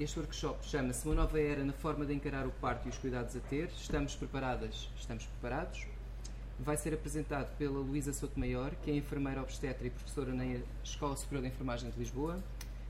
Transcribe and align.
Este 0.00 0.18
workshop 0.18 0.66
chama-se 0.66 1.04
Uma 1.04 1.14
Nova 1.14 1.38
Era 1.38 1.62
na 1.62 1.74
Forma 1.74 2.06
de 2.06 2.14
Encarar 2.14 2.46
o 2.46 2.50
Parto 2.52 2.86
e 2.86 2.88
os 2.88 2.96
Cuidados 2.96 3.36
a 3.36 3.38
Ter. 3.38 3.68
Estamos 3.76 4.14
preparadas? 4.14 4.88
Estamos 4.96 5.26
preparados? 5.26 5.86
Vai 6.58 6.78
ser 6.78 6.94
apresentado 6.94 7.54
pela 7.58 7.78
Luísa 7.80 8.10
Sotomayor, 8.14 8.70
que 8.82 8.90
é 8.90 8.96
enfermeira 8.96 9.42
obstetra 9.42 9.86
e 9.86 9.90
professora 9.90 10.32
na 10.32 10.58
Escola 10.82 11.14
Superior 11.16 11.42
de 11.42 11.48
Enfermagem 11.48 11.90
de 11.90 11.98
Lisboa, 11.98 12.42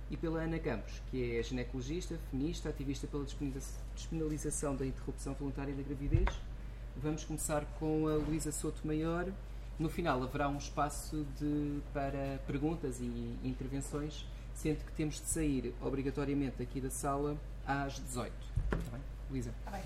e 0.08 0.16
pela 0.16 0.40
Ana 0.40 0.60
Campos, 0.60 1.02
que 1.10 1.36
é 1.36 1.42
ginecologista, 1.42 2.16
feminista, 2.30 2.68
ativista 2.68 3.08
pela 3.08 3.26
despenalização 3.96 4.76
da 4.76 4.86
interrupção 4.86 5.34
voluntária 5.34 5.74
da 5.74 5.82
gravidez. 5.82 6.28
Vamos 6.96 7.24
começar 7.24 7.64
com 7.80 8.06
a 8.06 8.14
Luísa 8.14 8.52
Sotomayor. 8.52 9.32
No 9.80 9.88
final 9.88 10.22
haverá 10.22 10.48
um 10.48 10.58
espaço 10.58 11.26
de, 11.40 11.80
para 11.92 12.38
perguntas 12.46 13.00
e 13.00 13.36
intervenções 13.42 14.24
sendo 14.60 14.84
que 14.84 14.92
temos 14.92 15.14
de 15.14 15.26
sair 15.26 15.74
obrigatoriamente 15.80 16.62
aqui 16.62 16.82
da 16.82 16.90
sala 16.90 17.34
às 17.66 17.94
18. 17.94 18.30
Está 18.64 18.90
bem? 18.92 19.00
Luísa. 19.30 19.54
Está 19.58 19.70
bem. 19.70 19.82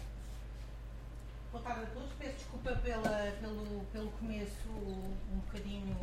Boa 1.52 1.62
tarde 1.62 1.82
a 1.82 1.86
todos. 1.86 2.12
Peço 2.18 2.34
desculpa 2.38 2.74
pela, 2.82 3.32
pelo, 3.40 3.84
pelo 3.92 4.10
começo 4.10 4.68
um 4.68 5.38
bocadinho. 5.46 5.96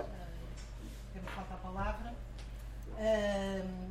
Uh, 0.00 0.06
temos 1.12 1.30
falta 1.30 1.54
a 1.54 1.58
palavra. 1.58 2.14
Uh, 2.98 3.90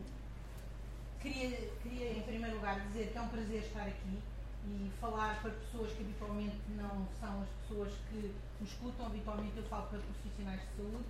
queria, 1.22 1.72
queria, 1.81 2.12
em 2.12 2.23
primeiro 2.23 2.56
lugar, 2.58 2.78
dizer 2.88 3.14
que 3.14 3.17
é 3.17 3.22
um 3.22 3.30
prazer 3.30 3.64
estar 3.64 3.88
aqui 3.88 4.20
e 4.67 4.92
falar 5.00 5.42
para 5.42 5.52
pessoas 5.52 5.94
que 5.94 6.03
habitualmente 6.03 6.59
não 6.76 7.08
são 7.22 7.42
as 7.42 7.50
pessoas 7.62 7.94
que 8.09 8.36
nos 8.59 8.70
escutam. 8.70 9.06
Habitualmente 9.06 9.56
eu 9.56 9.64
falo 9.64 9.88
para 9.88 10.00
profissionais 10.00 10.59
de 10.59 10.76
saúde 10.76 11.06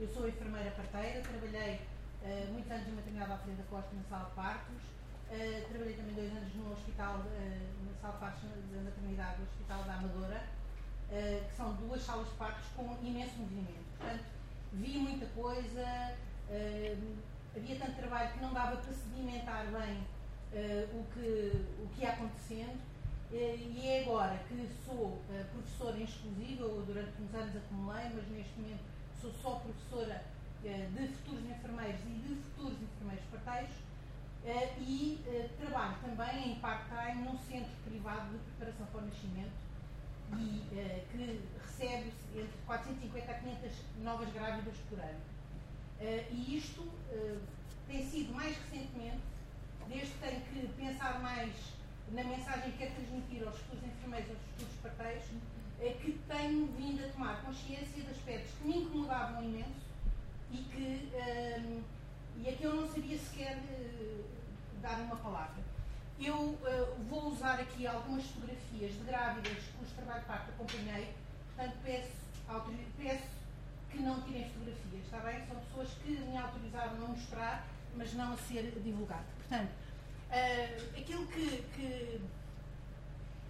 eu 0.00 0.08
sou 0.08 0.28
enfermeira 0.28 0.70
parteira, 0.70 1.20
trabalhei 1.22 1.80
uh, 2.22 2.52
muitos 2.52 2.70
anos 2.70 2.86
na 2.86 2.94
maternidade 2.94 3.32
à 3.32 3.38
frente 3.38 3.56
da 3.56 3.64
Costa 3.64 3.90
na 3.96 4.02
sala 4.04 4.28
de 4.28 4.34
partos, 4.36 4.76
uh, 4.76 5.68
trabalhei 5.68 5.94
também 5.96 6.14
dois 6.14 6.30
anos 6.30 6.54
no 6.54 6.72
hospital, 6.72 7.18
uh, 7.18 7.84
na 7.84 8.00
sala 8.00 8.14
de 8.14 8.20
partos 8.20 8.42
da 8.42 8.80
maternidade 8.80 9.36
do 9.38 9.42
Hospital 9.42 9.82
da 9.82 9.94
Amadora, 9.94 10.58
que 11.08 11.56
são 11.56 11.72
duas 11.76 12.02
salas 12.02 12.28
de 12.28 12.34
partos 12.34 12.66
com 12.76 12.84
imenso 13.02 13.38
movimento. 13.38 13.82
Portanto, 13.96 14.24
vi 14.74 14.98
muita 14.98 15.24
coisa, 15.28 16.14
havia 17.56 17.76
tanto 17.76 17.96
trabalho 17.96 18.30
que 18.34 18.40
não 18.40 18.52
dava 18.52 18.76
para 18.76 18.92
sedimentar 18.92 19.64
bem 19.68 20.04
o, 20.92 21.04
que, 21.14 21.64
o 21.82 21.88
que 21.94 22.02
ia 22.02 22.10
acontecendo. 22.10 22.78
e 23.32 23.86
é 23.86 24.02
agora 24.02 24.38
que 24.46 24.68
sou 24.84 25.22
professora 25.50 25.96
em 25.96 26.04
exclusiva, 26.04 26.68
durante 26.86 27.22
uns 27.22 27.34
anos 27.34 27.56
acumulei, 27.56 28.10
mas 28.14 28.28
neste 28.28 28.60
momento 28.60 28.97
sou 29.20 29.32
só 29.42 29.56
professora 29.56 30.24
uh, 30.62 30.92
de 30.92 31.08
futuros 31.08 31.44
enfermeiros 31.44 32.00
e 32.00 32.10
de 32.10 32.34
futuros 32.42 32.78
enfermeiros 32.80 33.24
parteiros 33.30 33.70
uh, 33.70 34.82
e 34.82 35.20
uh, 35.26 35.48
trabalho 35.58 35.96
também 36.00 36.52
em 36.52 36.54
part-time 36.60 37.22
num 37.22 37.38
centro 37.38 37.72
privado 37.84 38.30
de 38.30 38.38
preparação 38.56 38.86
para 38.86 39.00
o 39.00 39.06
nascimento 39.06 39.68
e 40.30 40.62
que 41.10 41.40
recebe 41.62 42.12
entre 42.34 42.58
450 42.66 43.32
a 43.32 43.34
500 43.34 43.72
novas 44.02 44.30
grávidas 44.34 44.74
por 44.90 45.00
ano. 45.00 45.20
e 46.30 46.58
isto 46.58 46.86
tem 47.86 48.06
sido 48.06 48.34
mais 48.34 48.54
recentemente, 48.58 49.22
desde 49.88 50.12
que 50.12 50.18
tenho 50.18 50.42
que 50.42 50.72
pensar 50.74 51.18
mais 51.20 51.50
na 52.12 52.24
mensagem 52.24 52.72
que 52.72 52.76
quero 52.76 52.94
transmitir 52.96 53.48
aos 53.48 53.56
futuros 53.56 53.84
enfermeiros 53.84 54.28
e 54.28 54.32
aos 54.32 54.42
futuros 54.42 54.74
parteiros, 54.82 55.24
é 55.24 55.57
que 55.78 56.18
tenho 56.26 56.66
vindo 56.76 57.04
a 57.04 57.08
tomar 57.08 57.42
consciência 57.42 58.02
de 58.02 58.10
aspectos 58.10 58.52
que 58.58 58.66
me 58.66 58.78
incomodavam 58.78 59.42
imenso 59.42 59.86
e 60.50 60.56
que, 60.56 61.12
um, 61.14 61.82
e 62.42 62.48
a 62.48 62.52
que 62.52 62.64
eu 62.64 62.74
não 62.74 62.88
sabia 62.88 63.18
sequer 63.18 63.58
uh, 63.58 64.24
dar 64.82 65.00
uma 65.00 65.16
palavra. 65.16 65.62
Eu 66.20 66.34
uh, 66.34 66.58
vou 67.08 67.28
usar 67.28 67.60
aqui 67.60 67.86
algumas 67.86 68.24
fotografias 68.26 68.92
de 68.92 69.04
grávidas 69.04 69.58
cujo 69.78 69.94
trabalho 69.94 70.20
de 70.20 70.26
parto 70.26 70.50
acompanhei, 70.50 71.14
portanto 71.54 71.76
peço, 71.84 72.12
peço 72.96 73.38
que 73.90 73.98
não 73.98 74.20
tirem 74.22 74.50
fotografias, 74.50 75.04
está 75.04 75.18
bem? 75.18 75.46
São 75.46 75.56
pessoas 75.56 75.88
que 76.02 76.10
me 76.10 76.36
autorizaram 76.36 77.04
a 77.04 77.08
mostrar, 77.08 77.66
mas 77.94 78.12
não 78.14 78.32
a 78.32 78.36
ser 78.36 78.72
divulgado. 78.82 79.24
Portanto, 79.38 79.70
uh, 79.70 81.00
aquilo 81.00 81.26
que, 81.28 81.62
que 81.76 82.20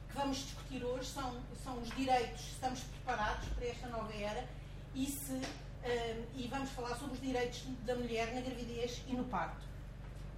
que 0.08 0.16
vamos 0.16 0.38
discutir 0.38 0.84
hoje 0.84 1.06
são, 1.06 1.36
são 1.62 1.78
os 1.78 1.90
direitos, 1.90 2.40
se 2.40 2.50
estamos 2.52 2.80
preparados 2.80 3.48
para 3.50 3.66
esta 3.66 3.88
nova 3.88 4.12
era 4.14 4.46
e, 4.94 5.06
se, 5.06 5.32
uh, 5.32 6.26
e 6.34 6.48
vamos 6.48 6.70
falar 6.70 6.96
sobre 6.96 7.14
os 7.14 7.20
direitos 7.20 7.62
da 7.84 7.94
mulher 7.94 8.34
na 8.34 8.40
gravidez 8.40 9.02
e 9.06 9.12
no 9.12 9.24
parto. 9.24 9.66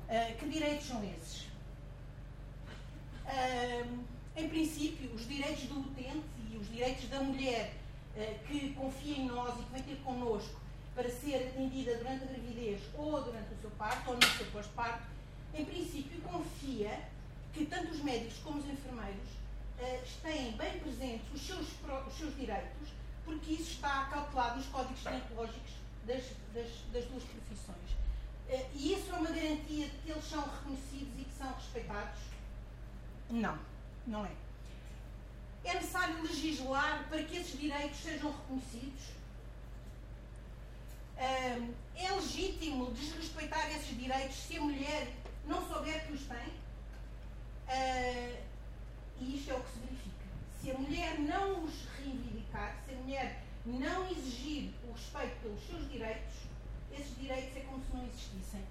Uh, 0.09 0.38
que 0.38 0.48
direitos 0.48 0.86
são 0.86 1.03
esses? 1.04 1.42
Uh, 3.26 4.04
em 4.36 4.48
princípio, 4.48 5.12
os 5.14 5.26
direitos 5.26 5.64
do 5.64 5.80
utente 5.80 6.26
e 6.50 6.56
os 6.56 6.69
direitos 6.69 7.09
da 7.09 7.20
mulher 7.20 7.75
que 8.47 8.75
confia 8.75 9.16
em 9.16 9.26
nós 9.26 9.59
e 9.59 9.62
que 9.62 9.72
vem 9.72 9.82
ter 9.82 9.97
connosco 10.03 10.60
para 10.94 11.09
ser 11.09 11.36
atendida 11.36 11.97
durante 11.97 12.25
a 12.25 12.26
gravidez 12.26 12.80
ou 12.94 13.22
durante 13.22 13.54
o 13.54 13.60
seu 13.60 13.70
parto 13.70 14.10
ou 14.10 14.16
no 14.16 14.22
seu 14.22 14.47
pós-parto, 14.47 15.06
em 15.54 15.64
princípio 15.64 16.20
confia 16.22 17.00
que 17.53 17.66
tanto 17.66 17.92
os 17.92 18.00
médicos 18.00 18.38
como 18.38 18.59
os 18.59 18.66
enfermeiros 18.66 19.16
uh, 19.19 19.40
têm 20.22 20.52
bem 20.52 20.78
presentes 20.80 21.26
os 21.34 21.41
seus, 21.41 21.66
os 22.06 22.14
seus 22.18 22.36
direitos, 22.36 22.88
porque 23.24 23.52
isso 23.52 23.72
está 23.72 24.06
calculado 24.06 24.56
nos 24.56 24.66
códigos 24.66 25.02
deontológicos 25.02 25.72
das, 26.06 26.24
das, 26.54 26.70
das, 26.92 27.04
duas 27.06 27.24
profissões. 27.24 27.91
Uh, 28.48 28.68
e 28.74 28.92
isso 28.94 29.10
é 29.12 29.14
uma 29.14 29.30
garantia 29.30 29.88
de 29.88 29.96
que 29.98 30.10
eles 30.10 30.24
são 30.24 30.42
reconhecidos 30.42 31.20
e 31.20 31.24
que 31.24 31.34
são 31.38 31.52
respeitados? 31.52 32.20
Não, 33.30 33.58
não 34.06 34.26
é. 34.26 34.32
É 35.64 35.74
necessário 35.74 36.22
legislar 36.22 37.06
para 37.08 37.22
que 37.22 37.36
esses 37.36 37.58
direitos 37.58 37.98
sejam 37.98 38.30
reconhecidos? 38.32 39.04
Uh, 41.16 41.74
é 41.97 42.10
legítimo 42.12 42.92
desrespeitar 42.92 43.70
esses 43.70 43.97
direitos 43.97 44.36
se 44.36 44.56
a 44.56 44.60
mulher 44.60 45.12
não 45.47 45.66
souber 45.68 46.06
que 46.06 46.12
os 46.14 46.22
tem? 46.22 46.60
E 49.20 49.36
isto 49.36 49.50
é 49.50 49.54
o 49.54 49.60
que 49.60 49.70
se 49.72 49.78
verifica. 49.81 50.25
Se 50.60 50.70
a 50.70 50.75
mulher 50.78 51.19
não 51.19 51.64
os 51.64 51.72
reivindicar, 51.98 52.82
se 52.86 52.94
a 52.94 52.98
mulher 52.98 53.42
não 53.66 54.10
exigir 54.10 54.70
o 54.88 54.92
respeito 54.92 55.41
pelos 55.42 55.66
seus 55.66 55.91
direitos, 55.91 56.34
esses 56.92 57.16
direitos 57.16 57.56
é 57.56 57.60
como 57.60 57.84
se 57.84 57.97
não 57.97 58.06
existissem. 58.06 58.64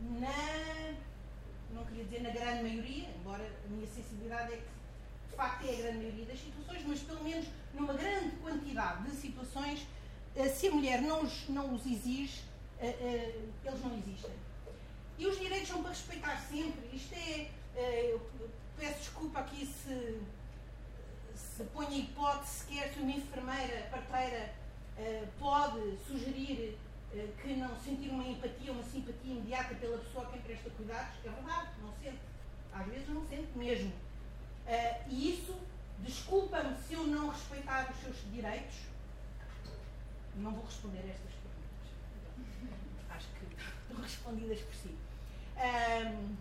Na, 0.00 0.94
não 1.72 1.84
queria 1.86 2.04
dizer 2.04 2.22
na 2.22 2.30
grande 2.30 2.62
maioria, 2.62 3.08
embora 3.18 3.44
a 3.64 3.68
minha 3.68 3.86
sensibilidade 3.86 4.52
é 4.52 4.56
que 4.56 5.30
de 5.30 5.36
facto 5.36 5.66
é 5.66 5.72
a 5.72 5.76
grande 5.76 5.98
maioria 5.98 6.24
das 6.26 6.40
situações, 6.40 6.82
mas 6.86 7.00
pelo 7.00 7.22
menos 7.22 7.46
numa 7.74 7.94
grande 7.94 8.36
quantidade 8.36 9.10
de 9.10 9.16
situações, 9.16 9.86
eh, 10.34 10.48
se 10.48 10.68
a 10.68 10.70
mulher 10.70 11.00
não 11.02 11.22
os, 11.22 11.48
não 11.48 11.74
os 11.74 11.86
exige, 11.86 12.42
eh, 12.80 12.86
eh, 12.86 13.48
eles 13.64 13.80
não 13.80 13.96
existem. 13.98 14.32
E 15.18 15.26
os 15.26 15.38
direitos 15.38 15.68
são 15.68 15.82
para 15.82 15.90
respeitar 15.90 16.40
sempre. 16.48 16.88
Isto 16.92 17.14
é, 17.14 17.50
eu 18.12 18.20
peço 18.78 18.98
desculpa 19.00 19.40
aqui 19.40 19.66
se, 19.66 20.20
se 21.34 21.64
põe 21.74 21.86
a 21.86 21.98
hipótese 21.98 22.60
sequer 22.60 22.92
que 22.92 23.00
uma 23.00 23.10
enfermeira, 23.10 23.88
parteira, 23.90 24.54
uh, 24.96 25.28
pode 25.38 25.98
sugerir 26.06 26.78
uh, 27.12 27.32
que 27.42 27.54
não 27.54 27.76
sentir 27.80 28.10
uma 28.10 28.24
empatia, 28.24 28.72
uma 28.72 28.84
simpatia 28.84 29.32
imediata 29.32 29.74
pela 29.74 29.98
pessoa 29.98 30.26
a 30.26 30.30
quem 30.30 30.40
presta 30.42 30.70
cuidados. 30.70 31.14
É 31.24 31.28
verdade, 31.28 31.70
não 31.82 31.92
sente. 32.02 32.20
Às 32.72 32.86
vezes 32.86 33.08
não 33.08 33.26
sente 33.26 33.58
mesmo. 33.58 33.90
Uh, 33.90 35.08
e 35.08 35.34
isso 35.34 35.56
desculpa-me 35.98 36.76
se 36.78 36.94
eu 36.94 37.04
não 37.04 37.30
respeitar 37.30 37.90
os 37.90 38.00
seus 38.00 38.16
direitos. 38.32 38.76
Não 40.36 40.52
vou 40.52 40.64
responder 40.64 40.98
a 40.98 41.08
estas 41.08 41.32
perguntas. 41.32 43.10
Acho 43.10 43.26
que 43.26 43.90
estão 43.90 44.00
respondidas 44.00 44.60
por 44.60 44.74
si. 44.74 44.96
Um, 45.56 46.36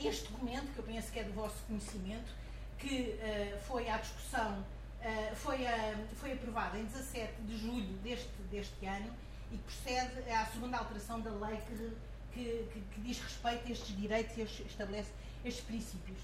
este 0.00 0.30
documento, 0.30 0.72
que 0.72 0.78
eu 0.78 0.84
penso 0.84 1.10
que 1.10 1.18
é 1.18 1.24
do 1.24 1.32
vosso 1.32 1.56
conhecimento, 1.66 2.30
que 2.78 3.18
uh, 3.18 3.60
foi 3.66 3.88
à 3.88 3.96
discussão, 3.96 4.60
uh, 4.60 5.36
foi, 5.36 5.64
uh, 5.64 6.06
foi 6.16 6.32
aprovado 6.32 6.76
em 6.76 6.84
17 6.84 7.42
de 7.42 7.58
julho 7.58 7.94
deste, 8.02 8.30
deste 8.50 8.86
ano 8.86 9.10
e 9.50 9.56
que 9.56 9.62
procede 9.62 10.30
à 10.30 10.46
segunda 10.46 10.78
alteração 10.78 11.20
da 11.20 11.30
lei 11.30 11.56
que, 11.58 11.96
que, 12.32 12.68
que, 12.72 12.80
que 12.80 13.00
diz 13.00 13.18
respeito 13.20 13.68
a 13.68 13.70
estes 13.70 13.96
direitos 13.96 14.36
e 14.36 14.62
estabelece 14.62 15.10
estes 15.44 15.64
princípios. 15.64 16.18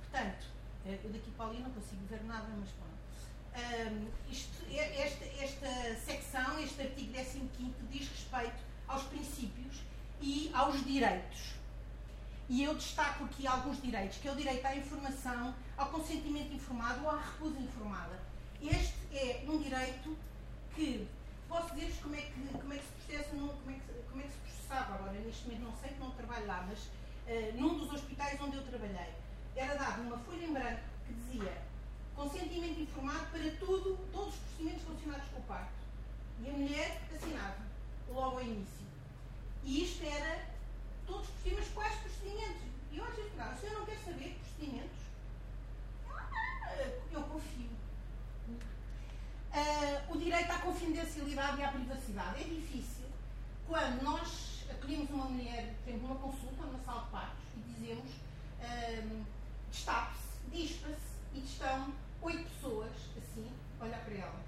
Portanto, 0.00 0.46
eu 0.86 1.10
daqui 1.10 1.30
para 1.32 1.46
ali 1.46 1.60
não 1.60 1.70
consigo 1.70 2.06
ver 2.06 2.22
nada, 2.24 2.46
mas 2.58 2.68
pronto. 2.70 2.94
Isto, 4.30 4.64
esta, 4.72 5.24
esta 5.42 6.00
secção, 6.00 6.58
este 6.60 6.82
artigo 6.82 7.12
15 7.12 7.48
diz 7.90 8.08
respeito 8.08 8.56
aos 8.86 9.02
princípios 9.04 9.82
e 10.20 10.50
aos 10.54 10.84
direitos 10.84 11.33
e 12.54 12.62
eu 12.62 12.72
destaco 12.76 13.24
aqui 13.24 13.48
alguns 13.48 13.82
direitos, 13.82 14.18
que 14.18 14.28
é 14.28 14.30
o 14.30 14.36
direito 14.36 14.64
à 14.64 14.76
informação, 14.76 15.52
ao 15.76 15.88
consentimento 15.88 16.54
informado 16.54 17.02
ou 17.02 17.10
à 17.10 17.20
recusa 17.20 17.58
informada. 17.58 18.16
Este 18.62 18.94
é 19.12 19.44
um 19.48 19.58
direito 19.58 20.16
que 20.72 21.08
posso 21.48 21.74
dizer-vos 21.74 21.98
como, 21.98 22.14
é 22.14 22.20
que, 22.20 22.32
como 22.52 22.72
é 22.72 22.76
que 22.76 22.84
se 22.84 22.92
processa, 22.92 23.30
como, 23.30 23.70
é 23.70 23.74
que, 23.74 23.92
como 24.08 24.20
é 24.20 24.24
que 24.24 24.30
se 24.30 24.38
processava 24.38 24.94
agora, 24.94 25.18
neste 25.18 25.48
momento 25.48 25.62
não 25.64 25.76
sei 25.78 25.90
que 25.90 25.98
não 25.98 26.10
trabalho 26.12 26.46
lá, 26.46 26.64
mas 26.68 26.78
uh, 26.78 27.60
num 27.60 27.76
dos 27.76 27.92
hospitais 27.92 28.40
onde 28.40 28.56
eu 28.56 28.62
trabalhei. 28.62 29.14
Era 29.56 29.74
dada 29.74 30.00
uma 30.02 30.18
folha 30.18 30.44
em 30.44 30.52
branco 30.52 30.80
que 31.08 31.12
dizia 31.12 31.60
consentimento 32.14 32.80
informado 32.80 33.26
para 33.32 33.50
tudo, 33.58 33.98
todos 34.12 34.32
os 34.32 34.40
procedimentos 34.40 34.86
relacionados 34.86 35.28
com 35.30 35.40
o 35.40 35.42
parto. 35.42 35.74
E 36.40 36.50
a 36.50 36.52
mulher 36.52 37.02
assinava, 37.12 37.58
logo 38.08 38.36
ao 38.36 38.42
início. 38.44 38.86
E 39.64 39.82
isto 39.82 40.04
era 40.04 40.53
todos 41.06 41.28
os 41.28 41.34
procedimentos, 41.34 41.72
quais 41.74 41.94
procedimentos? 41.96 42.62
E 42.92 42.98
eu 42.98 43.04
vezes 43.04 43.16
perguntava, 43.16 43.56
se 43.56 43.66
eu 43.66 43.72
não 43.74 43.86
quer 43.86 43.98
saber 43.98 44.38
procedimentos, 44.38 45.04
eu 47.12 47.22
confio. 47.22 47.70
Uh, 49.54 50.12
o 50.12 50.18
direito 50.18 50.50
à 50.50 50.58
confidencialidade 50.58 51.60
e 51.60 51.64
à 51.64 51.68
privacidade. 51.68 52.42
É 52.42 52.44
difícil 52.44 53.06
quando 53.68 54.02
nós 54.02 54.64
acolhemos 54.68 55.08
uma 55.10 55.26
mulher, 55.26 55.74
por 55.82 55.90
exemplo, 55.90 56.06
uma 56.08 56.16
consulta 56.16 56.62
numa 56.64 56.78
sala 56.80 57.04
de 57.04 57.10
partos 57.10 57.44
e 57.56 57.60
dizemos 57.72 58.10
uh, 58.10 59.24
destape-se, 59.70 60.50
dispa-se 60.50 61.14
e 61.34 61.44
estão 61.44 61.92
oito 62.22 62.50
pessoas 62.50 62.90
assim, 63.16 63.50
olhar 63.80 64.04
para 64.04 64.14
ela. 64.14 64.40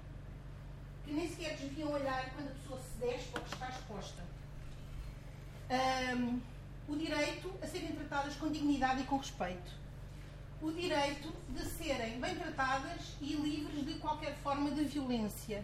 Que 1.05 1.13
nem 1.13 1.29
sequer 1.29 1.55
desviam 1.55 1.93
olhar 1.93 2.33
quando 2.33 2.49
a 2.49 2.55
pessoa 2.55 2.81
se 2.81 2.99
despe 2.99 3.31
ou 3.35 3.41
que 3.43 3.53
está 3.53 3.69
exposta. 3.69 4.23
Um, 5.69 6.39
o 6.87 6.95
direito 6.95 7.53
a 7.61 7.67
serem 7.67 7.91
tratadas 7.91 8.35
com 8.35 8.49
dignidade 8.49 9.01
e 9.01 9.03
com 9.03 9.17
respeito. 9.17 9.71
O 10.61 10.71
direito 10.71 11.33
de 11.49 11.65
serem 11.65 12.19
bem 12.19 12.35
tratadas 12.35 13.15
e 13.21 13.33
livres 13.35 13.85
de 13.85 13.95
qualquer 13.95 14.35
forma 14.37 14.71
de 14.71 14.85
violência. 14.85 15.63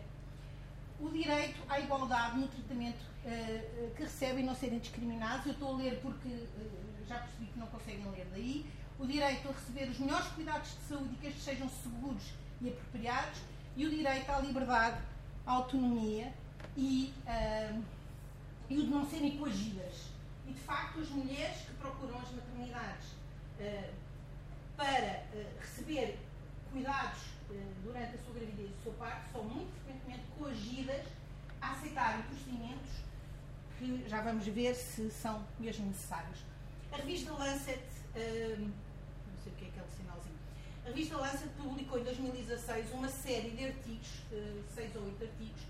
O 0.99 1.09
direito 1.09 1.59
à 1.69 1.79
igualdade 1.79 2.37
no 2.37 2.47
tratamento 2.47 3.01
uh, 3.25 3.95
que 3.95 4.03
recebem 4.03 4.43
e 4.43 4.47
não 4.47 4.55
serem 4.55 4.79
discriminados. 4.79 5.45
Eu 5.45 5.53
estou 5.53 5.73
a 5.73 5.77
ler 5.77 5.99
porque 6.01 6.27
uh, 6.27 7.07
já 7.07 7.19
percebi 7.19 7.45
que 7.45 7.57
não 7.57 7.67
conseguem 7.67 8.05
ler 8.11 8.27
daí. 8.31 8.65
O 8.99 9.07
direito 9.07 9.47
a 9.47 9.51
receber 9.51 9.89
os 9.89 9.99
melhores 9.99 10.27
cuidados 10.27 10.69
de 10.69 10.81
saúde 10.89 11.13
e 11.13 11.17
que 11.17 11.27
estes 11.27 11.43
sejam 11.43 11.69
seguros 11.69 12.23
e 12.61 12.69
apropriados. 12.69 13.39
E 13.75 13.85
o 13.85 13.89
direito 13.89 14.29
à 14.29 14.39
liberdade, 14.39 15.01
à 15.45 15.53
autonomia 15.53 16.31
e, 16.77 17.13
uh, 17.25 17.83
e 18.73 18.77
o 18.79 18.85
de 18.85 18.89
não 18.89 19.05
serem 19.07 19.37
coagidas 19.37 20.07
e, 20.47 20.51
de 20.51 20.59
facto, 20.61 20.99
as 20.99 21.09
mulheres 21.09 21.57
que 21.57 21.73
procuram 21.73 22.17
as 22.17 22.31
maternidades 22.31 23.05
uh, 23.59 23.93
para 24.75 25.23
uh, 25.31 25.59
receber 25.59 26.17
cuidados 26.71 27.21
uh, 27.51 27.73
durante 27.83 28.15
a 28.15 28.17
sua 28.17 28.33
gravidez 28.33 28.71
e 28.71 28.73
o 28.73 28.83
seu 28.83 28.93
parto 28.93 29.31
são 29.31 29.43
muito 29.43 29.71
frequentemente 29.83 30.23
coagidas 30.39 31.05
a 31.61 31.73
aceitarem 31.73 32.23
procedimentos 32.23 32.89
que 33.77 34.09
já 34.09 34.21
vamos 34.21 34.45
ver 34.47 34.73
se 34.73 35.11
são 35.11 35.45
mesmo 35.59 35.85
necessários. 35.85 36.39
A 36.91 36.97
revista 36.97 37.31
Lancet, 37.31 37.83
não 38.15 39.37
sei 39.43 39.51
o 39.51 39.55
que 39.55 39.65
é 39.65 39.67
aquele 39.67 39.87
sinalzinho, 39.97 40.39
a 40.83 40.87
revista 40.89 41.17
Lancet 41.17 41.49
publicou 41.57 41.99
em 41.99 42.03
2016 42.03 42.91
uma 42.91 43.09
série 43.09 43.51
de 43.51 43.65
artigos, 43.65 44.07
seis 44.73 44.95
ou 44.95 45.03
oito 45.03 45.23
artigos, 45.23 45.61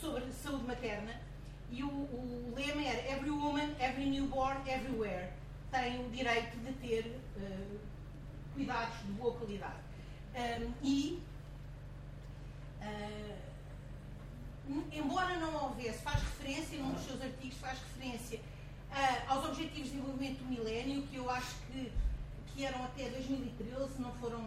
sobre 0.00 0.32
saúde 0.32 0.64
materna 0.64 1.29
e 1.72 1.82
o, 1.82 1.88
o 1.88 2.52
lema 2.54 2.82
era 2.82 3.12
Every 3.12 3.30
woman, 3.30 3.74
every 3.78 4.06
newborn, 4.06 4.60
everywhere 4.68 5.30
tem 5.70 6.04
o 6.04 6.10
direito 6.10 6.56
de 6.58 6.72
ter 6.74 7.20
uh, 7.36 7.78
cuidados 8.54 8.98
de 9.06 9.12
boa 9.12 9.32
qualidade. 9.34 9.78
Um, 10.34 10.72
e, 10.82 11.22
uh, 12.82 13.38
embora 14.92 15.36
não 15.38 15.64
houvesse, 15.64 15.98
faz 16.02 16.20
referência, 16.22 16.78
num 16.78 16.92
dos 16.92 17.04
seus 17.04 17.22
artigos, 17.22 17.56
faz 17.58 17.78
referência 17.78 18.40
uh, 18.40 19.32
aos 19.32 19.44
Objetivos 19.46 19.90
de 19.90 19.96
Desenvolvimento 19.96 20.38
do 20.38 20.46
Milénio, 20.46 21.02
que 21.06 21.16
eu 21.16 21.30
acho 21.30 21.54
que, 21.68 21.92
que 22.48 22.64
eram 22.64 22.84
até 22.84 23.08
2013, 23.08 24.00
não 24.00 24.12
foram 24.14 24.44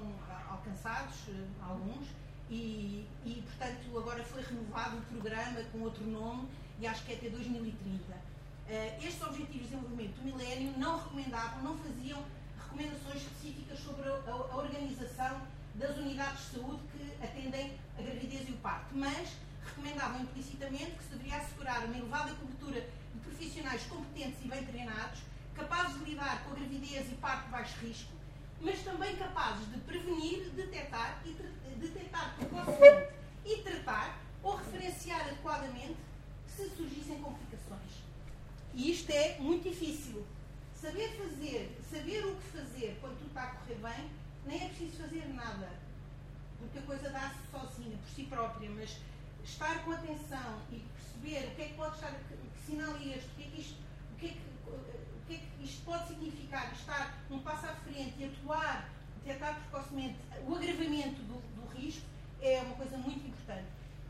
alcançados, 0.49 1.15
alguns, 1.61 2.07
e, 2.49 3.07
e, 3.25 3.43
portanto, 3.45 3.97
agora 3.97 4.23
foi 4.25 4.43
renovado 4.43 4.97
o 4.97 5.01
programa 5.03 5.63
com 5.71 5.79
outro 5.79 6.05
nome 6.05 6.47
e 6.83 6.87
acho 6.87 7.05
que 7.05 7.13
é 7.13 7.15
até 7.15 7.29
2030. 7.29 8.13
Uh, 8.13 8.19
eh, 8.67 8.99
estes 9.01 9.21
Objetivos 9.21 9.69
de 9.69 9.75
Desenvolvimento 9.75 10.15
do 10.15 10.23
Milénio 10.23 10.73
não 10.77 10.97
recomendavam, 10.97 11.63
não 11.63 11.77
faziam 11.77 12.21
recomendações 12.61 13.21
específicas 13.21 13.79
sobre 13.79 14.09
a, 14.09 14.19
a, 14.27 14.57
organização 14.57 15.41
das 15.75 15.95
unidades 15.95 16.39
de 16.39 16.59
saúde 16.59 16.81
que 16.91 17.23
atendem 17.23 17.79
a 17.97 18.01
gravidez 18.01 18.49
e 18.49 18.51
o 18.51 18.57
parto, 18.57 18.93
mas 18.93 19.29
recomendavam 19.65 20.23
implicitamente 20.23 20.91
que 20.91 21.03
se 21.05 21.09
deveria 21.11 21.37
assegurar 21.37 21.85
uma 21.85 21.97
elevada 21.97 22.33
cobertura 22.35 22.81
de 22.81 23.19
profissionais 23.21 23.83
competentes 23.83 24.43
e 24.43 24.47
bem 24.49 24.65
treinados, 24.65 25.19
capazes 25.55 25.97
de 25.99 26.03
lidar 26.03 26.43
com 26.43 26.51
a 26.51 26.55
gravidez 26.55 27.09
e 27.09 27.15
parto 27.15 27.45
de 27.45 27.51
baixo 27.51 27.79
risco, 27.79 28.11
mas 28.59 28.83
também 28.83 29.15
capazes 29.15 29.71
de 29.71 29.79
prevenir, 29.79 30.49
detectar 30.49 31.21
e 31.23 31.31
detectar 31.79 32.35
precocemente 32.35 33.13
e 33.45 33.57
tratar 33.61 34.19
ou 34.43 34.57
referenciar 34.57 35.21
adequadamente 35.21 35.95
se 36.55 36.69
surgissem 36.69 37.21
complicações. 37.21 38.03
E 38.73 38.91
isto 38.91 39.11
é 39.11 39.37
muito 39.39 39.69
difícil. 39.69 40.25
Saber 40.75 41.09
fazer, 41.17 41.79
saber 41.89 42.25
o 42.25 42.35
que 42.35 42.57
fazer 42.57 42.97
quando 42.99 43.17
tudo 43.17 43.27
está 43.27 43.43
a 43.43 43.47
correr 43.47 43.75
bem, 43.75 44.09
nem 44.45 44.65
é 44.65 44.67
preciso 44.67 45.03
fazer 45.03 45.25
nada. 45.33 45.69
Porque 46.59 46.79
a 46.79 46.81
coisa 46.81 47.09
dá-se 47.09 47.39
sozinha, 47.49 47.97
por 47.97 48.09
si 48.09 48.23
própria, 48.23 48.69
mas 48.69 48.97
estar 49.43 49.83
com 49.83 49.91
atenção 49.91 50.61
e 50.71 50.79
perceber 50.79 51.51
o 51.51 51.55
que 51.55 51.61
é 51.61 51.65
que 51.67 51.73
pode 51.75 51.95
estar, 51.95 52.11
que 52.11 52.65
sinal 52.65 52.95
é 52.95 53.17
este, 53.17 53.29
o 53.29 53.35
que 53.35 53.43
é 53.43 53.47
que 53.47 53.61
isto, 53.61 53.77
o 54.11 54.19
que 54.19 54.25
é 54.25 54.29
que, 54.29 54.41
o 54.67 55.27
que, 55.27 55.33
é 55.35 55.37
que 55.37 55.63
isto 55.63 55.85
pode 55.85 56.07
significar, 56.07 56.73
estar 56.73 57.23
um 57.29 57.39
passo 57.39 57.65
à 57.65 57.75
frente 57.75 58.15
e 58.19 58.25
atuar, 58.25 58.89
detectar 59.23 59.59
precocemente 59.61 60.17
o 60.45 60.55
agravamento 60.55 61.21
do, 61.23 61.41
do 61.55 61.77
risco, 61.77 62.05
é 62.41 62.61
uma 62.61 62.75
coisa 62.75 62.97
muito 62.97 63.25
importante. 63.25 63.67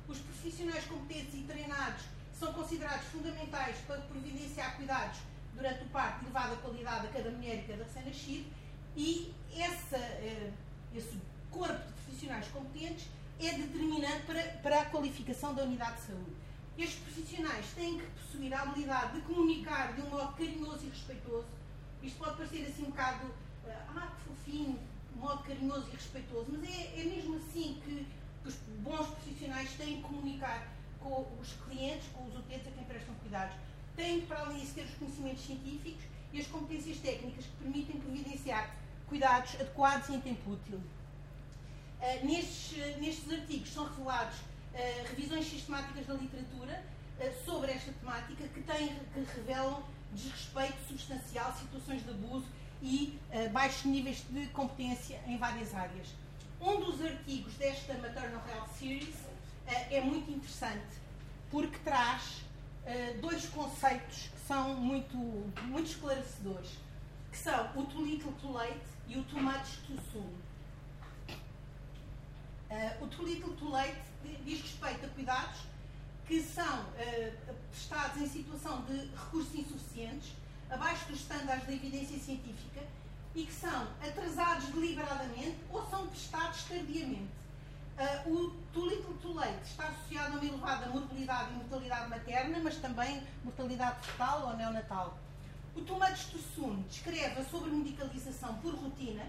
Os 0.07 0.17
profissionais 0.17 0.85
competentes 0.85 1.33
e 1.35 1.43
treinados 1.43 2.12
são 2.39 2.53
considerados 2.53 3.05
fundamentais 3.07 3.77
para 3.87 4.01
providenciar 4.01 4.75
cuidados 4.75 5.19
durante 5.55 5.83
o 5.83 5.87
parto 5.87 6.21
e 6.21 6.25
elevada 6.25 6.55
qualidade 6.57 7.07
a 7.07 7.09
cada 7.09 7.29
mulher 7.29 7.59
e 7.59 7.67
cada 7.67 7.83
recém-nascido 7.83 8.49
e 8.95 9.33
essa, 9.55 9.97
eh, 9.97 10.51
esse 10.95 11.19
corpo 11.51 11.85
de 11.87 11.93
profissionais 11.93 12.47
competentes 12.47 13.07
é 13.39 13.53
determinante 13.53 14.23
para, 14.25 14.41
para 14.61 14.81
a 14.81 14.85
qualificação 14.85 15.53
da 15.53 15.63
unidade 15.63 15.97
de 15.97 16.07
saúde. 16.07 16.31
Estes 16.77 16.99
profissionais 16.99 17.65
têm 17.75 17.99
que 17.99 18.05
possuir 18.05 18.53
a 18.53 18.61
habilidade 18.61 19.13
de 19.13 19.21
comunicar 19.21 19.93
de 19.93 20.01
um 20.01 20.09
modo 20.09 20.33
carinhoso 20.33 20.85
e 20.85 20.89
respeitoso. 20.89 21.47
Isto 22.01 22.17
pode 22.17 22.37
parecer 22.37 22.67
assim 22.67 22.83
um 22.83 22.89
bocado, 22.89 23.31
eh, 23.65 23.77
ah, 23.95 24.11
que 24.17 24.29
fofinho, 24.29 24.79
um 25.15 25.19
modo 25.19 25.43
carinhoso 25.43 25.87
e 25.89 25.91
respeitoso, 25.91 26.47
mas 26.49 26.63
é, 26.69 26.99
é 26.99 27.03
mesmo 27.03 27.35
assim 27.37 27.79
que, 27.83 28.07
que 28.41 28.47
os 28.47 28.55
bons 28.79 29.07
profissionais 29.07 29.71
têm 29.73 29.97
que 29.97 30.03
comunicar 30.03 30.67
com 31.03 31.27
os 31.39 31.49
clientes, 31.65 32.07
com 32.13 32.25
os 32.25 32.35
utentes 32.35 32.67
a 32.67 32.71
quem 32.71 32.83
prestam 32.85 33.13
cuidados. 33.15 33.55
Têm, 33.95 34.21
para 34.21 34.45
disso, 34.45 34.73
ter 34.73 34.85
os 34.85 34.95
conhecimentos 34.95 35.45
científicos 35.45 36.03
e 36.31 36.39
as 36.39 36.47
competências 36.47 36.97
técnicas 36.97 37.45
que 37.45 37.51
permitem 37.61 37.99
providenciar 37.99 38.75
cuidados 39.07 39.53
adequados 39.55 40.09
e 40.09 40.15
em 40.15 40.21
tempo 40.21 40.51
útil. 40.51 40.77
Uh, 40.77 42.25
nestes, 42.25 42.71
uh, 42.71 42.99
nestes 42.99 43.31
artigos 43.31 43.71
são 43.71 43.85
revelados 43.85 44.35
uh, 44.39 45.07
revisões 45.09 45.45
sistemáticas 45.45 46.05
da 46.07 46.13
literatura 46.15 46.83
sobre 47.45 47.71
esta 47.71 47.91
temática 47.93 48.47
que, 48.47 48.61
têm, 48.63 48.87
que 49.13 49.19
revelam 49.35 49.83
desrespeito 50.11 50.75
substancial, 50.87 51.53
situações 51.53 52.03
de 52.03 52.09
abuso 52.09 52.47
e 52.81 53.17
baixos 53.53 53.85
níveis 53.85 54.25
de 54.29 54.47
competência 54.47 55.21
em 55.27 55.37
várias 55.37 55.73
áreas. 55.75 56.07
Um 56.59 56.81
dos 56.81 57.01
artigos 57.01 57.53
desta 57.53 57.93
Maternal 57.93 58.43
Health 58.49 58.67
Series 58.77 59.15
é 59.67 60.01
muito 60.01 60.29
interessante 60.31 61.01
porque 61.49 61.77
traz 61.79 62.41
uh, 62.85 63.21
dois 63.21 63.45
conceitos 63.45 64.29
que 64.33 64.47
são 64.47 64.75
muito, 64.75 65.15
muito 65.15 65.89
esclarecedores, 65.89 66.71
que 67.31 67.37
são 67.37 67.69
o 67.75 67.85
too 67.85 68.05
little 68.05 68.33
too 68.41 68.51
late 68.51 68.81
e 69.07 69.17
o 69.17 69.23
too 69.23 69.41
much 69.41 69.77
too 69.87 69.97
soon. 70.11 70.29
O 72.99 73.07
too 73.07 73.23
little 73.23 73.53
too 73.53 73.69
late 73.69 74.01
diz 74.43 74.61
respeito 74.61 75.05
a 75.05 75.09
cuidados 75.09 75.59
que 76.25 76.41
são 76.41 76.85
prestados 77.69 78.19
em 78.19 78.27
situação 78.27 78.81
de 78.81 79.11
recursos 79.11 79.53
insuficientes, 79.53 80.31
abaixo 80.71 81.05
dos 81.05 81.19
estándares 81.19 81.67
da 81.67 81.71
evidência 81.71 82.17
científica 82.17 82.81
e 83.35 83.45
que 83.45 83.53
são 83.53 83.87
atrasados 84.01 84.65
deliberadamente 84.69 85.57
ou 85.69 85.87
são 85.87 86.07
prestados 86.07 86.63
tardiamente. 86.63 87.42
Uh, 87.97 88.33
o 88.33 88.49
too 88.73 88.87
little 88.87 89.13
too 89.21 89.33
late 89.33 89.61
está 89.63 89.87
associado 89.87 90.33
a 90.33 90.39
uma 90.39 90.45
elevada 90.45 90.87
mortalidade 90.87 91.51
e 91.51 91.53
mortalidade 91.53 92.09
materna, 92.09 92.59
mas 92.63 92.77
também 92.77 93.21
mortalidade 93.43 94.05
fetal 94.07 94.47
ou 94.47 94.57
neonatal. 94.57 95.17
O 95.75 95.81
too 95.81 95.99
much 95.99 96.31
too 96.31 96.41
soon 96.55 96.81
descreve 96.89 97.39
a 97.39 97.45
sobremedicalização 97.45 98.55
por 98.55 98.73
rotina 98.73 99.23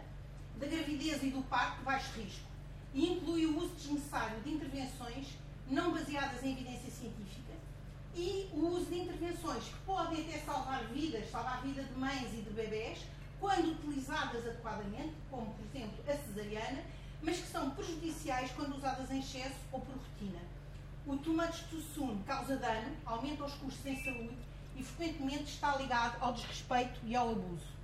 da 0.56 0.66
gravidez 0.66 1.23
e 1.23 1.30
do 1.30 1.42
parto 1.42 1.78
de 1.78 1.85
baixo 1.85 2.11
risco 2.18 2.54
e 2.94 3.12
inclui 3.12 3.44
o 3.47 3.59
uso 3.59 3.75
desnecessário 3.75 4.40
de 4.40 4.54
intervenções 4.54 5.26
não 5.68 5.92
baseadas 5.92 6.42
em 6.42 6.52
evidência 6.52 6.90
científica 6.90 7.52
e 8.14 8.49
o 8.52 8.68
uso 8.68 8.87
de 8.87 9.00
intervenções 9.00 9.64
que 9.64 9.75
podem 9.85 10.23
até 10.23 10.38
salvar 10.38 10.85
vidas, 10.87 11.28
salvar 11.30 11.59
a 11.59 11.61
vida 11.61 11.83
de 11.83 11.99
mães 11.99 12.33
e 12.33 12.42
de 12.42 12.50
bebés, 12.50 12.99
quando 13.40 13.73
utilizadas 13.73 14.47
adequadamente, 14.47 15.12
como 15.30 15.52
por 15.52 15.64
exemplo 15.66 16.04
a 16.06 16.16
cesariana, 16.16 16.83
mas 17.24 17.38
que 17.38 17.48
são 17.48 17.70
prejudiciais 17.70 18.50
quando 18.52 18.76
usadas 18.76 19.10
em 19.10 19.18
excesso 19.18 19.56
ou 19.72 19.80
por 19.80 19.96
rotina. 19.96 20.40
O 21.06 21.16
too 21.16 21.34
much 21.34 21.64
too 21.70 22.18
causa 22.26 22.56
dano, 22.56 22.96
aumenta 23.04 23.44
os 23.44 23.54
custos 23.54 23.84
em 23.86 24.02
saúde 24.04 24.36
e 24.76 24.82
frequentemente 24.82 25.44
está 25.44 25.76
ligado 25.76 26.16
ao 26.20 26.32
desrespeito 26.34 27.00
e 27.04 27.16
ao 27.16 27.30
abuso. 27.30 27.74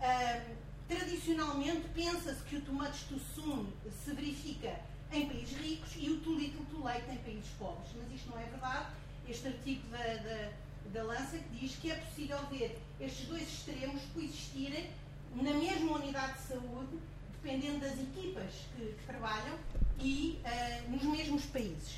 Uh, 0.00 0.56
tradicionalmente 0.86 1.88
pensa-se 1.94 2.42
que 2.44 2.56
o 2.56 2.60
too 2.62 2.74
much 2.74 3.04
too 3.08 3.18
se 3.18 4.12
verifica 4.12 4.80
em 5.12 5.26
países 5.26 5.56
ricos 5.58 5.90
e 5.96 6.10
o 6.10 6.38
little 6.38 6.64
too 6.70 6.82
late 6.82 7.10
em 7.10 7.16
países 7.18 7.50
pobres, 7.58 7.90
mas 7.96 8.12
isto 8.12 8.30
não 8.30 8.38
é 8.38 8.44
verdade. 8.44 8.86
Este 9.28 9.48
artigo 9.48 9.86
da, 9.88 9.98
da, 9.98 10.50
da 10.92 11.02
Lancet 11.02 11.44
diz 11.52 11.76
que 11.76 11.90
é 11.90 11.96
possível 11.96 12.38
ver 12.50 12.78
estes 13.00 13.26
dois 13.26 13.42
extremos 13.42 14.02
coexistirem 14.14 14.90
na 15.34 15.52
mesma 15.52 15.92
unidade 15.92 16.34
de 16.34 16.48
saúde, 16.48 16.98
dependendo 17.42 17.80
das 17.80 17.98
equipas 17.98 18.52
que, 18.76 18.82
que 18.82 19.06
trabalham 19.06 19.58
e 20.00 20.38
uh, 20.44 20.90
nos 20.90 21.02
mesmos 21.02 21.46
países. 21.46 21.94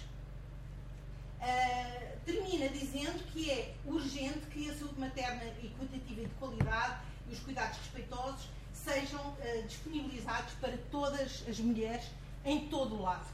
Uh, 1.41 2.17
termina 2.25 2.69
dizendo 2.69 3.21
que 3.33 3.51
é 3.51 3.75
urgente 3.87 4.41
que 4.53 4.71
a 4.71 4.75
saúde 4.75 5.01
materna 5.01 5.43
equitativa 5.63 6.21
e 6.21 6.27
de 6.27 6.35
qualidade 6.35 7.01
e 7.29 7.33
os 7.33 7.41
cuidados 7.41 7.79
respeitosos 7.79 8.47
sejam 8.73 9.21
uh, 9.21 9.63
disponibilizados 9.67 10.53
para 10.55 10.79
todas 10.91 11.43
as 11.49 11.59
mulheres 11.59 12.05
em 12.45 12.69
todo 12.69 12.95
o 12.97 13.03
lado. 13.03 13.27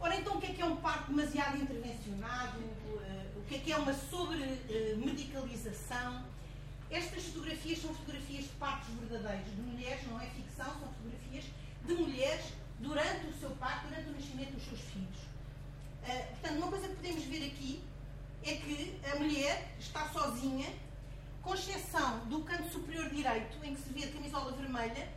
Ora, 0.00 0.16
então, 0.16 0.36
o 0.36 0.40
que 0.40 0.46
é 0.46 0.54
que 0.54 0.60
é 0.60 0.66
um 0.66 0.74
parto 0.76 1.12
demasiado 1.12 1.56
intervencionado? 1.56 2.58
O 3.36 3.42
que 3.46 3.54
é 3.54 3.58
que 3.58 3.72
é 3.72 3.76
uma 3.76 3.94
sobre-medicalização? 3.94 6.33
Estas 6.90 7.24
fotografias 7.24 7.78
são 7.80 7.94
fotografias 7.94 8.44
de 8.44 8.50
partos 8.50 8.88
verdadeiros 8.94 9.54
de 9.54 9.60
mulheres, 9.60 10.06
não 10.06 10.20
é 10.20 10.26
ficção, 10.26 10.66
são 10.66 10.92
fotografias 10.92 11.44
de 11.84 11.94
mulheres 11.94 12.44
durante 12.78 13.26
o 13.26 13.32
seu 13.38 13.50
parto, 13.50 13.88
durante 13.88 14.08
o 14.08 14.12
nascimento 14.12 14.52
dos 14.52 14.64
seus 14.64 14.80
filhos. 14.80 15.18
Uh, 16.02 16.28
portanto, 16.30 16.56
uma 16.58 16.68
coisa 16.68 16.88
que 16.88 16.94
podemos 16.96 17.24
ver 17.24 17.46
aqui 17.46 17.82
é 18.44 18.56
que 18.56 19.00
a 19.10 19.16
mulher 19.16 19.74
está 19.78 20.08
sozinha, 20.10 20.68
com 21.42 21.54
exceção 21.54 22.26
do 22.26 22.42
canto 22.42 22.70
superior 22.70 23.08
direito, 23.10 23.56
em 23.62 23.74
que 23.74 23.82
se 23.82 23.92
vê 23.92 24.04
a 24.04 24.12
camisola 24.12 24.52
vermelha, 24.52 25.08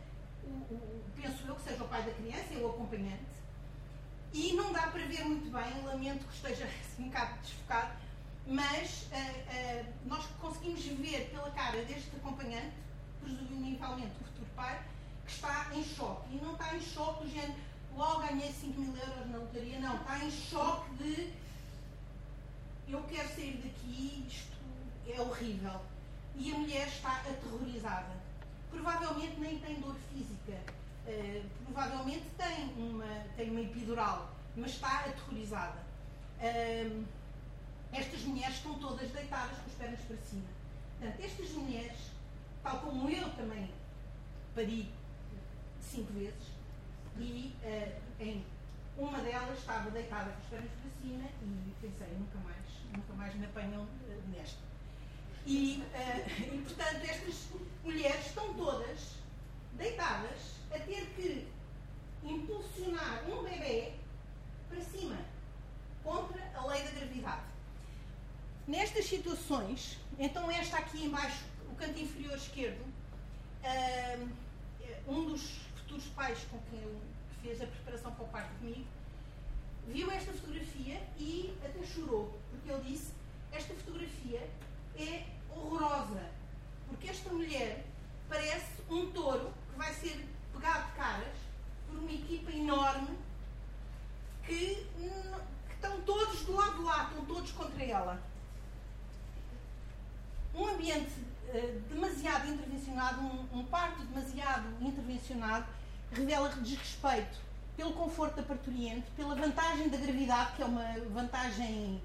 o, 0.44 0.48
o, 0.48 1.04
penso 1.14 1.46
eu 1.46 1.54
que 1.54 1.62
seja 1.62 1.84
o 1.84 1.88
pai 1.88 2.02
da 2.02 2.12
criança, 2.12 2.54
é 2.54 2.58
o 2.58 2.70
acompanhante, 2.70 3.38
e 4.32 4.52
não 4.52 4.72
dá 4.72 4.88
para 4.88 5.04
ver 5.06 5.24
muito 5.24 5.50
bem, 5.50 5.84
lamento 5.84 6.26
que 6.26 6.34
esteja 6.34 6.64
assim, 6.80 7.04
um 7.04 7.08
bocado 7.08 7.38
desfocado, 7.40 7.92
mas 8.48 9.02
uh, 9.02 9.14
uh, 9.14 9.86
nós 10.06 10.24
conseguimos 10.40 10.82
ver 10.82 11.28
pela 11.30 11.50
cara 11.50 11.84
deste 11.84 12.16
acompanhante, 12.16 12.72
presumivelmente 13.22 14.12
o 14.22 14.24
futuro 14.24 14.46
pai, 14.56 14.82
que 15.26 15.32
está 15.32 15.68
em 15.74 15.84
choque. 15.84 16.34
E 16.34 16.40
não 16.42 16.52
está 16.52 16.74
em 16.74 16.80
choque 16.80 17.24
do 17.24 17.30
género, 17.30 17.54
logo 17.94 18.20
ganhei 18.20 18.50
5 18.50 18.80
mil 18.80 18.96
euros 18.96 19.30
na 19.30 19.36
lotaria, 19.36 19.78
não. 19.80 19.96
Está 19.96 20.24
em 20.24 20.30
choque 20.30 20.94
de 20.94 21.32
eu 22.88 23.02
quero 23.02 23.28
sair 23.28 23.60
daqui, 23.62 24.24
isto 24.26 24.56
é 25.06 25.20
horrível. 25.20 25.82
E 26.34 26.50
a 26.50 26.54
mulher 26.54 26.88
está 26.88 27.16
aterrorizada. 27.16 28.16
Provavelmente 28.70 29.38
nem 29.38 29.58
tem 29.58 29.78
dor 29.80 29.94
física. 30.10 30.58
Uh, 31.06 31.44
provavelmente 31.66 32.24
tem 32.38 32.64
uma, 32.78 33.24
tem 33.36 33.50
uma 33.50 33.60
epidural, 33.60 34.30
mas 34.56 34.70
está 34.70 35.00
aterrorizada. 35.00 35.86
Uh, 36.40 37.04
estas 37.92 38.20
mulheres 38.22 38.56
estão 38.56 38.78
todas 38.78 39.10
deitadas 39.10 39.58
com 39.58 39.66
as 39.66 39.74
pernas 39.74 40.00
para 40.00 40.16
cima. 40.18 40.46
Portanto, 40.98 41.24
estas 41.24 41.50
mulheres, 41.50 41.98
tal 42.62 42.80
como 42.80 43.08
eu 43.08 43.30
também 43.30 43.70
pari 44.54 44.90
cinco 45.80 46.12
vezes, 46.12 46.48
e 47.16 47.54
uh, 47.64 48.22
em 48.22 48.44
uma 48.96 49.18
delas 49.18 49.58
estava 49.58 49.90
deitada 49.90 50.30
com 50.30 50.38
as 50.38 50.46
pernas 50.46 50.70
para 50.70 50.90
cima 51.00 51.28
e 51.66 51.74
pensei, 51.80 52.08
nunca 52.18 52.38
mais, 52.38 52.64
nunca 52.92 53.12
mais 53.14 53.34
me 53.34 53.46
apanham 53.46 53.82
uh, 53.82 54.30
nesta. 54.30 54.58
E, 55.46 55.82
uh, 55.94 56.54
e, 56.54 56.58
portanto, 56.62 57.04
estas 57.04 57.48
mulheres 57.84 58.26
estão 58.26 58.52
todas 58.54 59.14
deitadas 59.74 60.58
a 60.70 60.78
ter 60.80 61.06
que 61.14 61.48
impulsionar 62.24 63.22
um 63.28 63.42
bebê 63.44 63.92
para 64.68 64.82
cima, 64.82 65.16
contra 66.02 66.42
a 66.54 66.66
lei 66.66 66.82
da 66.82 66.90
gravidade. 66.90 67.42
Então 70.18 70.50
esta 70.50 70.76
aqui 70.76 71.06
embaixo, 71.06 71.42
o 71.72 71.74
canto 71.74 71.98
inferior 71.98 72.36
esquerdo, 72.36 72.84
um 75.06 75.24
dos 75.24 75.40
futuros 75.74 76.04
pais 76.08 76.38
com 76.50 76.58
quem 76.70 76.82
eu 76.82 77.00
fez 77.40 77.62
a 77.62 77.66
preparação 77.66 78.12
para 78.12 78.24
o 78.24 78.28
parto 78.28 78.50
comigo, 78.58 78.84
viu 79.86 80.10
esta 80.10 80.32
fotografia 80.32 81.00
e 81.16 81.56
até 81.64 81.82
chorou, 81.86 82.38
porque 82.50 82.70
ele 82.70 82.90
disse, 82.90 83.14
esta 83.50 83.72
fotografia 83.72 84.46
é 84.98 85.24
horrorosa, 85.50 86.30
porque 86.86 87.08
esta 87.08 87.30
mulher 87.30 87.86
parece 88.28 88.82
um 88.90 89.10
touro 89.12 89.50
que 89.70 89.78
vai 89.78 89.94
ser 89.94 90.28
pegado 90.52 90.90
de 90.90 90.92
caras 90.92 91.36
por 91.86 91.98
uma 91.98 92.12
equipa 92.12 92.50
enorme 92.50 93.16
que, 94.44 94.86
que 94.94 95.72
estão 95.72 96.02
todos 96.02 96.42
do 96.42 96.52
lado 96.54 96.76
de 96.76 96.82
lá, 96.82 97.04
estão 97.04 97.24
todos 97.24 97.50
contra 97.52 97.82
ela 97.82 98.27
um 100.58 100.68
ambiente 100.68 101.12
uh, 101.48 101.80
demasiado 101.88 102.48
intervencionado, 102.48 103.20
um, 103.20 103.60
um, 103.60 103.64
parto 103.64 104.02
demasiado 104.04 104.66
intervencionado, 104.80 105.66
revela 106.10 106.48
desrespeito 106.48 107.38
pelo 107.76 107.92
conforto 107.92 108.36
da 108.36 108.42
parturiente, 108.42 109.08
pela 109.16 109.36
vantagem 109.36 109.88
da 109.88 109.96
gravidade, 109.96 110.56
que 110.56 110.62
é 110.62 110.66
uma 110.66 110.84
vantagem 111.10 112.02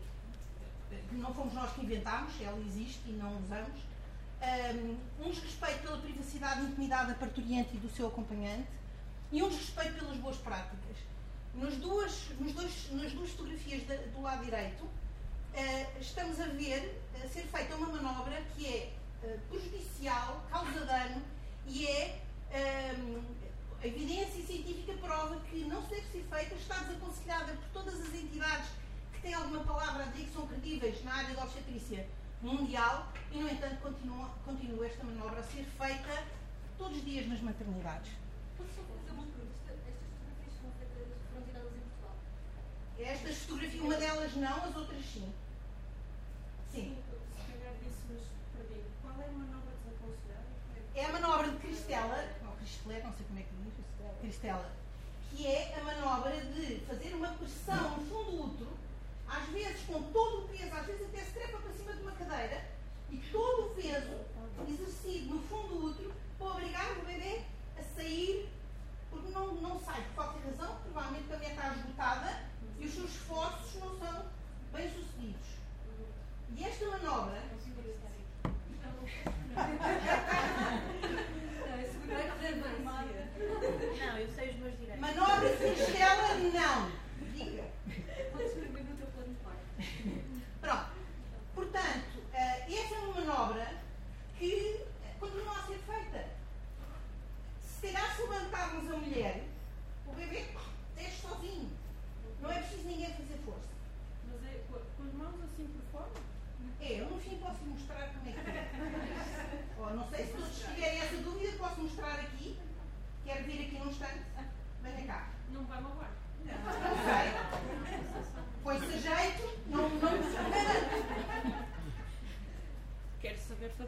que 1.09 1.15
não 1.15 1.33
fomos 1.33 1.53
nós 1.53 1.71
que 1.73 1.81
inventámos, 1.81 2.31
ela 2.39 2.59
existe 2.59 3.01
e 3.07 3.13
não 3.13 3.39
usamos. 3.39 3.81
Um, 4.39 5.25
um 5.25 5.31
desrespeito 5.31 5.79
pela 5.79 5.97
privacidade 5.97 6.61
e 6.61 6.65
intimidade 6.65 7.07
da 7.07 7.13
parturiente 7.15 7.69
e 7.73 7.77
do 7.77 7.89
seu 7.89 8.07
acompanhante 8.07 8.67
e 9.31 9.41
um 9.41 9.49
desrespeito 9.49 9.93
pelas 9.99 10.17
boas 10.17 10.37
práticas. 10.37 10.97
Nos 11.55 11.77
duas, 11.77 12.29
nos 12.39 12.51
dois, 12.53 12.91
nas 12.91 13.11
duas 13.13 13.29
fotografias 13.31 13.83
do 13.83 14.21
lado 14.21 14.43
direito, 14.43 14.87
uh, 15.53 16.01
estamos 16.01 16.39
a 16.39 16.45
ver 16.45 17.03
uh, 17.15 17.29
ser 17.29 17.43
feita 17.43 17.75
uma 17.75 17.87
manobra 17.87 18.41
que 18.55 18.67
é 18.67 18.93
uh, 19.23 19.39
prejudicial, 19.49 20.43
causa 20.49 20.85
dano 20.85 21.21
e 21.67 21.87
é 21.87 22.19
a 23.81 23.87
evidência 23.87 24.45
científica 24.45 24.93
prova 25.01 25.39
que 25.49 25.63
não 25.65 25.81
se 25.83 25.89
deve 25.89 26.07
ser 26.11 26.23
feita, 26.29 26.55
está 26.55 26.77
desaconselhada 26.79 27.53
por 27.53 27.81
todas 27.81 27.99
as 27.99 28.13
entidades 28.13 28.67
que 29.11 29.21
têm 29.21 29.33
alguma 29.33 29.63
palavra 29.63 30.03
a 30.03 30.05
dizer 30.07 30.25
que 30.25 30.33
são 30.33 30.45
credíveis 30.45 31.03
na 31.03 31.15
área 31.15 31.35
da 31.35 31.43
obstetrícia 31.43 32.07
mundial 32.41 33.11
e, 33.31 33.39
no 33.39 33.49
entanto, 33.49 33.81
continua, 33.81 34.29
continua 34.45 34.85
esta 34.85 35.03
manobra 35.03 35.39
a 35.39 35.43
ser 35.43 35.65
feita 35.65 36.23
todos 36.77 36.97
os 36.97 37.05
dias 37.05 37.27
nas 37.27 37.41
maternidades. 37.41 38.11
Estas 42.99 43.37
fotografias, 43.37 43.83
uma 43.83 43.95
delas 43.95 44.35
não, 44.35 44.63
as 44.63 44.75
outras 44.75 45.05
sim. 45.05 45.33
Sim. 46.73 46.97
Qual 49.03 49.13
é 49.21 49.25
a 49.25 49.31
manobra 49.31 49.73
desaconselhada? 49.83 50.47
É 50.95 51.05
a 51.05 51.11
manobra 51.11 51.51
de 51.51 51.57
Cristela, 51.57 52.27
ou 52.47 52.53
Cristela, 52.53 53.03
não 53.03 53.13
sei 53.13 53.25
como 53.27 53.39
é 53.39 53.43
que 53.43 53.49
diz, 53.63 53.73
Cristela, 54.21 54.71
que 55.29 55.45
é 55.45 55.77
a 55.79 55.83
manobra 55.83 56.35
de 56.35 56.79
fazer 56.87 57.13
uma 57.13 57.27
pressão 57.27 57.97
no 57.97 58.05
fundo 58.09 58.45
útero, 58.45 58.71
às 59.27 59.45
vezes 59.49 59.85
com 59.85 60.01
todo 60.11 60.45
o 60.45 60.47
peso, 60.47 60.73
às 60.73 60.85
vezes 60.87 61.05
até 61.09 61.23
se 61.23 61.31
trepa 61.33 61.59
para 61.59 61.73
cima 61.73 61.93
de 61.93 62.01
uma 62.01 62.11
cadeira, 62.13 62.65
e 63.11 63.17
todo 63.31 63.67
o 63.67 63.75
peso 63.75 64.17
exercido 64.67 65.35
no 65.35 65.43
fundo 65.43 65.85
útero 65.85 66.11
para 66.39 66.47
obrigar 66.47 66.91
o 66.97 67.05
bebê 67.05 67.43
a 67.77 67.83
sair, 67.83 68.49
porque 69.11 69.31
não, 69.31 69.53
não 69.53 69.79
sai 69.79 70.01
por 70.01 70.25
qualquer 70.25 70.43
razão, 70.49 70.75
provavelmente 70.81 71.31
a 71.31 71.35
mulher 71.35 71.51
está 71.51 71.75
esgotada 71.75 72.43
e 72.79 72.85
os 72.87 72.93
seus 72.95 73.11
esforços 73.11 73.75
não 73.75 73.99
são 73.99 74.25
bem 74.73 74.89
sucedidos. 74.89 75.53
E 76.55 76.63
esta 76.63 76.85
manobra. 76.85 77.41
Não, 83.99 84.17
eu 84.19 84.27
sei 84.33 84.49
os 84.51 84.55
meus 84.57 84.77
direitos. 84.77 84.99
Manobra 85.01 85.57
Cristela, 85.57 86.35
não. 86.35 86.91
Diga. 87.33 87.63
Podes 88.31 88.47
escrever 88.47 88.83
no 88.83 88.97
teu 88.97 89.07
plano 89.07 89.33
de 89.33 89.39
parto. 89.43 89.59
Pronto. 90.61 90.93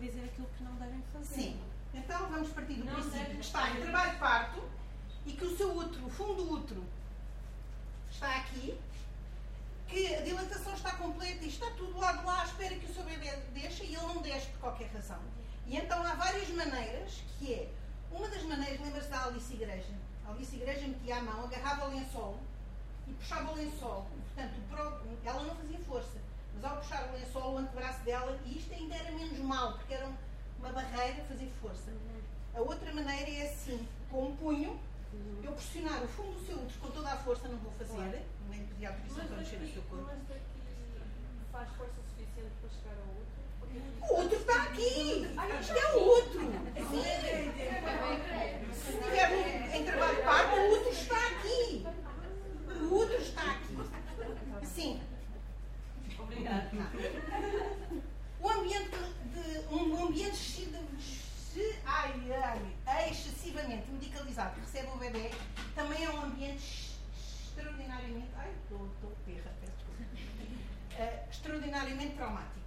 dizer 0.05 0.25
aquilo 0.25 0.47
que 0.57 0.63
não 0.63 0.75
devem 0.75 1.03
fazer. 1.11 1.35
Sim. 1.35 1.61
Então 1.93 2.29
vamos 2.29 2.49
partir 2.49 2.75
do 2.75 2.85
Não 2.85 2.93
princípio 2.93 3.19
deve 3.19 3.35
que 3.35 3.41
está 3.41 3.69
em 3.69 3.73
fazer. 3.73 3.81
trabalho 3.83 4.11
de 4.11 4.17
parto 4.17 4.63
e 5.25 5.33
que 5.33 5.45
o 5.45 5.57
seu 5.57 5.75
útero, 5.75 6.05
o 6.05 6.09
fundo 6.09 6.35
do 6.35 6.51
útero, 6.53 6.83
está 8.11 8.35
aqui, 8.37 8.79
que 9.87 10.15
a 10.15 10.21
dilatação 10.21 10.73
está 10.73 10.91
completa 10.93 11.43
e 11.43 11.47
está 11.47 11.69
tudo 11.71 11.97
lá 11.97 12.13
de 12.13 12.25
lá 12.25 12.41
à 12.41 12.45
espera 12.45 12.75
que 12.75 12.85
o 12.85 12.93
seu 12.93 13.03
bebê 13.03 13.31
deixe 13.53 13.83
e 13.83 13.95
ele 13.95 14.07
não 14.07 14.21
deixe 14.21 14.47
por 14.47 14.59
qualquer 14.59 14.89
razão. 14.91 15.19
E 15.67 15.77
várias 16.45 16.49
maneiras, 16.55 17.23
que 17.39 17.53
é, 17.53 17.69
uma 18.11 18.27
das 18.29 18.43
maneiras, 18.43 18.79
lembra-se 18.81 19.09
da 19.09 19.25
Alice 19.25 19.53
Igreja? 19.53 19.93
A 20.25 20.31
Alice 20.31 20.55
Igreja 20.55 20.87
metia 20.87 21.17
a 21.17 21.21
mão, 21.21 21.43
agarrava 21.45 21.85
o 21.87 21.95
lençol 21.95 22.39
e 23.07 23.13
puxava 23.13 23.51
o 23.51 23.55
lençol. 23.55 24.07
Portanto, 24.35 24.55
ela 25.23 25.43
não 25.43 25.55
fazia 25.55 25.79
força, 25.79 26.19
mas 26.53 26.63
ao 26.63 26.77
puxar 26.77 27.09
o 27.09 27.13
lençol, 27.13 27.53
o 27.53 27.57
antebraço 27.57 28.03
dela, 28.03 28.39
e 28.45 28.57
isto 28.57 28.73
ainda 28.73 28.95
era 28.95 29.11
menos 29.11 29.39
mal, 29.39 29.73
porque 29.73 29.93
era 29.93 30.07
um- 30.07 30.15
uma 30.59 30.69
barreira 30.71 31.23
fazer 31.25 31.49
força. 31.61 31.91
A 32.53 32.61
outra 32.61 32.93
maneira 32.93 33.29
é 33.29 33.49
assim, 33.51 33.87
com 34.09 34.25
um 34.29 34.35
punho, 34.35 34.79
eu 35.43 35.51
pressionar 35.53 36.03
o 36.03 36.07
fundo 36.07 36.33
do 36.39 36.45
seu 36.45 36.55
útero 36.57 36.79
com 36.79 36.91
toda 36.91 37.11
a 37.11 37.17
força, 37.17 37.47
não 37.47 37.57
vou 37.59 37.71
fazer, 37.73 38.25
nem 38.49 38.65
pedir 38.67 38.85
autorização 38.87 39.27
para 39.27 39.37
mexer 39.37 39.57
no 39.57 39.67
seu 39.73 39.81
corpo. 39.83 40.05
mas 40.05 40.27
daqui 40.27 40.61
faz 41.51 41.69
força 41.77 41.93
suficiente 42.09 42.51
para 42.59 42.69
chegar 42.69 42.95
ao 43.01 43.07
outro? 43.15 43.34
O 44.01 44.21
útero 44.21 44.41
está 44.41 44.63
aqui! 44.63 45.27
Isto 45.61 45.73
é 45.77 45.95
o 45.95 46.17
útero! 46.17 46.51
Sim. 46.89 47.03
Se 48.73 48.89
estiver 48.91 49.29
no- 49.31 49.75
em 49.75 49.83
trabalho 49.83 50.15
de 50.15 50.21
parto, 50.23 50.55
o 50.55 50.71
útero 50.73 50.89
está 50.91 51.27
aqui! 51.27 51.85
O 52.81 52.95
útero 52.95 53.21
está 53.21 53.41
aqui. 53.51 53.77
Sim. 54.65 55.01
Obrigada. 56.19 56.69
O 58.41 58.49
ambiente 58.49 58.89
de 59.33 59.73
um 59.73 60.05
ambiente 60.05 60.35
excessivamente 63.09 63.89
medicalizado 63.91 64.55
que 64.55 64.61
recebe 64.61 64.87
o 64.93 64.97
bebê 64.97 65.31
também 65.73 66.03
é 66.03 66.09
um 66.09 66.21
ambiente 66.23 66.55
ex- 66.55 66.95
extraordinariamente 67.47 68.27
ai, 68.37 68.51
estou 68.63 68.87
perra, 69.25 69.51
peço 69.61 69.73
desculpa. 69.77 70.03
Eh, 70.99 71.23
extraordinariamente 71.31 72.15
traumático. 72.15 72.64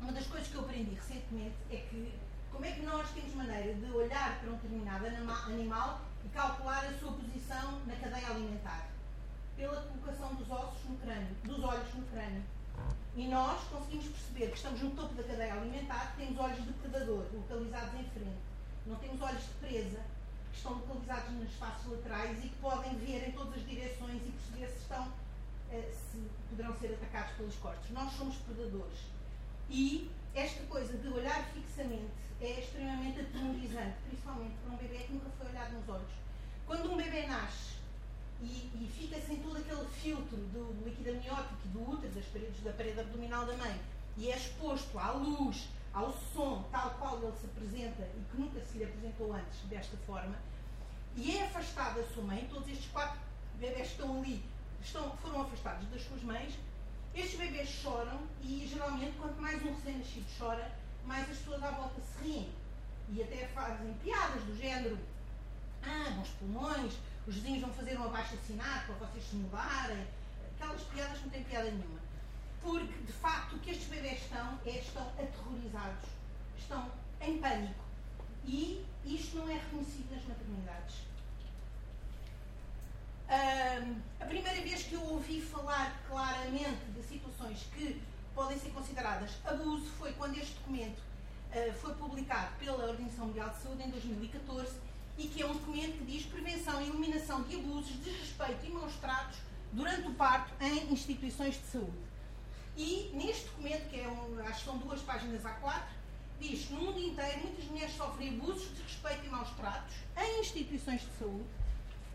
Uma 0.00 0.12
das 0.12 0.26
coisas 0.26 0.48
que 0.48 0.54
eu 0.54 0.60
aprendi 0.62 0.94
recentemente 0.94 1.56
é 1.70 1.76
que 1.76 2.14
como 2.50 2.64
é 2.64 2.72
que 2.72 2.82
nós 2.82 3.08
temos 3.10 3.34
maneira 3.34 3.74
de 3.74 3.90
olhar 3.92 4.40
para 4.40 4.50
um 4.50 4.54
determinado 4.54 5.06
anima- 5.06 5.44
animal 5.46 6.00
e 6.24 6.28
calcular 6.28 6.84
a 6.84 6.98
sua 6.98 7.12
posição 7.12 7.80
na 7.86 7.94
cadeia 7.96 8.26
alimentar 8.28 8.88
pela 9.56 9.80
colocação 9.82 10.34
dos 10.34 10.50
ossos 10.50 10.84
no 10.88 10.96
crânio, 10.96 11.34
dos 11.44 11.62
olhos 11.62 11.94
no 11.94 12.04
crânio. 12.06 12.42
E 13.14 13.28
nós 13.28 13.62
conseguimos 13.64 14.06
perceber 14.06 14.50
que 14.50 14.56
estamos 14.56 14.80
no 14.80 14.90
topo 14.92 15.14
da 15.14 15.22
cadeia 15.22 15.52
alimentar, 15.54 16.14
temos 16.16 16.38
olhos 16.38 16.64
de 16.64 16.72
predador 16.72 17.26
localizados 17.32 17.94
em 18.00 18.04
frente. 18.10 18.38
Não 18.86 18.96
temos 18.96 19.20
olhos 19.20 19.42
de 19.42 19.50
presa, 19.60 20.00
que 20.50 20.56
estão 20.56 20.72
localizados 20.72 21.32
nas 21.38 21.52
faces 21.52 21.86
laterais 21.90 22.38
e 22.44 22.48
que 22.48 22.56
podem 22.56 22.96
ver 22.98 23.28
em 23.28 23.32
todas 23.32 23.54
as 23.54 23.66
direções 23.68 24.22
e 24.26 24.30
perceber 24.30 24.68
se 24.72 24.78
estão, 24.78 25.12
eh, 25.70 25.92
se 25.92 26.18
poderão 26.48 26.74
ser 26.78 26.94
atacados 26.94 27.32
pelos 27.36 27.54
cortes. 27.56 27.90
Nós 27.90 28.12
somos 28.14 28.36
predadores. 28.36 28.98
E 29.70 30.10
esta 30.34 30.64
coisa 30.64 30.98
de 30.98 31.08
olhar 31.08 31.44
fixamente 31.54 32.10
é 32.40 32.58
extremamente 32.58 33.20
atemorizante, 33.20 33.96
principalmente 34.08 34.54
para 34.64 34.74
um 34.74 34.76
bebê 34.76 34.98
que 35.04 35.12
nunca 35.12 35.30
foi 35.38 35.48
olhado 35.48 35.74
nos 35.74 35.88
olhos. 35.88 36.10
Quando 36.66 36.92
um 36.92 36.96
bebê 36.96 37.26
nasce 37.26 37.74
e, 38.42 38.44
e 38.44 38.90
fica 38.98 39.20
sem 39.20 39.36
todo 39.36 39.58
aquele 39.58 39.86
filtro 40.02 40.36
do, 40.36 40.74
do 40.74 40.88
líquido 40.88 41.10
amniótico 41.10 41.60
e 41.64 41.68
do 41.68 41.90
útero, 41.90 42.12
das 42.12 42.24
paredes 42.26 42.60
da 42.62 42.72
parede 42.72 42.98
abdominal 42.98 43.46
da 43.46 43.56
mãe, 43.56 43.80
e 44.16 44.30
é 44.30 44.36
exposto 44.36 44.98
à 44.98 45.12
luz, 45.12 45.68
ao 45.92 46.12
som, 46.12 46.64
tal 46.72 46.90
qual 46.98 47.22
ele 47.22 47.32
se 47.38 47.46
apresenta 47.46 48.02
e 48.02 48.24
que 48.30 48.40
nunca 48.40 48.60
se 48.60 48.78
lhe 48.78 48.84
apresentou 48.84 49.32
antes 49.32 49.60
desta 49.68 49.96
forma, 49.98 50.36
e 51.16 51.36
é 51.36 51.44
afastado 51.44 52.00
da 52.00 52.06
sua 52.08 52.24
mãe, 52.24 52.48
todos 52.50 52.68
estes 52.68 52.90
quatro 52.90 53.20
bebés 53.58 53.88
estão 53.88 54.18
ali 54.18 54.42
estão, 54.82 55.10
foram 55.18 55.42
afastados 55.42 55.86
das 55.88 56.02
suas 56.02 56.22
mães, 56.22 56.54
estes 57.14 57.38
bebés 57.38 57.68
choram 57.68 58.20
e 58.42 58.66
geralmente 58.66 59.16
quanto 59.18 59.40
mais 59.40 59.62
um 59.64 59.74
recém-nascido 59.74 60.26
chora, 60.38 60.70
mais 61.04 61.28
as 61.30 61.38
pessoas 61.38 61.62
à 61.62 61.70
volta 61.70 62.00
se 62.00 62.24
riem. 62.24 62.50
E 63.12 63.22
até 63.22 63.48
fazem 63.48 63.92
piadas 63.94 64.42
do 64.44 64.56
género, 64.56 64.96
ah, 65.82 66.10
bons 66.10 66.28
pulmões, 66.38 66.94
os 67.26 67.34
vizinhos 67.34 67.62
vão 67.62 67.72
fazer 67.72 67.98
um 67.98 68.04
abaixo 68.04 68.34
assinado 68.34 68.86
para 68.86 69.06
vocês 69.06 69.24
se 69.24 69.36
mudarem. 69.36 70.06
Aquelas 70.54 70.82
piadas 70.82 71.20
não 71.22 71.30
têm 71.30 71.42
piada 71.44 71.70
nenhuma. 71.70 71.98
Porque, 72.62 72.92
de 73.04 73.12
facto, 73.12 73.56
o 73.56 73.58
que 73.58 73.70
estes 73.70 73.88
bebés 73.88 74.20
estão 74.22 74.58
é 74.66 74.78
estão 74.78 75.02
aterrorizados, 75.18 76.08
estão 76.58 76.92
em 77.20 77.38
pânico. 77.38 77.84
E 78.44 78.84
isto 79.04 79.36
não 79.36 79.48
é 79.48 79.54
reconhecido 79.54 80.14
nas 80.14 80.24
maternidades. 80.26 81.09
A 83.30 84.24
primeira 84.24 84.60
vez 84.60 84.82
que 84.82 84.94
eu 84.94 85.04
ouvi 85.04 85.40
falar 85.40 86.02
claramente 86.08 86.84
de 86.92 87.00
situações 87.04 87.64
que 87.72 88.02
podem 88.34 88.58
ser 88.58 88.70
consideradas 88.70 89.30
abuso 89.44 89.86
foi 89.98 90.12
quando 90.14 90.36
este 90.36 90.54
documento 90.54 91.00
ah, 91.52 91.72
foi 91.80 91.94
publicado 91.94 92.52
pela 92.58 92.86
Organização 92.86 93.26
Mundial 93.26 93.50
de 93.50 93.62
Saúde 93.62 93.84
em 93.84 93.90
2014 93.90 94.72
e 95.16 95.28
que 95.28 95.42
é 95.42 95.46
um 95.46 95.52
documento 95.52 95.98
que 95.98 96.04
diz 96.06 96.26
prevenção 96.26 96.82
e 96.82 96.88
eliminação 96.88 97.42
de 97.42 97.54
abusos, 97.54 97.92
desrespeito 98.02 98.66
e 98.66 98.70
maus 98.70 98.94
tratos 98.94 99.38
durante 99.72 100.08
o 100.08 100.14
parto 100.14 100.52
em 100.60 100.92
instituições 100.92 101.54
de 101.54 101.66
saúde. 101.66 102.10
E 102.76 103.12
neste 103.14 103.44
documento, 103.44 103.90
que 103.90 104.00
é 104.00 104.08
um, 104.08 104.40
acho 104.40 104.58
que 104.58 104.64
são 104.64 104.78
duas 104.78 105.02
páginas 105.02 105.42
A4, 105.44 105.82
diz 106.40 106.68
no 106.70 106.80
mundo 106.80 106.98
inteiro 106.98 107.38
muitas 107.42 107.64
mulheres 107.66 107.94
sofrem 107.94 108.30
abusos, 108.30 108.70
desrespeito 108.70 109.24
e 109.24 109.28
maus 109.28 109.50
tratos 109.50 109.94
em 110.18 110.40
instituições 110.40 111.02
de 111.02 111.12
saúde. 111.16 111.59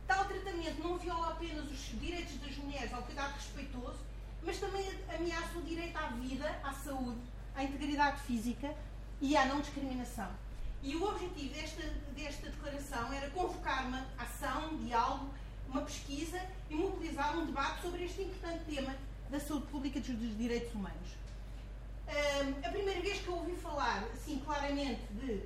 Tal 0.07 0.25
tratamento 0.25 0.83
não 0.83 0.97
viola 0.97 1.29
apenas 1.29 1.65
os 1.71 1.99
direitos 1.99 2.37
das 2.37 2.55
mulheres 2.57 2.93
ao 2.93 3.01
cuidado 3.03 3.33
respeitoso, 3.33 3.99
mas 4.43 4.59
também 4.59 4.85
ameaça 5.13 5.57
o 5.57 5.61
direito 5.61 5.97
à 5.97 6.07
vida, 6.09 6.59
à 6.63 6.71
saúde, 6.73 7.19
à 7.55 7.63
integridade 7.63 8.21
física 8.21 8.75
e 9.19 9.35
à 9.35 9.45
não 9.45 9.61
discriminação. 9.61 10.29
E 10.83 10.95
o 10.95 11.03
objetivo 11.03 11.53
desta, 11.53 11.81
desta 12.15 12.49
declaração 12.49 13.11
era 13.11 13.29
convocar 13.31 13.87
uma 13.87 14.05
ação, 14.19 14.73
um 14.73 14.85
diálogo, 14.85 15.33
uma 15.67 15.81
pesquisa 15.81 16.39
e 16.69 16.75
mobilizar 16.75 17.35
um 17.37 17.45
debate 17.47 17.81
sobre 17.81 18.05
este 18.05 18.21
importante 18.21 18.63
tema 18.65 18.95
da 19.29 19.39
saúde 19.39 19.65
pública 19.67 19.97
e 19.97 20.01
dos 20.01 20.37
direitos 20.37 20.73
humanos. 20.73 21.09
Ahm, 22.07 22.63
a 22.63 22.69
primeira 22.69 23.01
vez 23.01 23.19
que 23.19 23.27
eu 23.27 23.35
ouvi 23.35 23.55
falar, 23.55 24.03
assim, 24.13 24.39
claramente, 24.45 25.01
de 25.13 25.41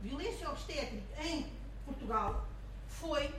violência 0.00 0.48
obstétrica 0.48 1.22
em 1.22 1.46
Portugal 1.84 2.48
foi 2.88 3.30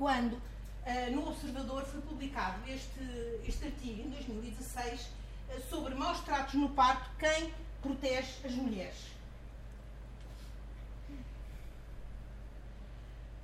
quando 0.00 0.40
ah, 0.86 1.10
no 1.10 1.28
Observador 1.28 1.84
foi 1.84 2.00
publicado 2.00 2.58
este, 2.66 3.38
este 3.46 3.66
artigo, 3.66 4.00
em 4.00 4.08
2016, 4.08 5.10
ah, 5.50 5.60
sobre 5.68 5.94
maus 5.94 6.20
tratos 6.20 6.54
no 6.54 6.70
parto, 6.70 7.10
quem 7.18 7.52
protege 7.82 8.46
as 8.46 8.52
mulheres. 8.52 8.96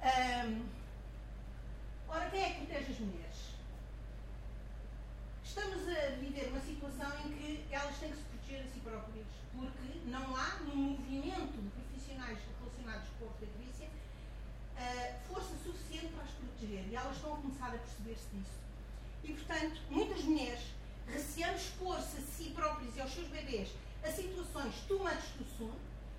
Ahm, 0.01 0.62
ora, 2.09 2.31
quem 2.31 2.42
é 2.42 2.51
que 2.51 2.64
protege 2.64 2.92
as 2.92 2.99
mulheres? 3.01 3.37
Estamos 5.45 5.88
a 5.88 6.09
viver 6.19 6.49
uma 6.49 6.61
situação 6.61 7.12
em 7.27 7.33
que 7.35 7.66
elas 7.71 7.99
têm 7.99 8.11
que 8.11 8.16
se 8.16 8.23
proteger 8.23 8.64
a 8.64 8.69
si 8.73 8.81
próprias, 8.81 9.27
porque 9.55 10.09
não 10.09 10.35
há, 10.35 10.57
no 10.61 10.75
movimento 10.75 11.53
de 11.53 11.69
profissionais 11.69 12.38
relacionados 12.59 13.09
com 13.19 13.27
a 13.27 13.29
obstetrícia, 13.29 13.88
ah, 14.79 15.19
força 15.29 15.55
suficiente 15.62 16.12
para 16.14 16.25
as 16.25 16.37
proteger. 16.57 16.86
Elas 16.97 17.17
estão 17.17 17.35
a 17.35 17.37
começar 17.37 17.67
a 17.69 17.79
perceber-se 17.79 18.27
disso. 18.35 18.57
E, 19.25 19.33
portanto, 19.33 19.81
muitas 19.91 20.23
mulheres, 20.25 20.61
receando 21.07 21.57
expor-se 21.57 22.17
a 22.17 22.21
si 22.21 22.51
próprias 22.51 22.97
e 22.97 23.01
aos 23.01 23.13
seus 23.13 23.29
bebês 23.29 23.69
a 24.03 24.11
situações 24.11 24.75
too 24.89 24.99
much 25.01 25.23
too 25.59 25.73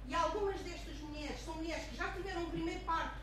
e 0.07 0.15
algumas 0.15 0.59
destas 0.61 0.97
mulheres 0.99 1.39
são 1.43 1.55
mulheres 1.55 1.85
que 1.89 1.95
já 1.97 2.11
tiveram 2.13 2.43
um 2.43 2.49
primeiro 2.49 2.79
parto 2.81 3.17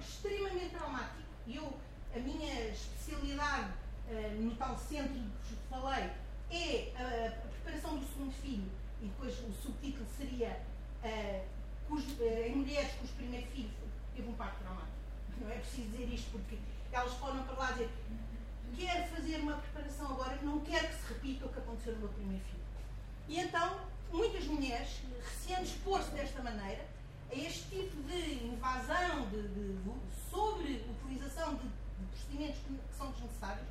extremamente 0.00 0.70
traumático. 0.70 1.22
E 1.46 1.56
eu, 1.56 1.72
a 2.14 2.18
minha 2.18 2.68
especialidade 2.68 3.72
eh, 4.08 4.36
no 4.38 4.54
tal 4.56 4.76
centro 4.78 5.14
que 5.48 5.56
falei 5.68 6.10
é 6.50 6.92
a, 6.96 7.28
a 7.28 7.48
preparação 7.48 7.98
do 7.98 8.06
segundo 8.06 8.32
filho, 8.34 8.70
e 9.00 9.06
depois 9.06 9.34
o 9.40 9.52
subtítulo 9.52 10.06
seria 10.16 10.60
eh, 11.02 11.44
cujo- 11.88 12.16
eh, 12.22 12.48
em 12.48 12.56
mulheres 12.56 12.92
cujo 13.00 13.12
primeiro 13.14 13.46
filho 13.48 13.70
teve 14.14 14.28
um 14.28 14.34
parto 14.34 14.58
traumático. 14.60 15.01
Não 15.40 15.50
é 15.50 15.58
preciso 15.58 15.88
dizer 15.90 16.12
isto 16.12 16.30
porque 16.30 16.58
elas 16.92 17.12
foram 17.14 17.42
para 17.44 17.54
lá 17.56 17.72
dizer 17.72 17.90
quero 18.76 19.06
fazer 19.08 19.36
uma 19.40 19.54
preparação 19.54 20.06
agora 20.12 20.38
não 20.42 20.60
quero 20.60 20.88
que 20.88 20.94
se 20.94 21.12
repita 21.12 21.46
o 21.46 21.48
que 21.50 21.58
aconteceu 21.58 21.92
no 21.94 22.00
meu 22.00 22.08
primeiro 22.08 22.44
filho. 22.44 22.62
E 23.28 23.40
então, 23.40 23.80
muitas 24.12 24.44
mulheres, 24.44 25.00
receando 25.22 25.64
expor-se 25.64 26.10
desta 26.10 26.42
maneira, 26.42 26.84
a 27.30 27.34
este 27.34 27.62
tipo 27.68 28.02
de 28.02 28.44
invasão, 28.44 29.28
de, 29.30 29.42
de, 29.48 29.76
de 29.78 30.30
sobre-utilização 30.30 31.54
de, 31.54 31.62
de 31.62 32.06
procedimentos 32.10 32.60
que, 32.60 32.74
que 32.74 32.96
são 32.96 33.10
desnecessários, 33.12 33.66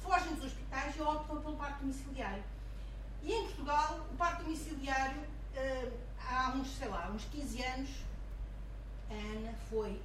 fogem 0.00 0.34
dos 0.34 0.44
hospitais 0.44 0.96
e 0.96 1.02
optam 1.02 1.40
pelo 1.40 1.56
parto 1.56 1.80
domiciliário. 1.80 2.44
E 3.22 3.32
em 3.32 3.44
Portugal, 3.44 4.06
o 4.12 4.16
parto 4.16 4.44
domiciliário, 4.44 5.22
eh, 5.54 5.90
há 6.28 6.50
uns, 6.50 6.68
sei 6.76 6.88
lá, 6.88 7.10
uns 7.10 7.24
15 7.24 7.62
anos, 7.62 7.90
a 9.10 9.14
Ana 9.14 9.54
foi 9.70 10.00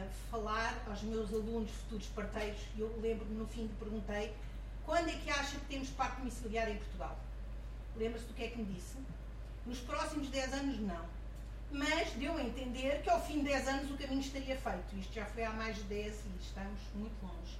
a 0.00 0.30
falar 0.30 0.82
aos 0.88 1.02
meus 1.02 1.32
alunos 1.32 1.70
futuros 1.70 2.06
parteiros 2.08 2.60
e 2.76 2.80
eu 2.80 3.00
lembro-me 3.00 3.34
no 3.34 3.46
fim 3.46 3.68
que 3.68 3.74
perguntei 3.74 4.34
quando 4.84 5.08
é 5.08 5.12
que 5.12 5.30
acha 5.30 5.58
que 5.58 5.66
temos 5.66 5.90
parque 5.90 6.18
domiciliário 6.18 6.74
em 6.74 6.78
Portugal? 6.78 7.18
Lembra-se 7.96 8.26
do 8.26 8.34
que 8.34 8.44
é 8.44 8.48
que 8.48 8.58
me 8.58 8.64
disse? 8.64 8.96
Nos 9.66 9.78
próximos 9.80 10.28
10 10.28 10.52
anos, 10.54 10.80
não. 10.80 11.04
Mas 11.70 12.10
deu 12.12 12.36
a 12.36 12.42
entender 12.42 13.00
que 13.02 13.08
ao 13.08 13.24
fim 13.24 13.38
de 13.38 13.44
10 13.44 13.68
anos 13.68 13.90
o 13.90 13.96
caminho 13.96 14.20
estaria 14.20 14.56
feito. 14.56 14.96
Isto 14.98 15.14
já 15.14 15.24
foi 15.26 15.44
há 15.44 15.50
mais 15.50 15.76
de 15.76 15.82
10 15.84 16.14
e 16.14 16.42
estamos 16.42 16.80
muito 16.94 17.14
longe. 17.22 17.58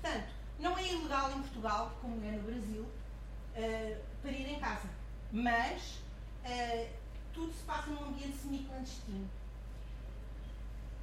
Portanto, 0.00 0.32
não 0.58 0.78
é 0.78 0.86
ilegal 0.86 1.30
em 1.32 1.40
Portugal, 1.42 1.92
como 2.00 2.24
é 2.24 2.30
no 2.30 2.42
Brasil, 2.42 2.82
uh, 2.82 4.02
parir 4.22 4.48
em 4.48 4.58
casa. 4.60 4.88
Mas 5.32 5.98
uh, 6.44 6.88
tudo 7.34 7.52
se 7.52 7.62
passa 7.64 7.90
num 7.90 8.04
ambiente 8.04 8.36
semi-clandestino. 8.36 9.28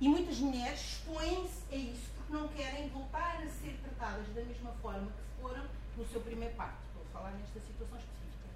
E 0.01 0.07
muitas 0.07 0.37
mulheres 0.39 0.79
expõem-se 0.79 1.61
a 1.73 1.75
isso 1.75 2.09
porque 2.15 2.31
não 2.31 2.47
querem 2.47 2.87
voltar 2.87 3.35
a 3.43 3.49
ser 3.49 3.77
tratadas 3.83 4.25
da 4.33 4.41
mesma 4.43 4.71
forma 4.81 5.11
que 5.11 5.41
foram 5.41 5.65
no 5.97 6.07
seu 6.07 6.21
primeiro 6.21 6.55
parto. 6.55 6.79
A 6.95 7.11
falar 7.11 7.31
nesta 7.31 7.59
situação 7.59 7.97
específica. 7.97 8.47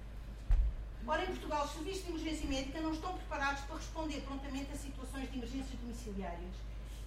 Ora, 1.06 1.22
em 1.22 1.26
Portugal, 1.26 1.66
os 1.66 1.72
serviços 1.72 2.04
de 2.04 2.10
emergência 2.12 2.48
médica 2.48 2.80
não 2.80 2.92
estão 2.92 3.14
preparados 3.14 3.60
para 3.64 3.76
responder 3.76 4.22
prontamente 4.22 4.72
a 4.72 4.76
situações 4.76 5.30
de 5.30 5.36
emergências 5.36 5.78
domiciliárias. 5.80 6.54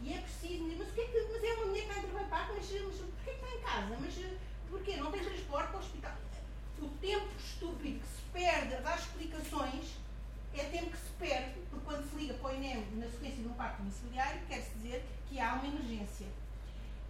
E 0.02 0.14
é 0.14 0.22
preciso, 0.22 0.64
mas, 0.66 0.88
o 0.88 0.92
que 0.94 1.02
é, 1.02 1.06
que, 1.08 1.28
mas 1.32 1.44
é 1.44 1.54
uma 1.54 1.66
mulher 1.66 1.82
que 1.82 1.94
vai 1.94 2.04
trabalhar 2.04 2.30
parto, 2.30 2.54
mas, 2.54 2.70
mas 2.70 2.96
porquê 2.96 3.32
que 3.32 3.46
está 3.46 3.56
em 3.56 3.62
casa? 3.62 3.98
Mas 4.00 4.40
porquê? 4.70 4.98
Não 4.98 5.12
tem 5.12 5.24
transporte 5.24 5.70
para 5.70 5.78
o 5.78 5.80
hospital? 5.80 6.16
O 6.80 6.90
tempo 7.02 7.28
estúpido 7.40 8.00
que 8.00 8.08
se 8.08 8.22
perde 8.32 8.76
a 8.76 8.82
dar 8.82 9.00
explicações 9.00 9.98
é 10.60 10.66
tempo 10.66 10.92
que 10.92 10.98
se 10.98 11.12
perde, 11.20 11.60
porque 11.70 11.86
quando 11.86 12.10
se 12.10 12.16
liga 12.16 12.34
para 12.36 12.52
o 12.52 12.56
INEM 12.56 12.86
na 12.96 13.08
sequência 13.10 13.42
de 13.42 13.48
um 13.48 13.54
parto 13.54 13.78
domiciliário, 13.78 14.42
quer-se 14.48 14.72
dizer 14.72 15.06
que 15.30 15.40
há 15.40 15.54
uma 15.54 15.68
emergência. 15.68 16.28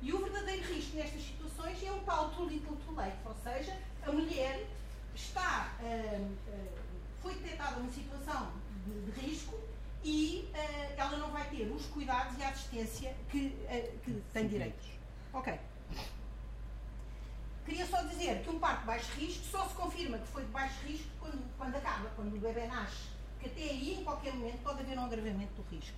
E 0.01 0.13
o 0.13 0.23
verdadeiro 0.23 0.73
risco 0.73 0.95
nestas 0.95 1.21
situações 1.23 1.83
é 1.83 1.91
o 1.91 1.99
tal 2.01 2.29
too 2.31 2.47
little 2.47 2.75
too 2.85 2.93
late, 2.93 3.17
ou 3.25 3.35
seja, 3.43 3.75
a 4.03 4.11
mulher 4.11 4.67
está, 5.15 5.75
uh, 5.81 6.21
uh, 6.21 6.79
foi 7.21 7.33
detectada 7.35 7.79
uma 7.79 7.91
situação 7.91 8.51
de, 8.85 9.19
risco 9.19 9.59
e 10.03 10.47
uh, 10.53 10.93
ela 10.95 11.17
não 11.17 11.31
vai 11.31 11.49
ter 11.49 11.63
os 11.71 11.85
cuidados 11.87 12.37
e 12.37 12.43
a 12.43 12.49
assistência 12.49 13.15
que, 13.29 13.49
que 14.03 14.23
tem 14.31 14.47
direitos. 14.47 14.87
Ok. 15.33 15.59
Queria 17.65 17.85
só 17.85 18.01
dizer 18.03 18.43
que 18.43 18.49
um 18.49 18.59
parto 18.59 18.81
de 18.81 18.85
baixo 18.85 19.11
risco 19.17 19.43
só 19.45 19.67
se 19.67 19.73
confirma 19.73 20.17
que 20.19 20.27
foi 20.27 20.43
de 20.45 20.51
baixo 20.51 20.79
risco 20.85 21.09
quando, 21.19 21.57
quando 21.57 21.75
acaba, 21.75 22.09
quando 22.15 22.35
o 22.35 22.39
bebê 22.39 22.65
nasce. 22.67 23.16
Até 23.47 23.61
aí, 23.61 23.97
em 23.99 24.03
qualquer 24.03 24.33
momento, 24.33 24.61
pode 24.63 24.81
haver 24.81 24.97
um 24.99 25.05
agravamento 25.05 25.53
do 25.53 25.63
risco. 25.69 25.95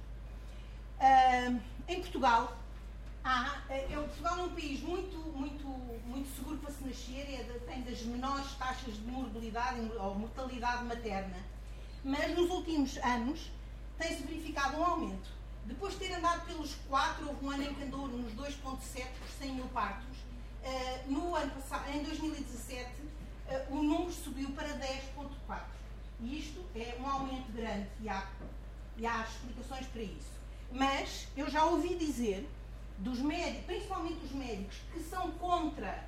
em 1.87 1.99
Portugal, 2.01 2.57
ah, 3.23 3.61
é, 3.69 3.81
Portugal 3.95 4.39
é 4.39 4.43
um 4.43 4.49
país 4.49 4.81
muito, 4.81 5.17
muito, 5.35 5.67
muito 6.07 6.35
seguro 6.35 6.57
para 6.57 6.71
se 6.71 6.83
nascer, 6.83 7.27
é 7.33 7.43
de, 7.43 7.59
tem 7.59 7.81
das 7.81 8.01
menores 8.03 8.53
taxas 8.53 8.95
de 8.95 9.01
morbilidade 9.01 9.79
ou 9.99 10.15
mortalidade 10.15 10.85
materna. 10.85 11.37
Mas 12.03 12.35
nos 12.35 12.49
últimos 12.49 12.97
anos 12.97 13.51
tem-se 13.97 14.23
verificado 14.23 14.77
um 14.77 14.85
aumento. 14.85 15.29
Depois 15.65 15.93
de 15.93 15.99
ter 15.99 16.13
andado 16.13 16.45
pelos 16.45 16.73
4, 16.87 17.27
houve 17.27 17.45
um 17.45 17.51
ano 17.51 17.63
em 17.63 17.73
que 17.73 17.83
andou 17.83 18.07
nos 18.07 18.33
2,7 18.33 19.07
por 19.19 19.29
100 19.39 19.51
mil 19.53 19.67
partos. 19.67 20.17
Uh, 20.63 21.11
no 21.11 21.35
ano 21.35 21.51
passado, 21.51 21.89
em 21.91 22.03
2017, 22.03 22.83
uh, 22.83 23.07
eh, 23.47 23.67
o 23.69 23.75
número 23.75 24.11
subiu 24.11 24.49
para 24.51 24.67
10,4. 24.67 25.78
E 26.21 26.39
isto 26.39 26.65
é 26.75 26.97
um 26.99 27.07
aumento 27.07 27.51
grande 27.53 27.87
e 28.01 28.09
há, 28.09 28.27
e 28.97 29.05
há 29.05 29.21
explicações 29.21 29.87
para 29.87 30.01
isso. 30.01 30.31
Mas 30.71 31.27
eu 31.35 31.49
já 31.49 31.65
ouvi 31.65 31.95
dizer 31.95 32.47
dos 32.99 33.19
médicos, 33.19 33.65
principalmente 33.65 34.19
dos 34.19 34.31
médicos, 34.31 34.77
que 34.91 35.01
são 35.01 35.31
contra 35.31 36.07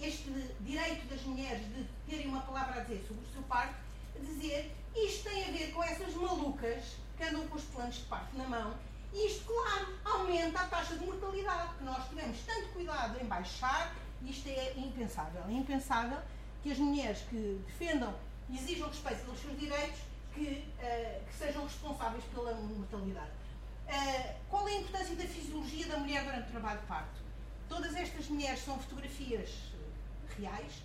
este 0.00 0.30
direito 0.60 1.06
das 1.08 1.22
mulheres 1.22 1.62
de 1.74 1.86
terem 2.08 2.26
uma 2.26 2.40
palavra 2.42 2.80
a 2.80 2.84
dizer 2.84 3.04
sobre 3.06 3.24
o 3.24 3.32
seu 3.32 3.42
parto, 3.42 3.74
dizer 4.20 4.74
isto 4.94 5.28
tem 5.28 5.44
a 5.44 5.50
ver 5.50 5.72
com 5.72 5.82
essas 5.84 6.14
malucas 6.14 6.96
que 7.16 7.24
andam 7.24 7.46
com 7.48 7.56
os 7.56 7.64
planos 7.64 7.96
de 7.96 8.04
parto 8.04 8.36
na 8.36 8.44
mão. 8.44 8.74
E 9.12 9.26
isto, 9.26 9.44
claro, 9.44 9.94
aumenta 10.04 10.60
a 10.60 10.66
taxa 10.66 10.96
de 10.96 11.04
mortalidade, 11.04 11.74
que 11.78 11.84
nós 11.84 12.08
tivemos 12.08 12.38
tanto 12.44 12.68
cuidado 12.68 13.18
em 13.20 13.26
baixar, 13.26 13.94
isto 14.22 14.48
é 14.48 14.74
impensável. 14.76 15.42
É 15.48 15.52
impensável 15.52 16.18
que 16.62 16.72
as 16.72 16.78
mulheres 16.78 17.20
que 17.30 17.62
defendam 17.66 18.14
exijam 18.54 18.88
respeito 18.88 19.24
pelos 19.24 19.40
seus 19.40 19.58
direitos 19.58 20.00
que, 20.34 20.64
uh, 20.78 21.24
que 21.26 21.34
sejam 21.34 21.64
responsáveis 21.64 22.24
pela 22.24 22.54
mortalidade. 22.54 23.30
Uh, 23.88 24.34
qual 24.50 24.68
é 24.68 24.72
a 24.72 24.76
importância 24.76 25.16
da 25.16 25.24
fisiologia 25.24 25.86
da 25.86 25.98
mulher 25.98 26.24
durante 26.24 26.48
o 26.48 26.50
trabalho 26.50 26.80
de 26.80 26.86
parto? 26.86 27.20
Todas 27.68 27.94
estas 27.94 28.28
mulheres 28.28 28.64
são 28.64 28.78
fotografias 28.78 29.50
reais. 30.38 30.82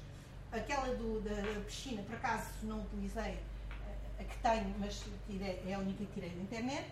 Aquela 0.52 0.95
do, 0.95 1.21
da, 1.21 1.62
piscina, 1.62 2.02
por 2.04 2.15
acaso 2.15 2.50
não 2.63 2.82
utilizei 2.82 3.39
a 4.19 4.24
que 4.24 4.38
tenho, 4.38 4.76
mas 4.80 5.04
tirei, 5.28 5.62
é 5.65 5.74
a 5.74 5.80
única 5.80 6.04
que 6.06 6.12
tirei 6.13 6.30
da 6.30 6.41
internet. 6.41 6.86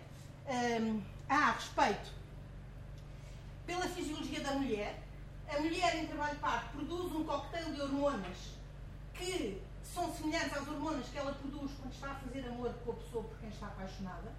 Um, 0.46 1.02
há 1.28 1.52
respeito 1.52 2.12
pela 3.66 3.86
fisiologia 3.88 4.40
da 4.40 4.52
mulher. 4.52 4.98
A 5.48 5.60
mulher 5.60 5.96
em 5.96 6.06
trabalho 6.06 6.34
de 6.34 6.40
parto 6.40 6.70
produz 6.70 7.12
um 7.12 7.24
coquetel 7.24 7.72
de 7.72 7.82
hormonas 7.82 8.38
que 9.14 9.60
são 9.94 10.14
semelhantes 10.14 10.56
às 10.56 10.68
hormonas 10.68 11.06
que 11.08 11.18
ela 11.18 11.32
produz 11.32 11.72
quando 11.80 11.92
está 11.92 12.10
a 12.10 12.14
fazer 12.14 12.46
amor 12.46 12.72
com 12.84 12.92
a 12.92 12.94
pessoa 12.94 13.24
por 13.24 13.38
quem 13.38 13.48
está 13.48 13.66
apaixonada. 13.66 14.32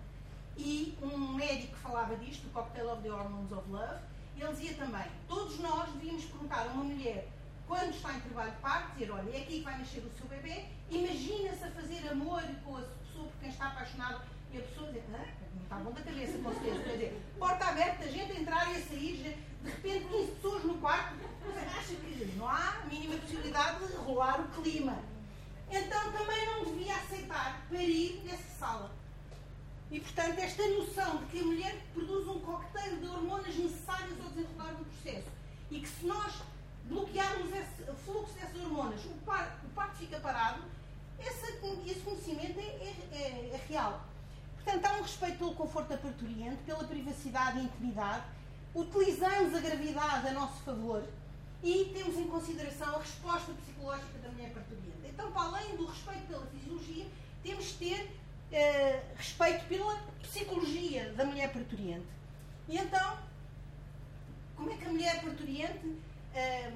E 0.58 0.98
um 1.02 1.34
médico 1.34 1.76
falava 1.78 2.16
disto, 2.16 2.48
o 2.48 2.50
Cocktail 2.52 2.92
of 2.92 3.02
the 3.02 3.12
Hormones 3.12 3.52
of 3.52 3.70
Love, 3.70 4.02
ele 4.38 4.54
dizia 4.54 4.74
também, 4.74 5.06
todos 5.28 5.60
nós 5.60 5.90
devíamos 5.92 6.26
perguntar 6.26 6.62
a 6.62 6.72
uma 6.72 6.84
mulher, 6.84 7.28
quando 7.68 7.92
está 7.92 8.14
em 8.14 8.20
trabalho 8.22 8.52
de 8.52 8.58
parto, 8.58 8.92
dizer, 8.94 9.12
olha, 9.12 9.30
é 9.30 9.42
aqui 9.42 9.60
que 9.60 9.64
vai 9.64 9.78
nascer 9.78 10.00
o 10.00 10.12
seu 10.18 10.28
bebê, 10.28 10.66
imagina-se 10.90 11.64
a 11.64 11.72
fazer 11.72 12.08
amor 12.10 12.44
com 12.66 12.78
a 12.78 12.82
pessoa 12.82 13.28
por 13.28 13.40
quem 13.40 13.50
está 13.50 13.68
apaixonado, 13.68 14.22
e 14.52 14.58
a 14.58 14.62
pessoa 14.62 14.92
diz, 14.92 15.04
ah, 15.14 15.26
não 15.54 15.64
está 15.64 15.76
bom 15.78 15.92
da 15.92 16.02
cabeça, 16.02 16.38
com 16.40 16.52
certeza, 16.54 16.84
quer 16.84 16.94
dizer, 16.94 17.22
porta 17.38 17.66
aberta, 17.66 18.12
gente 18.12 18.32
a 18.32 18.40
entrar 18.40 18.72
e 18.72 18.78
a 18.78 18.82
sair, 18.82 19.38
de 19.64 19.70
repente 19.70 20.06
15 20.06 20.32
pessoas 20.32 20.64
no 20.64 20.78
quarto, 20.80 21.16
você 21.44 21.60
acha 21.60 21.96
que 21.96 22.36
não 22.36 22.48
há 22.48 22.82
a 22.82 22.86
mínima 22.88 23.18
possibilidade 23.18 23.88
de 23.88 23.94
rolar 23.94 24.42
o 24.42 24.48
clima. 24.62 24.98
Então 25.72 26.12
também 26.12 26.46
não 26.46 26.66
devia 26.66 26.96
aceitar 26.96 27.66
parir 27.70 28.22
nessa 28.26 28.60
sala 28.60 28.92
e, 29.90 30.00
portanto, 30.00 30.40
esta 30.40 30.68
noção 30.70 31.18
de 31.18 31.26
que 31.26 31.40
a 31.40 31.44
mulher 31.44 31.76
produz 31.94 32.28
um 32.28 32.40
coquetel 32.40 32.98
de 32.98 33.08
hormonas 33.08 33.56
necessárias 33.56 34.20
ao 34.22 34.30
desenrolar 34.30 34.74
do 34.74 34.86
processo 34.86 35.28
e 35.70 35.80
que 35.80 35.88
se 35.88 36.06
nós 36.06 36.34
bloquearmos 36.86 37.54
esse 37.54 37.92
fluxo 38.06 38.34
dessas 38.34 38.62
hormonas, 38.62 39.04
o 39.06 39.14
parto, 39.26 39.66
o 39.66 39.70
parto 39.70 39.96
fica 39.98 40.20
parado, 40.20 40.62
esse, 41.20 41.46
esse 41.88 42.00
conhecimento 42.02 42.60
é, 42.60 42.64
é, 42.64 42.96
é, 43.12 43.52
é, 43.54 43.62
real. 43.68 44.02
Portanto, 44.56 44.86
há 44.86 44.94
um 44.98 45.02
respeito 45.02 45.38
pelo 45.38 45.56
conforto 45.56 45.90
da 45.90 45.98
parturiente, 45.98 46.64
pela 46.66 46.84
privacidade 46.84 47.60
e 47.60 47.64
intimidade, 47.64 48.26
utilizamos 48.74 49.54
a 49.54 49.60
gravidade 49.60 50.28
a 50.28 50.32
nosso 50.32 50.62
favor 50.64 51.04
e 51.64 51.92
temos 51.94 52.18
em 52.18 52.28
consideração 52.28 52.96
a 52.96 53.00
resposta 53.00 53.52
psicológica 53.54 54.18
da 54.20 54.30
mulher 54.30 54.52
parturiente. 54.54 54.91
Então, 55.14 55.32
para 55.32 55.42
além 55.44 55.76
do 55.76 55.86
respeito 55.86 56.28
pela 56.28 56.46
fisiologia, 56.48 57.06
temos 57.44 57.66
de 57.66 57.74
ter 57.74 58.12
eh, 58.52 59.04
respeito 59.16 59.66
pela 59.66 59.96
psicologia 60.22 61.12
da 61.14 61.26
mulher 61.26 61.52
parturiente. 61.52 62.08
E 62.68 62.78
então, 62.78 63.18
como 64.56 64.72
é 64.72 64.78
que 64.78 64.86
a 64.86 64.90
mulher 64.90 65.22
parturiente, 65.22 65.98
eh, 66.34 66.72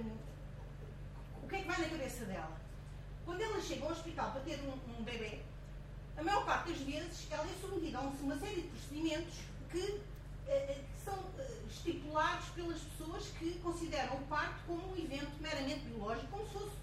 o 1.44 1.48
que 1.48 1.56
é 1.56 1.60
que 1.60 1.68
vai 1.68 1.80
na 1.80 1.90
cabeça 1.90 2.26
dela? 2.26 2.60
Quando 3.26 3.42
ela 3.42 3.62
chega 3.62 3.86
ao 3.86 3.92
hospital 3.92 4.32
para 4.32 4.42
ter 4.42 4.60
um, 4.62 5.00
um 5.00 5.04
bebê, 5.04 5.40
a 6.18 6.24
maior 6.24 6.46
parte 6.46 6.72
das 6.72 6.82
vezes 6.82 7.28
ela 7.32 7.44
é 7.44 7.54
submetida 7.62 7.98
a 7.98 8.02
uma 8.02 8.38
série 8.38 8.62
de 8.62 8.68
procedimentos 8.68 9.36
que, 9.72 10.02
eh, 10.48 10.78
que 10.94 11.04
são 11.04 11.18
estipulados 11.70 12.50
pelas 12.50 12.80
pessoas 12.82 13.28
que 13.40 13.60
consideram 13.60 14.16
o 14.16 14.22
parto 14.28 14.60
como 14.68 14.92
um 14.92 14.98
evento 14.98 15.32
meramente 15.40 15.82
biológico, 15.82 16.28
como 16.28 16.46
se 16.48 16.54
fosse 16.54 16.76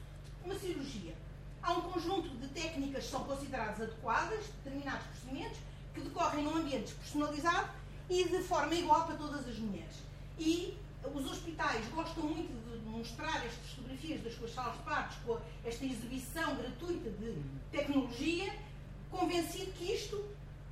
uma 0.45 0.55
cirurgia. 0.59 1.22
Há 1.63 1.73
um 1.73 1.81
conjunto 1.83 2.29
de 2.29 2.49
técnicas 2.49 3.05
que 3.05 3.11
são 3.11 3.25
consideradas 3.25 3.81
adequadas, 3.81 4.47
determinados 4.65 5.07
procedimentos, 5.07 5.59
que 5.95 6.01
decorrem 6.01 6.45
num 6.45 6.57
ambiente 6.57 6.87
despersonalizado 6.87 7.71
e 8.09 8.25
de 8.25 8.43
forma 8.43 8.75
igual 8.75 9.07
para 9.07 9.17
todas 9.17 9.47
as 9.49 9.59
mulheres. 9.59 9.97
E 10.39 10.77
os 11.15 11.31
hospitais 11.31 11.87
gostam 11.89 12.25
muito 12.25 12.53
de 12.69 12.89
mostrar 12.89 13.45
estas 13.45 13.71
fotografias 13.71 14.23
das 14.23 14.35
suas 14.35 14.53
salas 14.53 14.77
de 14.77 14.83
partos 14.83 15.17
com 15.25 15.39
esta 15.65 15.85
exibição 15.85 16.57
gratuita 16.57 17.11
de 17.11 17.43
tecnologia, 17.71 18.55
convencido 19.11 19.73
que 19.73 19.93
isto 19.93 20.25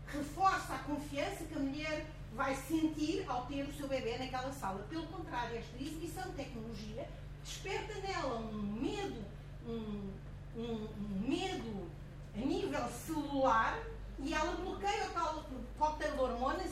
reforça 0.06 0.74
a 0.74 0.78
confiança 0.78 1.44
que 1.44 1.54
a 1.54 1.58
mulher 1.58 2.06
vai 2.34 2.54
sentir 2.54 3.24
ao 3.28 3.46
ter 3.46 3.62
o 3.62 3.72
seu 3.72 3.88
bebê 3.88 4.18
naquela 4.18 4.52
sala. 4.52 4.86
Pelo 4.88 5.06
contrário, 5.08 5.56
esta 5.56 5.76
exibição 5.76 6.22
de 6.30 6.36
tecnologia 6.36 7.08
desperta 7.42 7.94
nela 8.00 8.38
um 8.38 8.80
medo, 8.80 9.24
um, 9.66 10.10
um, 10.60 10.88
medo 11.26 11.90
a 12.34 12.38
nível 12.38 12.88
celular 13.06 13.78
e 14.18 14.34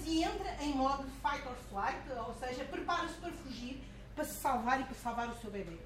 e 0.08 0.24
entra 0.24 0.56
em 0.62 0.74
modo 0.74 1.04
fight 1.22 1.46
or 1.46 1.54
flight, 1.70 2.00
ou 2.26 2.34
seja, 2.34 2.64
prepara-se 2.64 3.14
para 3.14 3.30
fugir, 3.30 3.82
para 4.14 4.24
se 4.24 4.34
salvar 4.40 4.80
e 4.80 4.84
para 4.84 4.94
salvar 4.94 5.28
o 5.28 5.38
seu 5.38 5.50
bebê. 5.50 5.78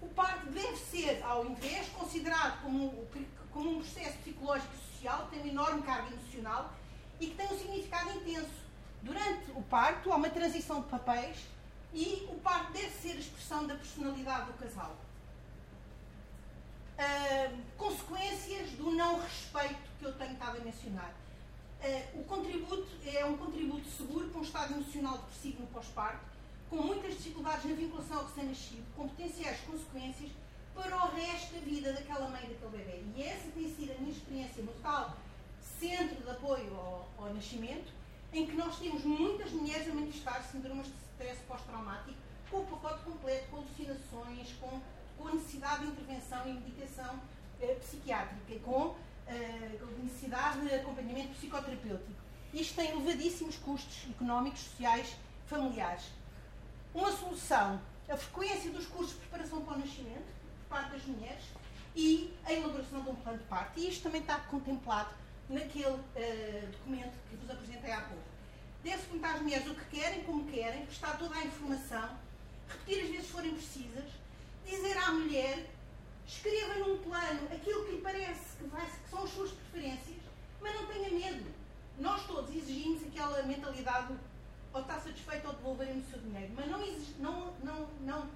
O 0.00 0.08
parto 0.08 0.46
deve 0.46 0.76
ser, 0.76 1.22
ao 1.22 1.44
invés, 1.44 1.88
considerado 1.90 2.62
como, 2.62 3.06
como 3.52 3.70
um 3.70 3.80
processo 3.80 4.16
psicológico 4.18 4.74
e 4.74 4.92
social 4.92 5.24
que 5.24 5.30
tem 5.30 5.40
uma 5.40 5.48
enorme 5.48 5.82
carga 5.82 6.10
emocional 6.10 6.72
e 7.20 7.26
que 7.26 7.34
tem 7.34 7.46
um 7.46 7.58
significado 7.58 8.10
intenso. 8.12 8.60
Durante 9.02 9.50
o 9.50 9.62
parto 9.62 10.10
há 10.10 10.16
uma 10.16 10.30
transição 10.30 10.80
de 10.80 10.88
papéis 10.88 11.36
e 11.92 12.26
o 12.30 12.40
parto 12.40 12.72
deve 12.72 12.90
ser 12.90 13.12
a 13.12 13.20
expressão 13.20 13.66
da 13.66 13.74
personalidade 13.74 14.46
do 14.46 14.54
casal. 14.54 14.96
Uh, 17.00 17.62
consequências 17.78 18.72
do 18.72 18.90
não 18.90 19.20
respeito 19.20 19.80
que 19.98 20.04
eu 20.04 20.12
tenho 20.12 20.32
estado 20.32 20.58
a 20.58 20.60
mencionar. 20.60 21.14
Uh, 21.82 22.20
o 22.20 22.24
contributo 22.24 22.86
é 23.06 23.24
um 23.24 23.38
contributo 23.38 23.88
seguro 23.88 24.28
para 24.28 24.40
um 24.40 24.42
estado 24.42 24.74
emocional 24.74 25.16
depressivo 25.16 25.62
no 25.62 25.66
pós-parto, 25.68 26.20
com 26.68 26.76
muitas 26.76 27.14
dificuldades 27.14 27.64
na 27.64 27.74
vinculação 27.74 28.18
ao 28.18 28.26
recém-nascido, 28.26 28.84
com 28.94 29.08
potenciais 29.08 29.60
consequências 29.60 30.30
para 30.74 30.94
o 30.94 31.14
resto 31.14 31.54
da 31.54 31.60
vida 31.60 31.92
daquela 31.94 32.28
mãe 32.28 32.44
e 32.44 32.54
daquele 32.54 32.84
bebê. 32.84 33.02
E 33.16 33.22
essa 33.22 33.48
tem 33.48 33.74
sido 33.74 33.92
a 33.92 33.98
minha 33.98 34.12
experiência 34.12 34.62
no 34.62 34.72
tal 34.82 35.16
centro 35.78 36.22
de 36.22 36.30
apoio 36.30 36.74
ao, 36.76 37.08
ao 37.18 37.32
nascimento, 37.32 37.90
em 38.30 38.46
que 38.46 38.54
nós 38.56 38.78
temos 38.78 39.02
muitas 39.04 39.50
mulheres 39.52 39.88
a 39.88 39.94
manifestar 39.94 40.42
síndromes 40.52 40.86
de 40.86 40.92
stress 41.12 41.40
pós-traumático, 41.48 42.18
com 42.50 42.58
o 42.58 42.66
pacote 42.66 43.04
completo, 43.04 43.48
com 43.50 43.56
alucinações, 43.56 44.52
com, 44.60 44.80
com 45.20 45.28
a 45.28 45.34
necessidade 45.34 45.84
de 45.84 45.92
intervenção 45.92 46.48
e 46.48 46.52
medicação 46.54 47.20
eh, 47.60 47.74
psiquiátrica, 47.74 48.58
com 48.64 48.96
eh, 49.26 49.78
necessidade 50.02 50.60
de 50.66 50.74
acompanhamento 50.74 51.34
psicoterapêutico. 51.34 52.20
Isto 52.52 52.74
tem 52.74 52.90
elevadíssimos 52.90 53.56
custos 53.56 54.10
económicos, 54.10 54.60
sociais, 54.60 55.14
familiares. 55.46 56.04
Uma 56.94 57.12
solução, 57.12 57.80
a 58.08 58.16
frequência 58.16 58.70
dos 58.70 58.86
cursos 58.86 59.12
de 59.12 59.20
preparação 59.20 59.62
para 59.62 59.74
o 59.74 59.78
nascimento, 59.78 60.26
por 60.68 60.76
parte 60.76 60.90
das 60.92 61.04
mulheres, 61.04 61.44
e 61.94 62.34
a 62.44 62.52
elaboração 62.52 63.02
de 63.02 63.10
um 63.10 63.14
plano 63.16 63.38
de 63.38 63.44
parto. 63.44 63.78
E 63.78 63.88
isto 63.88 64.02
também 64.02 64.20
está 64.20 64.38
contemplado 64.40 65.10
naquele 65.48 65.86
uh, 65.86 66.66
documento 66.72 67.12
que 67.28 67.36
vos 67.36 67.50
apresentei 67.50 67.92
há 67.92 68.00
pouco. 68.00 68.22
Deve-se 68.82 69.06
perguntar 69.06 69.34
às 69.34 69.42
mulheres 69.42 69.66
o 69.66 69.74
que 69.74 69.84
querem, 69.96 70.22
como 70.24 70.44
querem, 70.46 70.86
prestar 70.86 71.18
toda 71.18 71.36
a 71.36 71.44
informação, 71.44 72.16
repetir 72.68 73.04
as 73.04 73.10
vezes 73.10 73.30
forem 73.30 73.52
precisas, 73.52 74.19
dizer 74.64 74.96
à 74.98 75.12
mulher, 75.12 75.66
escreva 76.26 76.74
num 76.74 76.98
plano 76.98 77.48
aquilo 77.52 77.84
que 77.84 77.92
lhe 77.92 78.00
parece 78.00 78.56
que, 78.56 78.64
vai, 78.64 78.86
que 78.86 79.10
são 79.10 79.24
as 79.24 79.30
suas 79.30 79.50
preferências, 79.50 80.18
mas 80.60 80.74
não 80.74 80.86
tenha 80.86 81.10
medo. 81.10 81.50
Nós 81.98 82.26
todos 82.26 82.54
exigimos 82.54 83.02
aquela 83.04 83.42
mentalidade 83.42 84.14
ou 84.72 84.80
está 84.80 85.00
satisfeito 85.00 85.46
ou 85.48 85.54
devolverem 85.54 85.98
o 85.98 86.04
seu 86.04 86.18
dinheiro, 86.20 86.52
mas 86.54 86.66
não, 86.68 86.80
exige, 86.82 87.14
não, 87.18 87.52
não, 87.64 87.88
não, 88.00 88.30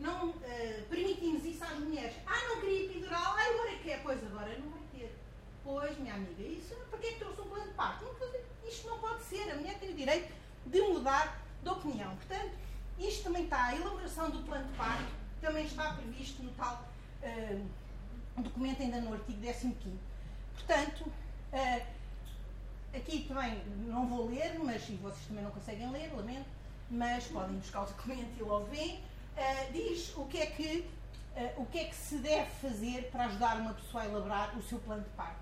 não 0.00 0.30
uh, 0.30 0.82
permitimos 0.90 1.44
isso 1.44 1.62
às 1.64 1.78
mulheres. 1.78 2.14
Ah, 2.26 2.48
não 2.48 2.60
queria 2.60 2.86
epidural, 2.86 3.34
ah, 3.36 3.50
agora 3.50 3.76
quer, 3.82 4.02
pois 4.02 4.22
agora 4.24 4.58
não 4.58 4.70
vai 4.70 4.82
ter. 4.92 5.16
Pois, 5.62 5.96
minha 5.98 6.14
amiga, 6.14 6.42
isso, 6.42 6.74
para 6.90 6.98
que 6.98 7.06
é 7.06 7.12
que 7.12 7.18
trouxe 7.18 7.40
um 7.40 7.48
plano 7.48 7.68
de 7.68 7.74
parto? 7.74 8.04
isto 8.66 8.86
não 8.86 8.98
pode 8.98 9.22
ser, 9.22 9.50
a 9.50 9.54
mulher 9.54 9.78
tem 9.78 9.90
o 9.90 9.94
direito 9.94 10.32
de 10.66 10.80
mudar 10.82 11.40
de 11.62 11.68
opinião. 11.68 12.14
Portanto, 12.16 12.52
isto 12.98 13.24
também 13.24 13.44
está, 13.44 13.66
a 13.66 13.76
elaboração 13.76 14.30
do 14.30 14.42
plano 14.42 14.66
de 14.66 14.76
parto 14.76 15.12
também 15.40 15.64
está 15.64 15.92
previsto 15.94 16.42
no 16.42 16.50
tal 16.52 16.88
uh, 17.22 18.42
documento, 18.42 18.82
ainda 18.82 19.00
no 19.00 19.14
artigo 19.14 19.40
15. 19.40 19.74
Portanto, 20.54 21.04
uh, 21.06 21.86
aqui 22.94 23.24
também 23.26 23.62
não 23.86 24.06
vou 24.06 24.28
ler, 24.28 24.58
mas 24.58 24.88
e 24.88 24.92
vocês 24.94 25.26
também 25.26 25.44
não 25.44 25.50
conseguem 25.50 25.90
ler, 25.90 26.12
lamento, 26.14 26.48
mas 26.90 27.24
podem 27.24 27.56
buscar 27.56 27.82
o 27.82 27.86
documento 27.86 28.30
e 28.38 28.42
logo 28.42 28.66
veem. 28.66 28.96
Uh, 28.96 29.72
diz 29.72 30.16
o 30.16 30.24
que 30.26 30.38
é 30.38 30.46
que 30.46 30.90
o 31.56 31.64
que 31.66 31.78
é 31.78 31.84
que 31.84 31.94
se 31.94 32.18
deve 32.18 32.50
fazer 32.60 33.10
para 33.12 33.26
ajudar 33.26 33.60
uma 33.60 33.72
pessoa 33.72 34.02
a 34.02 34.06
elaborar 34.06 34.58
o 34.58 34.62
seu 34.62 34.76
plano 34.80 35.04
de 35.04 35.10
parto 35.10 35.38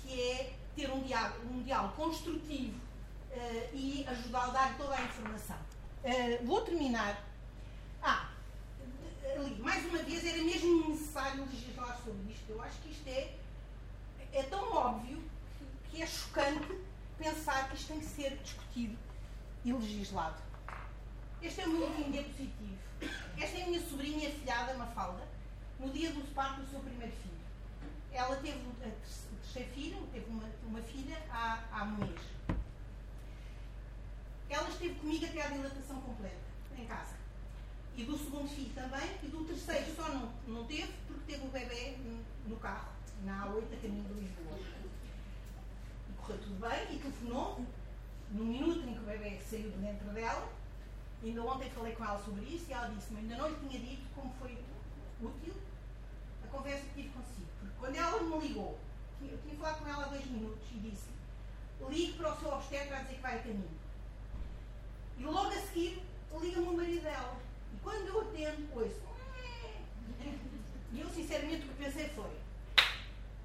que 0.00 0.20
é 0.30 0.52
ter 0.76 0.88
um 0.92 1.00
diálogo, 1.00 1.44
um 1.52 1.60
diálogo 1.64 1.92
construtivo 1.94 2.78
e 3.72 4.06
ajudar 4.06 4.44
a 4.44 4.50
dar 4.50 4.76
toda 4.76 4.94
a 4.94 5.02
informação. 5.02 5.56
Vou 6.44 6.60
terminar. 6.60 7.20
Ah, 8.00 8.28
ali, 9.32 9.54
mais 9.60 9.84
uma 9.86 9.98
vez, 9.98 10.24
era 10.24 10.42
mesmo 10.42 10.88
necessário 10.88 11.44
legislar 11.44 11.98
sobre 12.04 12.32
isto. 12.32 12.44
Eu 12.48 12.62
acho 12.62 12.78
que 12.80 12.90
isto 12.90 13.08
é, 13.08 13.34
é 14.32 14.42
tão 14.44 14.72
óbvio 14.72 15.22
que 15.90 16.02
é 16.02 16.06
chocante 16.06 16.78
pensar 17.18 17.68
que 17.68 17.76
isto 17.76 17.88
tem 17.88 18.00
que 18.00 18.06
ser 18.06 18.36
discutido 18.38 18.96
e 19.64 19.72
legislado. 19.72 20.36
Este 21.42 21.60
é 21.60 21.66
o 21.66 21.70
meu 21.70 21.86
último 21.86 22.12
diapositivo. 22.12 22.78
Esta 23.38 23.58
é 23.58 23.62
a 23.62 23.66
minha 23.66 23.80
sobrinha 23.80 24.28
afilhada, 24.28 24.74
Mafalda, 24.74 25.26
no 25.78 25.90
dia 25.90 26.10
do 26.10 26.22
parto 26.34 26.62
do 26.62 26.70
seu 26.70 26.80
primeiro 26.80 27.12
filho. 27.12 27.36
Ela 28.12 28.36
teve 28.36 28.58
o 28.58 28.72
terceiro 28.74 29.70
filho, 29.72 30.08
teve 30.12 30.26
uma, 30.30 30.44
uma 30.66 30.80
filha 30.80 31.18
há, 31.30 31.62
há 31.70 31.84
um 31.84 31.96
mês. 31.96 32.20
Ela 34.48 34.68
esteve 34.68 34.94
comigo 34.94 35.26
até 35.26 35.42
à 35.42 35.48
dilatação 35.48 36.00
completa, 36.00 36.36
em 36.78 36.86
casa. 36.86 37.25
E 37.96 38.04
do 38.04 38.16
segundo 38.16 38.48
filho 38.48 38.72
também, 38.74 39.10
e 39.22 39.26
do 39.28 39.44
terceiro 39.44 39.96
só 39.96 40.08
não, 40.10 40.30
não 40.46 40.64
teve, 40.66 40.92
porque 41.06 41.32
teve 41.32 41.46
o 41.46 41.50
bebê 41.50 41.96
no 42.46 42.56
carro, 42.56 42.92
na 43.24 43.46
A8, 43.46 43.72
a 43.72 43.76
caminho 43.80 44.04
de 44.04 44.20
Lisboa. 44.20 44.58
E 46.10 46.12
correu 46.18 46.38
tudo 46.38 46.60
bem, 46.60 46.94
e 46.94 46.98
telefonou 46.98 47.64
no 48.32 48.44
minuto 48.44 48.86
em 48.86 48.94
que 48.94 49.00
o 49.00 49.02
bebê 49.02 49.40
saiu 49.40 49.70
de 49.70 49.78
dentro 49.78 50.08
dela. 50.10 50.52
Ainda 51.24 51.42
ontem 51.42 51.70
falei 51.70 51.94
com 51.94 52.04
ela 52.04 52.22
sobre 52.22 52.44
isso 52.44 52.66
e 52.68 52.72
ela 52.72 52.88
disse-me, 52.88 53.20
ainda 53.20 53.36
não 53.36 53.48
lhe 53.48 53.56
tinha 53.56 53.80
dito 53.80 54.06
como 54.14 54.32
foi 54.38 54.58
útil 55.20 55.54
a 56.44 56.48
conversa 56.48 56.84
que 56.88 57.02
tive 57.02 57.08
consigo. 57.08 57.48
Porque 57.58 57.74
quando 57.78 57.96
ela 57.96 58.22
me 58.22 58.46
ligou 58.46 58.78
eu 59.22 59.38
tinha 59.38 59.56
falado 59.56 59.78
com 59.78 59.88
ela 59.88 60.04
há 60.04 60.08
dois 60.08 60.26
minutos 60.26 60.62
e 60.72 60.78
disse 60.78 61.08
ligue 61.88 62.12
para 62.14 62.32
o 62.32 62.38
seu 62.38 62.52
obstetra 62.52 62.96
a 62.96 63.02
dizer 63.02 63.14
que 63.14 63.20
vai 63.22 63.36
a 63.36 63.42
caminho. 63.42 63.78
E 65.18 65.24
logo 65.24 65.48
a 65.48 65.60
seguir 65.60 66.02
liga-me 66.40 66.68
o 66.68 66.76
marido 66.76 67.02
dela. 67.02 67.45
E 67.74 67.78
quando 67.82 68.06
eu 68.06 68.20
atendo, 68.20 68.68
ouço. 68.74 69.06
E 70.92 71.00
eu 71.00 71.08
sinceramente 71.10 71.66
o 71.66 71.68
que 71.68 71.84
pensei 71.84 72.08
foi 72.10 72.30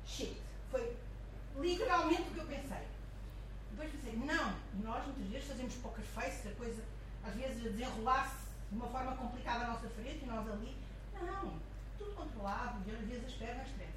shit. 0.05 0.37
Foi 0.69 0.97
literalmente 1.59 2.21
o 2.21 2.33
que 2.33 2.39
eu 2.39 2.45
pensei. 2.45 2.87
Depois 3.71 3.91
pensei, 3.91 4.15
não, 4.17 4.55
nós 4.83 5.05
muitas 5.05 5.27
vezes 5.27 5.47
fazemos 5.47 5.73
poker 5.75 6.03
face, 6.03 6.47
a 6.47 6.51
coisa 6.51 6.83
às 7.23 7.33
vezes 7.35 7.61
desenrolar-se 7.61 8.47
de 8.69 8.75
uma 8.75 8.87
forma 8.87 9.15
complicada 9.15 9.65
à 9.65 9.67
nossa 9.69 9.89
frente 9.89 10.23
e 10.23 10.25
nós 10.25 10.47
ali. 10.49 10.75
Não, 11.13 11.59
tudo 11.97 12.15
controlado, 12.15 12.79
às 12.79 13.07
vezes 13.07 13.25
as 13.25 13.33
pernas 13.33 13.67
tremem. 13.69 13.93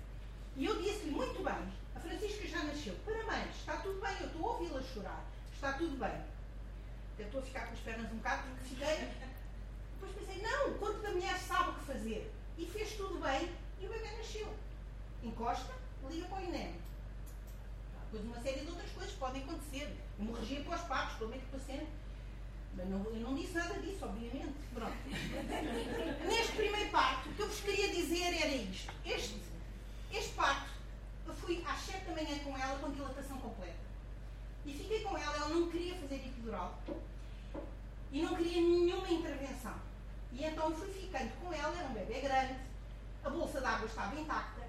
E 0.57 0.65
eu 0.65 0.81
disse-lhe, 0.81 1.11
muito 1.11 1.43
bem, 1.43 1.73
a 1.97 2.01
Francisca 2.01 2.47
já 2.47 2.63
nasceu, 2.65 2.95
parabéns, 3.05 3.57
está 3.57 3.77
tudo 3.79 4.01
bem, 4.01 4.17
eu 4.21 4.27
estou 4.27 4.47
a 4.47 4.53
ouvi-la 4.53 4.83
chorar, 4.83 5.25
está 5.53 5.73
tudo 5.73 5.97
bem. 5.99 6.23
Eu 7.19 7.27
estou 7.27 7.41
a 7.41 7.45
ficar 7.45 7.67
com 7.67 7.73
as 7.73 7.81
pernas 7.81 8.13
um 8.13 8.17
bocado 8.17 8.43
porque 8.49 8.75
fiquei. 8.75 9.09
Depois 10.07 10.27
pensei, 10.27 10.43
não, 10.43 10.75
quanto 10.75 11.03
da 11.03 11.11
mulher 11.11 11.39
sabe 11.39 11.71
o 11.71 11.75
que 11.75 11.85
fazer. 11.85 12.33
E 12.59 12.67
fez 12.67 12.93
tudo 12.93 13.21
bem 13.21 13.51
e 13.81 13.87
o 13.87 13.89
bebê 13.89 14.11
nasceu. 14.17 14.49
Encosta, 15.23 15.73
liga 16.11 16.27
para 16.27 16.39
o 16.39 16.45
INEM. 16.45 16.75
Depois 18.05 18.25
uma 18.25 18.41
série 18.43 18.61
de 18.61 18.71
outras 18.71 18.91
coisas 18.91 19.15
podem 19.15 19.43
acontecer. 19.43 19.97
Hemorragia 20.21 20.63
pós-partos, 20.65 21.17
pelo 21.19 21.31
menos 21.31 21.45
paciente. 21.51 21.89
Mas 22.77 22.89
não, 22.89 23.05
eu 23.05 23.21
não 23.21 23.35
disse 23.35 23.55
nada 23.55 23.75
disso, 23.81 24.05
obviamente. 24.05 24.55
Pronto. 24.73 24.93
Neste 26.29 26.53
primeiro 26.53 26.91
parto, 26.91 27.29
o 27.29 27.35
que 27.35 27.43
eu 27.43 27.49
vos 27.49 27.61
queria 27.61 27.93
dizer 27.93 28.35
era 28.41 28.55
isto. 28.55 28.93
Este 29.05 29.35
este 30.15 30.33
parto, 30.35 30.71
eu 31.27 31.35
fui 31.35 31.61
às 31.67 31.81
7 31.81 32.05
da 32.05 32.13
manhã 32.13 32.39
com 32.45 32.57
ela 32.57 32.79
com 32.79 32.93
dilatação 32.93 33.37
completa. 33.39 33.75
E 34.65 34.73
fiquei 34.73 35.03
com 35.03 35.19
ela, 35.19 35.37
ela 35.37 35.49
não 35.49 35.69
queria 35.69 35.97
fazer 35.97 36.15
epidural. 36.17 36.81
E 38.13 38.23
não 38.23 38.37
queria 38.37 38.63
nenhuma 38.63 39.11
intervenção. 39.11 39.75
E 40.35 40.45
então 40.45 40.75
fui 40.75 40.93
ficando 40.93 41.31
com 41.41 41.53
ela, 41.53 41.77
era 41.79 41.89
um 41.89 41.95
bebê 41.95 42.21
grande, 42.21 42.55
a 43.25 43.31
bolsa 43.31 43.61
de 43.61 43.67
água 43.67 43.87
estava 43.87 44.21
intacta 44.21 44.69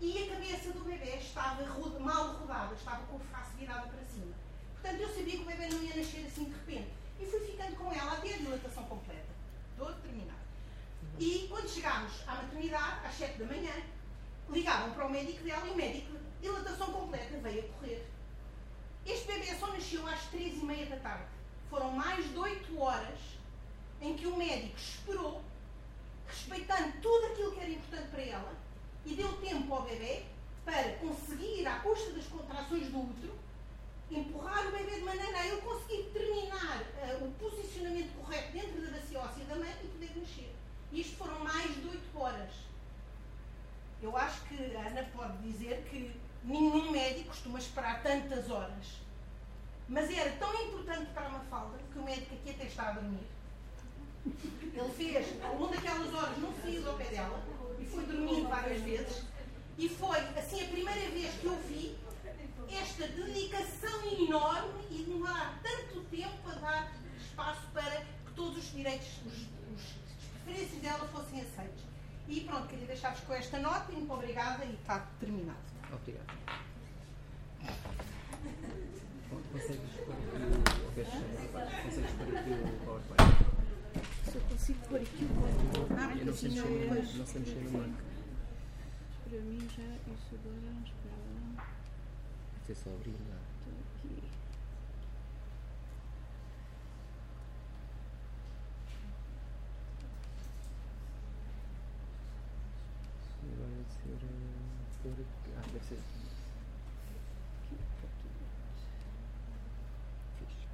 e 0.00 0.24
a 0.24 0.34
cabeça 0.34 0.72
do 0.72 0.84
bebê 0.84 1.16
estava 1.16 1.62
mal 2.00 2.32
rodada, 2.32 2.74
estava 2.74 3.06
com 3.06 3.16
o 3.16 3.20
face 3.20 3.56
virada 3.56 3.86
para 3.86 4.04
cima. 4.04 4.34
Portanto, 4.74 5.00
eu 5.00 5.08
sabia 5.08 5.36
que 5.36 5.42
o 5.42 5.46
bebê 5.46 5.68
não 5.68 5.82
ia 5.82 5.96
nascer 5.96 6.26
assim 6.26 6.44
de 6.44 6.50
repente. 6.50 6.88
E 7.20 7.24
fui 7.24 7.40
ficando 7.40 7.76
com 7.76 7.92
ela 7.92 8.12
até 8.12 8.34
a 8.34 8.36
dilatação 8.36 8.84
completa. 8.84 9.28
Todo 9.78 10.02
terminado. 10.02 10.38
E 11.18 11.46
quando 11.48 11.68
chegámos 11.68 12.12
à 12.26 12.34
maternidade, 12.34 13.06
às 13.06 13.14
7 13.14 13.38
da 13.38 13.46
manhã, 13.46 13.72
ligaram 14.50 14.92
para 14.92 15.06
o 15.06 15.10
médico 15.10 15.42
dela 15.44 15.66
e 15.66 15.70
o 15.70 15.76
médico, 15.76 16.12
dilatação 16.42 16.92
completa, 16.92 17.38
veio 17.38 17.64
a 17.64 17.68
correr. 17.74 18.06
Este 19.06 19.26
bebê 19.26 19.54
só 19.54 19.68
nasceu 19.68 20.06
às 20.06 20.24
três 20.26 20.60
e 20.60 20.64
meia 20.64 20.86
da 20.86 20.96
tarde. 20.96 21.24
Foram 21.70 21.92
mais 21.92 22.28
de 22.28 22.36
oito 22.38 22.78
horas 22.78 23.35
em 24.00 24.14
que 24.14 24.26
o 24.26 24.36
médico 24.36 24.76
esperou, 24.76 25.42
respeitando 26.26 26.92
tudo 27.00 27.26
aquilo 27.26 27.52
que 27.52 27.60
era 27.60 27.70
importante 27.70 28.08
para 28.08 28.22
ela, 28.22 28.52
e 29.04 29.14
deu 29.14 29.32
tempo 29.38 29.72
ao 29.72 29.82
bebê 29.82 30.24
para 30.64 30.94
conseguir, 30.94 31.66
à 31.66 31.78
custa 31.78 32.10
das 32.12 32.26
contrações 32.26 32.88
do 32.88 32.98
útero, 32.98 33.34
empurrar 34.10 34.66
o 34.66 34.72
bebê 34.72 34.96
de 34.96 35.02
maneira 35.02 35.38
a 35.38 35.46
ele 35.46 35.60
conseguir 35.62 36.02
determinar 36.04 36.80
uh, 36.80 37.24
o 37.24 37.32
posicionamento 37.32 38.12
correto 38.20 38.52
dentro 38.52 38.80
da 38.82 38.98
bacia 38.98 39.20
óssea 39.20 39.44
da 39.44 39.56
mãe 39.56 39.74
e 39.82 39.86
poder 39.86 40.16
nascer. 40.16 40.54
Isto 40.92 41.16
foram 41.16 41.38
mais 41.40 41.74
de 41.74 41.88
8 41.88 42.18
horas. 42.18 42.52
Eu 44.02 44.16
acho 44.16 44.42
que 44.42 44.76
a 44.76 44.80
Ana 44.88 45.08
pode 45.14 45.38
dizer 45.38 45.86
que 45.90 46.14
nenhum 46.44 46.90
médico 46.90 47.28
costuma 47.28 47.58
esperar 47.58 48.02
tantas 48.02 48.50
horas. 48.50 49.00
Mas 49.88 50.10
era 50.10 50.32
tão 50.32 50.52
importante 50.62 51.10
para 51.12 51.26
a 51.26 51.30
Mafalda 51.30 51.78
que 51.92 51.98
o 51.98 52.02
médico 52.02 52.34
aqui 52.34 52.50
até 52.50 52.64
está 52.64 52.90
a 52.90 52.92
dormir. 52.92 53.26
Ele 54.74 54.92
fez, 54.96 55.42
longo 55.42 55.68
daquelas 55.68 56.12
horas, 56.14 56.38
não 56.38 56.52
saiu 56.62 56.88
ao 56.88 56.96
pé 56.96 57.04
dela 57.04 57.42
e 57.78 57.84
foi 57.84 58.04
dormindo 58.04 58.48
várias 58.48 58.82
vezes. 58.82 59.22
E 59.78 59.88
foi, 59.88 60.18
assim, 60.18 60.62
a 60.62 60.68
primeira 60.68 61.10
vez 61.10 61.34
que 61.34 61.46
eu 61.46 61.56
vi 61.68 61.96
esta 62.70 63.06
dedicação 63.08 64.04
enorme 64.10 64.84
e 64.90 65.04
demorar 65.04 65.58
tanto 65.62 66.00
tempo 66.04 66.50
a 66.50 66.54
dar 66.54 66.92
espaço 67.20 67.66
para 67.72 68.00
que 68.00 68.32
todos 68.34 68.58
os 68.58 68.72
direitos, 68.72 69.06
os, 69.26 69.32
os, 69.34 69.80
as 69.80 70.42
preferências 70.44 70.82
dela 70.82 71.06
fossem 71.08 71.40
aceitos. 71.40 71.84
E 72.28 72.40
pronto, 72.40 72.66
queria 72.66 72.86
deixar-vos 72.86 73.20
com 73.20 73.34
esta 73.34 73.58
nota 73.58 73.92
e 73.92 73.96
muito 73.96 74.12
obrigada 74.12 74.64
e 74.64 74.74
está 74.74 75.06
terminado. 75.20 75.58
Obrigado. 75.92 76.26
Consegues 79.52 79.90
pôr 80.04 80.14
aqui 82.36 82.50
o 82.50 82.84
PowerPoint? 82.84 83.55
Eu 84.36 84.42
consigo 84.42 84.78
pôr 84.86 85.00
aqui 85.00 85.24
o 85.24 85.28
PowerPoint. 85.28 85.98
Ah, 85.98 86.14
eu 86.14 86.26
não 86.26 86.34
sei 86.34 86.50
mexer, 86.50 87.16
não 87.16 87.26
sei 87.26 87.40
mexer 87.40 87.64
no 87.64 87.70
Mac. 87.78 87.88
Para 89.24 89.40
mim 89.40 89.60
já 89.60 89.82
isso 90.12 90.34
agora. 90.34 90.72
Espera. 90.84 91.70
Você 92.66 92.74
só 92.74 92.90
abrir 92.90 93.16
lá. 93.30 93.38
Estou 93.56 93.72
aqui. 93.72 94.22
Deve 103.42 103.84
ser. 103.88 104.18
Por... 105.02 105.16
Ah, 105.56 105.64
deve 105.72 105.84
ser. 105.86 105.98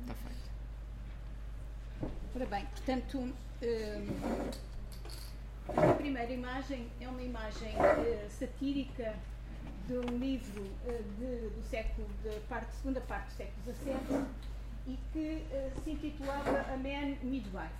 Está 0.01 0.15
feito. 0.15 0.42
Ora 2.43 2.51
bem, 2.51 2.67
portanto, 2.67 3.19
hum, 3.19 3.35
a 5.69 5.95
primeira 5.95 6.33
imagem 6.33 6.89
é 7.01 7.09
uma 7.09 7.23
imagem 7.23 7.69
uh, 7.77 8.31
satírica 8.31 9.15
de 9.87 9.97
um 9.97 10.19
livro 10.19 10.63
uh, 10.63 11.03
de, 11.21 11.51
do 11.51 11.63
século, 11.71 12.09
de 12.25 12.41
parte, 12.49 12.75
segunda 12.75 13.01
parte 13.03 13.29
do 13.29 13.37
século 13.37 13.77
XVII 13.77 14.27
e 14.89 14.99
que 15.13 15.47
uh, 15.55 15.85
se 15.85 15.91
intitulava 15.93 16.63
A 16.63 16.77
Man 16.77 17.15
Midwife. 17.23 17.71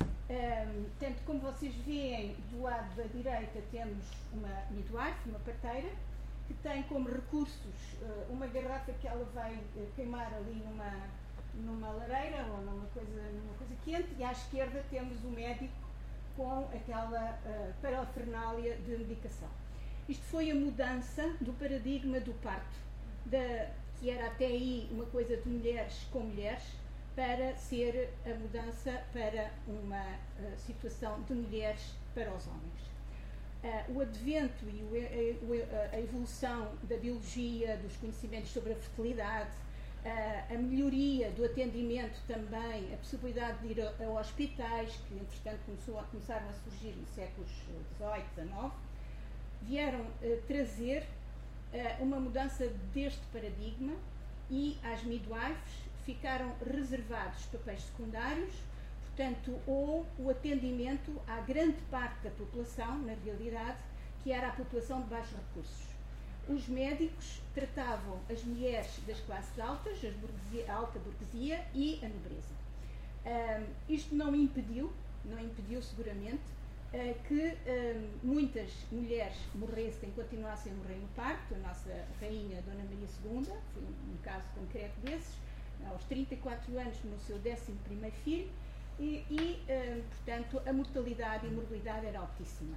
Um, 0.00 0.86
tanto 0.98 1.22
como 1.26 1.40
vocês 1.40 1.74
veem, 1.84 2.34
do 2.50 2.62
lado 2.62 2.96
da 2.96 3.02
direita 3.02 3.60
temos 3.70 4.06
uma 4.32 4.64
midwife, 4.70 5.28
uma 5.28 5.38
parteira, 5.40 5.90
que 6.48 6.54
tem 6.62 6.82
como 6.84 7.10
recursos 7.10 7.92
uh, 8.00 8.32
uma 8.32 8.46
garrafa 8.46 8.90
que 8.92 9.06
ela 9.06 9.26
vai 9.34 9.62
queimar 9.94 10.32
ali 10.32 10.54
numa, 10.64 11.10
numa 11.54 11.90
lareira 11.90 12.46
ou 12.50 12.58
numa 12.62 12.86
coisa, 12.86 13.22
numa 13.32 13.54
coisa 13.54 13.74
quente, 13.84 14.08
e 14.18 14.24
à 14.24 14.32
esquerda 14.32 14.84
temos 14.90 15.22
o 15.24 15.28
médico 15.28 15.72
com 16.36 16.68
aquela 16.74 17.38
parafernália 17.82 18.76
de 18.76 18.96
medicação. 18.96 19.48
Isto 20.08 20.24
foi 20.24 20.50
a 20.50 20.54
mudança 20.54 21.36
do 21.40 21.52
paradigma 21.52 22.18
do 22.20 22.32
parto, 22.40 22.74
que 24.00 24.10
era 24.10 24.26
até 24.28 24.46
aí 24.46 24.88
uma 24.90 25.04
coisa 25.06 25.36
de 25.36 25.48
mulheres 25.48 26.06
com 26.10 26.20
mulheres, 26.20 26.64
para 27.14 27.54
ser 27.56 28.10
a 28.24 28.34
mudança 28.34 29.02
para 29.12 29.50
uma 29.66 30.02
uh, 30.02 30.56
situação 30.56 31.22
de 31.22 31.34
mulheres 31.34 31.94
para 32.14 32.32
os 32.32 32.46
homens. 32.46 32.82
Uh, 33.62 33.98
o 33.98 34.00
advento 34.00 34.64
e 34.64 34.82
o, 34.82 35.52
a, 35.92 35.96
a, 35.96 36.00
evolução 36.00 36.72
da 36.84 36.96
biologia, 36.96 37.76
dos 37.76 37.96
conhecimentos 37.96 38.50
sobre 38.50 38.72
a 38.72 38.76
fertilidade, 38.76 39.50
uh, 40.04 40.54
a 40.54 40.58
melhoria 40.58 41.30
do 41.30 41.44
atendimento 41.44 42.20
também, 42.26 42.92
a 42.92 42.96
possibilidade 42.96 43.58
de 43.60 43.72
ir 43.72 43.82
a, 43.82 44.04
a 44.04 44.20
hospitais, 44.20 44.98
que 45.08 45.14
entretanto 45.14 45.60
começou 45.66 45.98
a, 45.98 46.02
começaram 46.04 46.48
a 46.48 46.52
surgir 46.52 46.94
nos 46.96 47.08
séculos 47.10 47.48
XVIII, 47.98 48.46
XIX, 48.46 48.72
vieram 49.62 50.00
uh, 50.00 50.42
trazer 50.46 51.02
uh, 51.72 52.02
uma 52.02 52.18
mudança 52.18 52.68
deste 52.92 53.22
paradigma 53.32 53.94
e 54.50 54.76
às 54.82 55.02
midwives 55.04 55.82
ficaram 56.04 56.52
reservados 56.66 57.46
papéis 57.46 57.82
secundários, 57.82 58.52
portanto, 59.06 59.56
ou 59.66 60.04
o 60.18 60.30
atendimento 60.30 61.12
à 61.28 61.40
grande 61.40 61.80
parte 61.90 62.24
da 62.24 62.30
população, 62.30 62.98
na 62.98 63.14
realidade, 63.24 63.78
que 64.22 64.32
era 64.32 64.48
a 64.48 64.52
população 64.52 65.00
de 65.02 65.08
baixos 65.08 65.36
recursos. 65.36 65.91
Os 66.54 66.68
médicos 66.68 67.40
tratavam 67.54 68.20
as 68.30 68.44
mulheres 68.44 69.00
das 69.06 69.18
classes 69.20 69.58
altas, 69.58 69.98
burguesia, 70.20 70.70
a 70.70 70.74
alta 70.74 70.98
burguesia 70.98 71.64
e 71.74 71.98
a 72.04 72.08
nobreza. 72.08 72.54
Uh, 73.24 73.66
isto 73.88 74.14
não 74.14 74.34
impediu, 74.34 74.92
não 75.24 75.38
impediu 75.38 75.80
seguramente, 75.80 76.42
eh, 76.92 77.14
que 77.26 77.56
eh, 77.64 77.98
muitas 78.22 78.70
mulheres 78.90 79.38
morressem, 79.54 80.10
continuassem 80.10 80.72
a 80.72 80.74
morrer 80.74 80.96
no 80.96 81.08
parto. 81.16 81.54
A 81.54 81.58
nossa 81.66 82.06
rainha, 82.20 82.60
Dona 82.60 82.84
Maria 82.84 82.98
II, 82.98 83.44
foi 83.72 83.82
um, 83.82 84.16
caso 84.22 84.44
concreto 84.54 85.00
desses, 85.00 85.34
aos 85.88 86.04
34 86.04 86.78
anos, 86.78 86.98
no 87.04 87.18
seu 87.20 87.36
11 87.36 88.10
filho, 88.22 88.50
e, 89.00 89.24
e 89.30 89.64
portanto, 90.10 90.60
a 90.68 90.72
mortalidade 90.74 91.46
e 91.46 91.48
a 91.48 91.52
morbilidade 91.52 92.04
era 92.04 92.18
altíssima. 92.18 92.76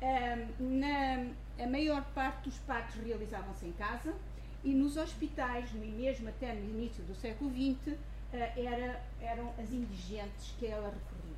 Na, 0.00 1.26
a 1.62 1.66
maior 1.66 2.04
parte 2.14 2.48
dos 2.48 2.58
partos 2.60 2.94
realizavam-se 2.96 3.66
em 3.66 3.72
casa 3.72 4.14
e 4.62 4.72
nos 4.72 4.96
hospitais, 4.96 5.72
mesmo 5.72 6.28
até 6.28 6.52
no 6.54 6.64
início 6.70 7.02
do 7.04 7.14
século 7.14 7.50
XX, 7.50 7.96
era, 8.32 9.02
eram 9.20 9.52
as 9.58 9.72
indigentes 9.72 10.52
que 10.58 10.66
ela 10.66 10.92
recorria. 10.92 11.36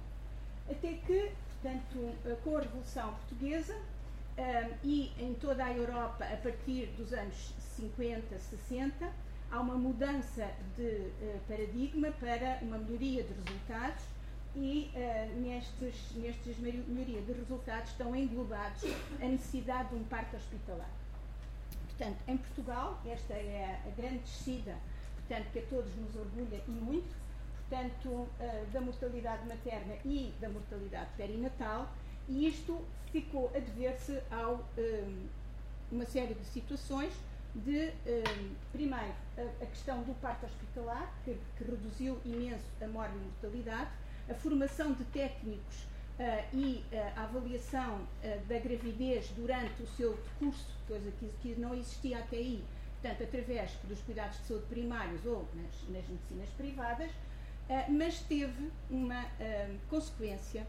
Até 0.68 0.92
que 1.07 1.33
Portanto, 1.62 2.14
eh, 2.25 2.37
com 2.42 2.57
a 2.57 2.61
Revolução 2.61 3.12
Portuguesa 3.14 3.77
e 4.83 5.12
em 5.18 5.35
toda 5.35 5.62
a 5.62 5.70
Europa, 5.70 6.25
a 6.25 6.37
partir 6.38 6.87
dos 6.96 7.12
anos 7.12 7.53
50, 7.77 8.38
60, 8.38 9.12
há 9.51 9.61
uma 9.61 9.75
mudança 9.75 10.49
de 10.75 10.83
uh, 10.83 11.40
paradigma 11.46 12.11
para 12.12 12.59
uma 12.62 12.79
melhoria 12.79 13.23
de 13.23 13.35
resultados 13.35 14.03
e 14.56 14.90
uh, 14.94 15.40
nestes, 15.40 15.94
nestes 16.16 16.58
melhoria 16.58 17.20
de 17.22 17.32
resultados 17.32 17.90
estão 17.90 18.14
englobados 18.14 18.82
a 19.20 19.24
necessidade 19.24 19.90
de 19.90 19.96
um 19.96 20.04
parto 20.04 20.36
hospitalar. 20.36 20.90
Portanto, 21.88 22.18
em 22.26 22.36
Portugal, 22.36 23.00
esta 23.06 23.34
é 23.34 23.80
a 23.86 24.00
grande 24.00 24.18
descida, 24.18 24.76
portanto, 25.16 25.46
que 25.52 25.58
a 25.58 25.62
todos 25.62 25.94
nos 25.96 26.16
orgulha 26.16 26.62
e 26.66 26.70
muito, 26.70 27.14
tanto 27.68 28.08
uh, 28.08 28.28
da 28.72 28.80
mortalidade 28.80 29.46
materna 29.46 29.94
e 30.04 30.33
da 30.40 30.48
mortalidade 30.48 31.10
perinatal, 31.16 31.88
e 32.29 32.46
isto 32.46 32.85
ficou 33.12 33.50
a 33.54 33.58
dever-se 33.58 34.20
a 34.31 34.48
um, 34.48 34.60
eh, 34.79 35.04
uma 35.90 36.06
série 36.06 36.35
de 36.35 36.44
situações 36.44 37.12
de, 37.54 37.92
um, 38.06 38.54
primeiro, 38.72 39.12
a, 39.37 39.64
a, 39.64 39.66
questão 39.66 40.02
do 40.02 40.14
parto 40.20 40.46
hospitalar, 40.46 41.12
que, 41.25 41.37
que, 41.56 41.64
reduziu 41.64 42.20
imenso 42.25 42.64
a 42.81 42.87
mortalidade, 42.87 43.90
a 44.31 44.35
formação 44.35 44.92
de 44.92 45.04
técnicos 45.06 45.83
uh, 46.18 46.56
e 46.56 46.85
uh, 46.92 47.12
a 47.16 47.22
avaliação 47.24 47.96
uh, 47.96 48.46
da 48.46 48.58
gravidez 48.58 49.28
durante 49.37 49.83
o 49.83 49.87
seu 49.88 50.14
decurso, 50.14 50.66
coisa 50.87 51.10
que, 51.18 51.28
que, 51.42 51.60
não 51.60 51.74
existia 51.74 52.18
até 52.18 52.37
aí, 52.37 52.64
portanto, 53.00 53.24
através 53.24 53.72
dos 53.85 54.00
cuidados 54.00 54.38
de 54.38 54.44
saúde 54.44 54.66
primários 54.66 55.26
ou 55.26 55.48
nas, 55.54 55.88
nas 55.88 56.08
medicinas 56.08 56.48
privadas, 56.56 57.10
mas 57.88 58.18
teve 58.22 58.68
uma 58.90 59.24
consequência 59.88 60.66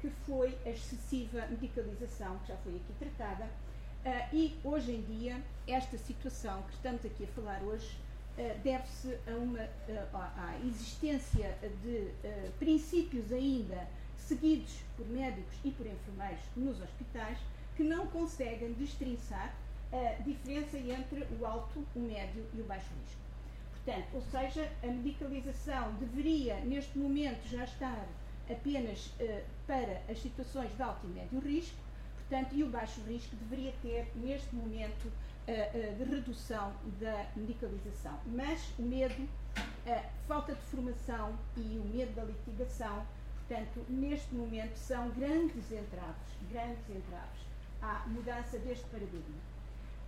que 0.00 0.08
foi 0.24 0.56
a 0.64 0.70
excessiva 0.70 1.44
medicalização, 1.48 2.38
que 2.38 2.48
já 2.48 2.56
foi 2.58 2.76
aqui 2.76 2.92
tratada, 2.96 3.48
e 4.32 4.56
hoje 4.62 4.92
em 4.92 5.02
dia 5.02 5.42
esta 5.66 5.98
situação 5.98 6.62
que 6.62 6.74
estamos 6.74 7.04
aqui 7.04 7.24
a 7.24 7.26
falar 7.26 7.60
hoje 7.64 7.96
deve-se 8.62 9.16
a 9.26 9.36
uma 9.36 9.68
à 10.12 10.58
existência 10.64 11.56
de 11.82 12.10
princípios 12.58 13.32
ainda 13.32 13.86
seguidos 14.16 14.80
por 14.96 15.06
médicos 15.08 15.56
e 15.64 15.70
por 15.70 15.86
enfermeiros 15.86 16.40
nos 16.56 16.80
hospitais 16.80 17.38
que 17.76 17.82
não 17.82 18.06
conseguem 18.06 18.72
destrinçar 18.72 19.54
a 19.92 20.22
diferença 20.22 20.78
entre 20.78 21.26
o 21.38 21.46
alto, 21.46 21.86
o 21.94 22.00
médio 22.00 22.44
e 22.54 22.60
o 22.60 22.64
baixo 22.64 22.90
risco. 23.02 23.20
Portanto, 23.72 24.08
ou 24.14 24.22
seja, 24.22 24.70
a 24.82 24.86
medicalização 24.86 25.92
deveria, 25.94 26.56
neste 26.60 26.98
momento, 26.98 27.46
já 27.48 27.64
estar 27.64 28.06
apenas 28.50 29.12
para 29.66 30.02
as 30.08 30.18
situações 30.20 30.74
de 30.74 30.82
alto 30.82 31.06
e 31.06 31.10
médio 31.10 31.38
risco, 31.40 31.84
Portanto, 32.28 32.54
e 32.54 32.64
o 32.64 32.68
baixo 32.68 33.00
risco 33.02 33.36
deveria 33.36 33.72
ter, 33.82 34.10
neste 34.16 34.54
momento, 34.54 35.12
de 35.46 36.04
redução 36.04 36.72
da 37.00 37.26
medicalização. 37.36 38.18
Mas 38.26 38.72
o 38.78 38.82
medo, 38.82 39.28
a 39.86 40.02
falta 40.26 40.54
de 40.54 40.62
formação 40.62 41.38
e 41.56 41.78
o 41.78 41.84
medo 41.84 42.14
da 42.14 42.24
litigação, 42.24 43.06
portanto, 43.36 43.84
neste 43.88 44.34
momento 44.34 44.74
são 44.76 45.10
grandes 45.10 45.70
entraves, 45.70 46.32
grandes 46.50 46.88
entraves 46.88 47.40
à 47.82 48.04
mudança 48.06 48.58
deste 48.58 48.84
paradigma. 48.86 49.54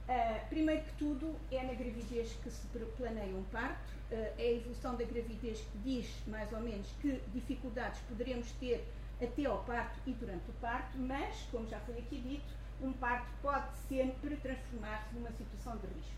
Uh, 0.09 0.49
primeiro 0.49 0.83
que 0.85 0.93
tudo, 0.93 1.35
é 1.51 1.65
na 1.65 1.75
gravidez 1.75 2.33
que 2.43 2.49
se 2.49 2.65
planeia 2.97 3.35
um 3.35 3.43
parto, 3.51 3.91
uh, 4.13 4.15
é 4.15 4.35
a 4.39 4.53
evolução 4.53 4.95
da 4.95 5.05
gravidez 5.05 5.59
que 5.61 5.79
diz, 5.79 6.09
mais 6.29 6.53
ou 6.53 6.61
menos, 6.61 6.87
que 7.01 7.21
dificuldades 7.35 8.01
poderemos 8.09 8.51
ter 8.53 8.87
até 9.21 9.45
ao 9.47 9.65
parto 9.65 9.99
e 10.07 10.13
durante 10.13 10.49
o 10.49 10.53
parto, 10.61 10.97
mas, 10.97 11.35
como 11.51 11.67
já 11.67 11.81
foi 11.81 11.99
aqui 11.99 12.21
dito, 12.21 12.55
um 12.83 12.93
parto 12.93 13.29
pode 13.43 13.67
sempre 13.89 14.37
transformar-se 14.37 15.15
numa 15.15 15.31
situação 15.33 15.77
de 15.77 15.87
risco. 15.87 16.13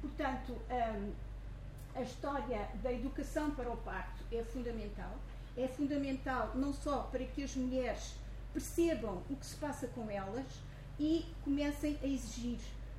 Portanto, 0.00 0.52
um, 0.52 1.12
a 1.94 2.02
história 2.02 2.68
da 2.82 2.92
educação 2.92 3.50
para 3.52 3.70
o 3.70 3.76
parto 3.78 4.22
é 4.30 4.42
fundamental. 4.44 5.12
É 5.56 5.66
fundamental 5.66 6.52
não 6.54 6.72
só 6.72 7.04
para 7.04 7.24
que 7.24 7.42
as 7.42 7.56
mulheres 7.56 8.14
percebam 8.52 9.22
o 9.30 9.36
que 9.36 9.46
se 9.46 9.56
passa 9.56 9.86
com 9.88 10.10
elas 10.10 10.46
e 10.98 11.24
comecem 11.42 11.98
a 12.02 12.06
exigir. 12.06 12.58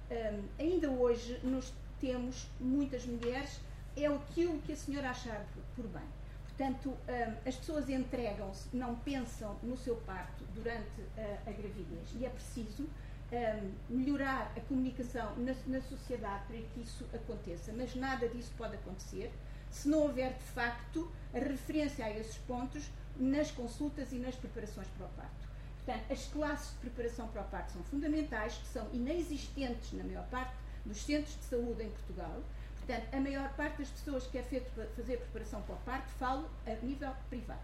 Um, 0.10 0.44
ainda 0.60 0.90
hoje 0.90 1.40
nós 1.44 1.72
temos 2.00 2.48
muitas 2.60 3.06
mulheres, 3.06 3.60
é 3.96 4.06
aquilo 4.06 4.60
que 4.62 4.74
a 4.74 4.76
senhora 4.76 5.10
achar 5.10 5.46
por 5.76 5.88
bem. 5.88 6.17
Portanto, 6.58 6.90
um, 6.90 7.48
as 7.48 7.56
pessoas 7.56 7.88
entregam-se, 7.88 8.76
não 8.76 8.96
pensam 8.96 9.56
no 9.62 9.78
seu 9.78 9.96
parto 9.98 10.44
durante 10.56 11.04
a, 11.16 11.50
a 11.50 11.54
gravidez 11.54 12.10
e 12.16 12.26
é 12.26 12.30
preciso 12.30 12.90
um, 13.32 13.72
melhorar 13.96 14.52
a 14.58 14.62
comunicação 14.62 15.36
na, 15.38 15.82
sociedade 15.82 16.46
para 16.48 16.58
que 16.58 16.82
isso 16.82 17.06
aconteça. 17.14 17.72
Mas 17.74 17.94
nada 17.94 18.28
disso 18.28 18.52
pode 18.58 18.74
acontecer 18.76 19.32
se 19.70 19.88
não 19.88 20.00
houver, 20.00 20.34
de 20.34 20.46
facto, 20.46 21.12
a 21.32 21.38
referência 21.38 22.04
a 22.04 22.10
esses 22.10 22.38
pontos 22.38 22.90
nas 23.18 23.52
consultas 23.52 24.12
e 24.12 24.16
nas 24.16 24.34
preparações 24.34 24.88
para 24.98 25.06
o 25.06 25.10
parto. 25.10 25.48
Portanto, 25.86 26.12
as 26.12 26.26
classes 26.26 26.72
de 26.72 26.78
preparação 26.78 27.28
para 27.28 27.44
o 27.44 27.46
parto 27.46 27.74
são 27.74 27.84
fundamentais, 27.84 28.56
que 28.56 28.68
são 28.68 28.88
inexistentes 28.94 29.94
na 29.94 30.04
maior 30.04 30.26
parte 30.30 30.56
dos 30.84 30.98
centros 30.98 31.38
de 31.38 31.44
saúde 31.44 31.84
em 31.84 31.90
Portugal 31.92 32.42
Portanto, 32.88 33.14
a 33.14 33.20
maior 33.20 33.50
parte 33.56 33.80
das 33.80 33.90
pessoas 33.90 34.28
que 34.28 34.38
é 34.38 34.44
feito 34.44 34.72
fazer 34.96 35.18
preparação 35.18 35.62
para 35.64 35.76
o 35.76 35.78
parto 35.80 36.08
falam 36.12 36.46
a 36.66 36.74
nível 36.86 37.12
privado. 37.30 37.60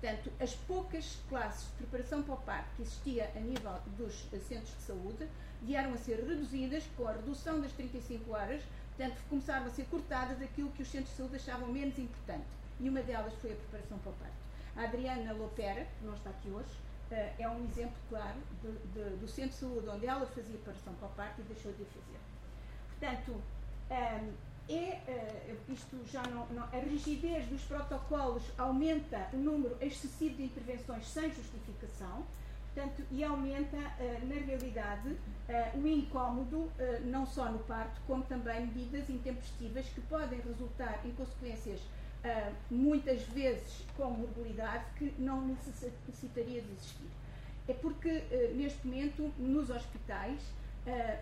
Portanto, 0.00 0.32
as 0.40 0.56
poucas 0.56 1.18
classes 1.28 1.68
de 1.68 1.74
preparação 1.74 2.20
para 2.24 2.34
o 2.34 2.38
parto 2.38 2.74
que 2.74 2.82
existia 2.82 3.30
a 3.36 3.38
nível 3.38 3.78
dos 3.96 4.12
centros 4.48 4.74
de 4.76 4.82
saúde 4.82 5.28
vieram 5.62 5.94
a 5.94 5.96
ser 5.96 6.16
reduzidas 6.16 6.82
com 6.96 7.06
a 7.06 7.12
redução 7.12 7.60
das 7.60 7.70
35 7.74 8.32
horas, 8.32 8.60
portanto, 8.96 9.22
começaram 9.30 9.66
a 9.66 9.70
ser 9.70 9.84
cortadas 9.84 10.42
aquilo 10.42 10.68
que 10.72 10.82
os 10.82 10.88
centros 10.88 11.10
de 11.10 11.16
saúde 11.16 11.36
achavam 11.36 11.68
menos 11.68 11.96
importante. 11.96 12.46
E 12.80 12.88
uma 12.88 13.02
delas 13.02 13.34
foi 13.34 13.52
a 13.52 13.54
preparação 13.54 13.98
para 13.98 14.10
o 14.10 14.14
parto. 14.14 14.34
A 14.74 14.82
Adriana 14.82 15.32
Lopera, 15.32 15.86
que 15.96 16.04
não 16.04 16.14
está 16.14 16.30
aqui 16.30 16.50
hoje, 16.50 16.76
eh, 17.12 17.34
é 17.38 17.48
um 17.48 17.64
exemplo 17.66 17.96
claro 18.08 18.40
de, 18.62 18.72
de, 18.72 19.16
do 19.16 19.28
centro 19.28 19.52
de 19.52 19.58
saúde 19.58 19.88
onde 19.88 20.06
ela 20.06 20.26
fazia 20.26 20.56
preparação 20.56 20.92
para 20.94 21.06
o 21.06 21.12
parto 21.12 21.40
e 21.40 21.44
deixou 21.44 21.72
de 21.72 21.84
fazer. 21.84 22.18
Portanto, 22.98 23.40
ehm, 23.90 24.34
é, 24.68 25.00
uh, 25.08 25.72
isto 25.72 25.96
já 26.10 26.22
não, 26.24 26.46
não, 26.46 26.64
a 26.64 26.78
rigidez 26.78 27.46
dos 27.46 27.62
protocolos 27.62 28.42
aumenta 28.58 29.28
o 29.32 29.36
número 29.36 29.76
excessivo 29.80 30.34
de 30.36 30.44
intervenções 30.44 31.06
sem 31.06 31.32
justificação, 31.32 32.24
portanto, 32.74 33.04
e 33.12 33.22
aumenta, 33.22 33.76
uh, 33.76 34.26
na 34.26 34.34
realidade, 34.44 35.08
uh, 35.10 35.78
o 35.78 35.86
incómodo, 35.86 36.70
não 37.04 37.24
só 37.26 37.46
no 37.50 37.60
parto, 37.60 38.00
como 38.06 38.24
também 38.24 38.66
medidas 38.66 39.08
intempestivas 39.08 39.86
que 39.86 40.00
podem 40.02 40.40
resultar 40.40 41.00
em 41.04 41.12
consequências 41.12 41.80
muitas 42.68 43.22
vezes 43.22 43.84
com 43.96 44.10
morbilidade 44.10 44.84
que 44.98 45.14
não 45.16 45.46
necessitaria 45.46 46.60
de 46.60 46.72
existir. 46.72 47.06
É 47.68 47.72
porque, 47.72 48.24
neste 48.56 48.84
momento, 48.84 49.32
nos 49.38 49.70
hospitais, 49.70 50.40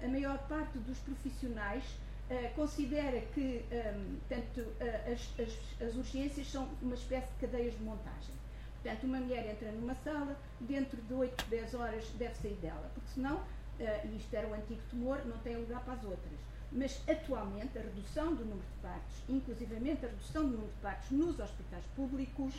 a 0.02 0.08
maior 0.08 0.38
parte 0.48 0.78
dos 0.78 0.96
profissionais 1.00 1.84
eh, 2.30 2.52
considera 2.56 3.20
que 3.34 3.62
um, 3.70 4.16
tanto, 4.30 4.60
uh, 4.60 5.12
as, 5.12 5.20
as, 5.38 5.88
as, 5.88 5.94
urgências 5.94 6.50
são 6.50 6.66
uma 6.80 6.94
espécie 6.94 7.28
de 7.34 7.46
cadeias 7.46 7.74
de 7.76 7.84
montagem. 7.84 8.34
Portanto, 8.82 9.04
uma 9.04 9.18
mulher 9.18 9.50
entra 9.50 9.70
numa 9.72 9.94
sala, 9.96 10.34
dentro 10.60 10.96
de 11.02 11.12
8, 11.12 11.44
10 11.50 11.74
horas 11.74 12.04
deve 12.18 12.34
sair 12.36 12.54
dela, 12.62 12.90
porque 12.94 13.10
senão, 13.14 13.42
e 13.78 14.16
isto 14.16 14.34
era 14.34 14.46
o 14.46 14.54
antigo 14.54 14.80
tumor, 14.90 15.24
não 15.26 15.38
tem 15.38 15.56
lugar 15.56 15.82
para 15.84 15.94
as 15.94 16.04
outras. 16.04 16.38
Mas 16.70 17.00
atualmente 17.08 17.78
a 17.78 17.80
redução 17.80 18.34
do 18.34 18.44
número 18.44 18.68
de 18.74 18.82
partos, 18.82 19.14
inclusivamente 19.28 20.04
a 20.04 20.08
redução 20.08 20.42
do 20.42 20.50
número 20.50 20.72
de 20.72 20.80
partos 20.82 21.10
nos 21.10 21.38
hospitais 21.40 21.84
públicos, 21.96 22.54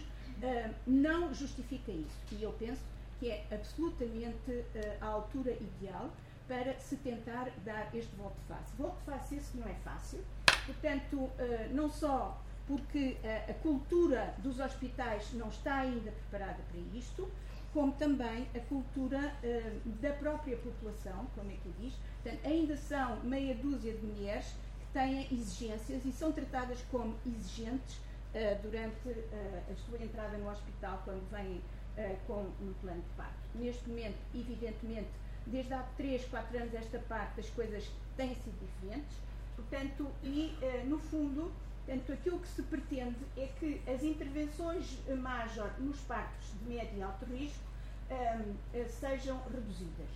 não 0.87 1.31
justifica 1.31 1.91
isso. 1.91 2.17
E 2.31 2.41
eu 2.41 2.53
penso 2.53 2.81
que 3.19 3.29
é 3.29 3.45
absolutamente 3.51 4.65
a 5.01 5.05
altura 5.05 5.51
ideal 5.51 6.09
para 6.47 6.77
se 6.79 6.95
tentar 6.97 7.49
dar 7.63 7.89
este 7.93 8.15
voto 8.15 8.35
face. 8.47 8.75
Voto 8.77 8.97
face 9.05 9.35
esse 9.35 9.57
não 9.57 9.67
é 9.67 9.73
fácil, 9.83 10.23
portanto, 10.65 11.29
eh, 11.39 11.69
não 11.71 11.89
só 11.89 12.41
porque 12.67 13.17
a 13.47 13.53
cultura 13.53 14.33
dos 14.39 14.59
hospitais 14.59 15.31
não 15.33 15.49
está 15.49 15.81
ainda 15.81 16.11
preparada 16.11 16.57
para 16.71 16.97
isto, 16.97 17.29
como 17.71 17.91
também 17.93 18.47
a 18.55 18.59
cultura 18.61 19.35
eh, 19.43 19.73
da 20.01 20.11
própria 20.13 20.57
população, 20.57 21.27
como 21.35 21.51
é 21.51 21.55
que 21.55 21.69
diz, 21.79 21.93
portanto, 22.23 22.45
ainda 22.45 22.75
são 22.75 23.19
meia 23.21 23.53
dúzia 23.53 23.93
de 23.93 24.03
mulheres 24.03 24.47
que 24.79 24.93
têm 24.93 25.27
exigências 25.31 26.03
e 26.05 26.11
são 26.11 26.31
tratadas 26.31 26.79
como 26.89 27.15
exigentes 27.25 27.99
eh, 28.33 28.57
durante 28.63 29.09
a 29.71 29.75
sua 29.75 30.03
entrada 30.03 30.37
no 30.37 30.49
hospital, 30.49 31.01
quando 31.05 31.29
vêm 31.29 31.61
com 32.27 32.41
um 32.61 32.73
plano 32.81 33.01
de 33.01 33.09
parto. 33.15 33.39
Neste 33.55 33.87
momento, 33.87 34.17
evidentemente, 34.33 35.07
desde 35.45 35.73
há 35.73 35.83
3, 35.97 36.25
4 36.25 36.57
anos 36.57 36.73
esta 36.73 36.99
parte 36.99 37.39
as 37.39 37.49
coisas 37.49 37.89
têm 38.17 38.35
sido 38.35 38.57
diferentes, 38.59 39.17
portanto, 39.55 40.07
e 40.23 40.57
uh, 40.61 40.87
no 40.87 40.97
fundo, 40.97 41.51
portanto, 41.85 42.11
aquilo 42.11 42.39
que 42.39 42.47
se 42.47 42.63
pretende 42.63 43.17
é 43.37 43.47
que 43.59 43.81
as 43.87 44.03
intervenções 44.03 44.97
major 45.17 45.69
nos 45.79 45.99
partos 46.01 46.47
de 46.59 46.73
médio 46.73 46.97
e 46.97 47.01
alto 47.03 47.25
risco 47.25 47.63
ehm, 48.09 48.51
uh, 48.73 48.89
sejam 48.89 49.41
reduzidas. 49.51 50.09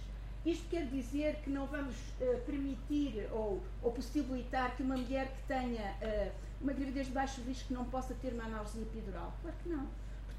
Isto 0.46 0.70
quer 0.70 0.86
dizer 0.86 1.36
que 1.44 1.50
não 1.50 1.68
vamos 1.68 1.96
uh, 1.96 2.42
permitir 2.46 3.28
ou, 3.32 3.62
ou, 3.84 3.92
possibilitar 3.92 4.76
que 4.76 4.84
uma 4.84 4.96
mulher 4.96 5.28
que 5.28 5.48
tenha 5.48 5.96
uma 6.62 6.74
gravidez 6.74 7.08
de 7.08 7.14
baixo 7.14 7.42
risco 7.42 7.74
não 7.74 7.86
possa 7.86 8.14
ter 8.16 8.34
uma 8.34 8.46
analgesia 8.46 8.84
epidural? 8.84 9.34
Claro 9.42 9.58
que 9.62 9.70
não. 9.70 9.88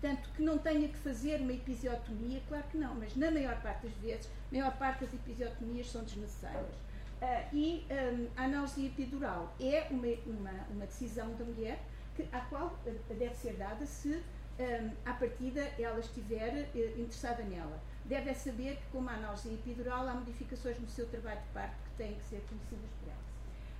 Portanto, 0.00 0.30
que 0.34 0.42
não 0.42 0.56
tenha 0.56 0.88
que 0.88 0.96
fazer 0.96 1.42
uma 1.42 1.52
episiotomia, 1.52 2.40
claro 2.48 2.64
que 2.70 2.78
não, 2.78 2.94
mas 2.94 3.14
na 3.16 3.30
maior 3.30 3.60
parte 3.60 3.86
das 3.86 3.94
vezes, 3.96 4.26
a 4.50 4.54
maior 4.54 4.74
parte 4.78 5.04
das 5.04 5.12
episiotomias 5.12 5.90
são 5.90 6.02
desnecessárias. 6.02 6.74
Uh, 7.20 7.54
e 7.54 7.86
um, 7.90 8.28
a 8.34 8.44
analgesia 8.44 8.86
epidural 8.86 9.54
é 9.60 9.86
uma, 9.90 10.06
uma, 10.24 10.66
uma, 10.70 10.86
decisão 10.86 11.34
da 11.34 11.44
mulher 11.44 11.78
que, 12.16 12.22
à 12.32 12.40
qual 12.40 12.68
uh, 12.68 13.14
deve 13.14 13.34
ser 13.34 13.52
dada 13.56 13.84
se, 13.84 14.22
um, 14.58 14.90
à 15.04 15.12
partida, 15.12 15.60
ela 15.78 16.00
estiver 16.00 16.70
uh, 16.74 16.98
interessada 16.98 17.42
nela. 17.42 17.78
Deve 18.06 18.32
saber 18.32 18.76
que, 18.76 18.86
com 18.90 19.06
a 19.06 19.12
analgesia 19.12 19.52
epidural, 19.52 20.08
há 20.08 20.14
modificações 20.14 20.80
no 20.80 20.88
seu 20.88 21.06
trabalho 21.08 21.40
de 21.40 21.48
parto 21.52 21.76
que 21.84 22.02
têm 22.02 22.14
que 22.14 22.24
ser 22.24 22.42
conhecidas 22.48 22.90
por 23.00 23.10
ela. 23.10 23.30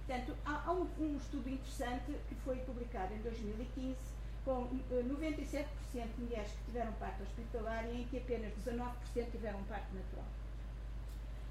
Portanto, 0.07 0.39
há, 0.45 0.65
há 0.67 0.73
um, 0.73 0.87
um 0.99 1.17
estudo 1.17 1.49
interessante 1.49 2.15
que 2.29 2.35
foi 2.45 2.57
publicado 2.57 3.15
em 3.15 3.19
2015 3.23 4.20
com 4.45 4.69
97% 4.91 5.67
eh, 5.95 6.07
de 6.07 6.23
mulheres 6.23 6.51
que 6.51 6.65
tiveram 6.67 6.93
parto 6.93 7.23
hospitalar 7.23 7.85
e 7.87 8.03
em 8.03 8.05
que 8.05 8.19
apenas 8.19 8.53
19% 8.65 9.31
tiveram 9.31 9.63
parto 9.65 9.95
natural. 9.95 10.27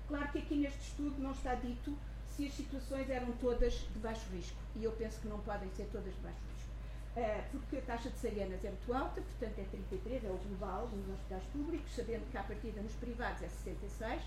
Claro 0.08 0.32
que 0.32 0.40
aqui 0.40 0.56
neste 0.56 0.82
estudo 0.82 1.22
não 1.22 1.32
está 1.32 1.54
dito 1.56 1.96
se 2.36 2.48
as 2.48 2.54
situações 2.54 3.10
eram 3.10 3.32
todas 3.34 3.74
de 3.74 4.00
baixo 4.00 4.26
risco, 4.32 4.58
e 4.76 4.84
eu 4.84 4.92
penso 4.94 5.20
que 5.20 5.28
não 5.28 5.40
podem 5.42 5.70
ser 5.72 5.90
todas 5.92 6.14
de 6.14 6.22
baixo 6.22 6.40
risco. 6.54 6.70
Uh, 7.18 7.44
porque 7.52 7.78
a 7.78 7.82
taxa 7.82 8.10
de 8.10 8.18
cesarianas 8.18 8.64
é 8.64 8.70
muito 8.70 8.94
alta, 8.94 9.22
portanto 9.22 9.60
é 9.60 9.64
33, 9.64 10.24
é 10.24 10.30
o 10.30 10.38
global 10.38 10.88
nos 10.88 11.10
hospitais 11.10 11.44
públicos, 11.52 11.94
sabendo 11.94 12.32
que 12.32 12.38
a 12.38 12.44
partida 12.44 12.82
nos 12.82 12.94
privados 12.94 13.42
é 13.42 13.50
66, 13.50 14.22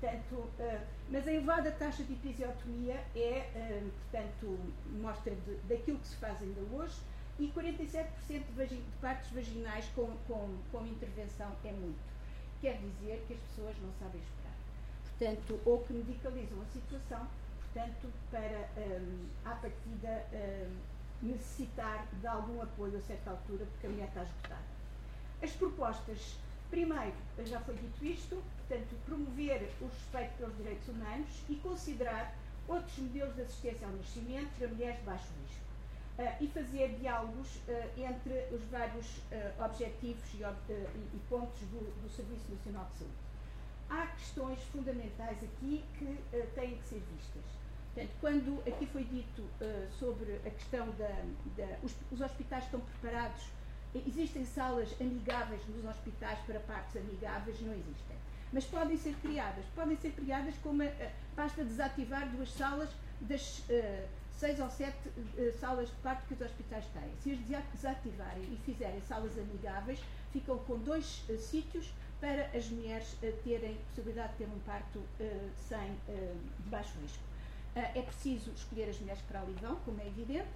portanto, 0.00 0.34
uh, 0.34 0.86
mas 1.10 1.28
a 1.28 1.32
elevada 1.32 1.70
taxa 1.72 2.02
de 2.02 2.14
episiotomia 2.14 2.94
é, 3.14 3.82
portanto, 4.10 4.58
mostra 5.02 5.34
de, 5.34 5.56
daquilo 5.68 5.98
que 5.98 6.08
se 6.08 6.16
faz 6.16 6.40
ainda 6.40 6.60
hoje, 6.74 6.96
e 7.40 7.48
47% 7.48 8.06
de, 8.28 8.82
partos 9.00 9.30
vaginais 9.30 9.86
com, 9.94 10.06
com, 10.28 10.56
com 10.70 10.86
intervenção 10.86 11.50
é 11.64 11.72
muito. 11.72 11.98
Quer 12.60 12.78
dizer 12.78 13.24
que 13.26 13.34
as 13.34 13.40
pessoas 13.40 13.74
não 13.82 13.90
sabem 13.98 14.20
esperar. 14.20 14.54
Portanto, 15.04 15.60
ou 15.64 15.80
que 15.82 15.92
medicalizam 15.92 16.60
a 16.60 16.66
situação, 16.66 17.26
portanto, 17.62 18.12
para, 18.30 18.68
um, 18.76 19.26
à 19.44 19.54
partida, 19.54 20.26
um, 20.32 21.26
necessitar 21.26 22.06
de 22.20 22.26
algum 22.26 22.60
apoio 22.62 22.96
a 22.96 23.00
certa 23.00 23.30
altura, 23.30 23.64
porque 23.64 23.86
a 23.86 23.90
mulher 23.90 24.08
está 24.08 24.22
esgotada. 24.22 24.70
As 25.42 25.50
propostas 25.52 26.36
Primeiro, 26.70 27.12
já 27.46 27.58
foi 27.60 27.74
dito 27.74 28.04
isto, 28.04 28.40
portanto, 28.58 28.94
promover 29.04 29.68
o 29.80 29.86
respeito 29.86 30.36
pelos 30.38 30.56
direitos 30.56 30.86
humanos 30.86 31.28
e 31.48 31.56
considerar 31.56 32.32
outros 32.68 32.96
modelos 32.98 33.34
de 33.34 33.42
assistência 33.42 33.88
ao 33.88 33.92
nascimento 33.94 34.48
para 34.56 34.68
mulheres 34.68 34.98
de 35.00 35.02
baixo 35.02 35.26
risco. 35.42 35.59
Uh, 36.20 36.36
e 36.38 36.46
fazer 36.48 36.98
diálogos 36.98 37.56
uh, 37.66 37.90
entre 37.96 38.54
os 38.54 38.62
vários 38.64 39.06
uh, 39.32 39.64
objetivos 39.64 40.22
e, 40.34 40.42
e, 40.42 41.20
pontos 41.30 41.58
do, 41.60 41.80
do, 42.02 42.10
Serviço 42.10 42.44
Nacional 42.50 42.84
de 42.92 42.98
Saúde. 42.98 43.14
Há 43.88 44.06
questões 44.08 44.60
fundamentais 44.64 45.38
aqui 45.42 45.82
que 45.98 46.18
têm 46.54 46.76
que 46.76 46.84
ser 46.84 47.02
vistas. 47.16 47.42
Portanto, 47.94 48.12
quando 48.20 48.62
aqui 48.68 48.86
foi 48.86 49.04
dito 49.04 49.48
sobre 49.98 50.36
a 50.46 50.50
questão 50.50 50.90
da. 50.90 51.08
da 51.56 51.78
os, 51.82 51.96
os, 52.12 52.20
hospitais 52.20 52.64
estão 52.64 52.80
preparados, 52.80 53.42
existem 53.94 54.44
salas 54.44 54.94
amigáveis 55.00 55.66
nos 55.68 55.86
hospitais 55.86 56.38
para 56.40 56.60
partos 56.60 56.96
amigáveis? 56.96 57.58
Não 57.62 57.72
existem 57.72 58.16
mas 58.52 58.64
podem 58.64 58.96
ser 58.96 59.14
criadas. 59.22 59.64
Podem 59.74 59.96
ser 59.96 60.10
criadas 60.10 60.54
como 60.62 60.82
basta 61.34 61.64
desativar 61.64 62.28
duas 62.28 62.52
salas 62.52 62.90
das 63.20 63.60
uh, 63.60 64.08
seis 64.40 64.58
ou 64.58 64.70
sete 64.70 65.08
uh, 65.08 65.58
salas 65.60 65.88
de 65.88 65.96
parto 65.96 66.26
que 66.26 66.34
os 66.34 66.40
hospitais 66.40 66.84
têm. 66.86 67.10
Se 67.22 67.32
as 67.32 67.64
desativarem 67.74 68.44
e 68.44 68.56
fizerem 68.64 69.00
salas 69.02 69.38
amigáveis, 69.38 70.00
ficam 70.32 70.58
com 70.58 70.78
dois 70.78 71.24
sítios 71.38 71.92
para 72.20 72.46
as 72.56 72.68
mulheres 72.68 73.16
terem 73.44 73.76
possibilidade 73.88 74.32
de 74.32 74.38
ter 74.38 74.44
um 74.44 74.58
parto 74.60 75.02
sem 75.56 75.96
de 76.58 76.68
baixo 76.68 76.92
risco. 77.00 77.22
é 77.74 78.02
preciso 78.02 78.50
escolher 78.52 78.90
as 78.90 78.98
mulheres 79.00 79.22
para 79.22 79.40
ali 79.40 79.54
vão, 79.54 79.76
como 79.76 80.00
é 80.00 80.06
evidente, 80.06 80.48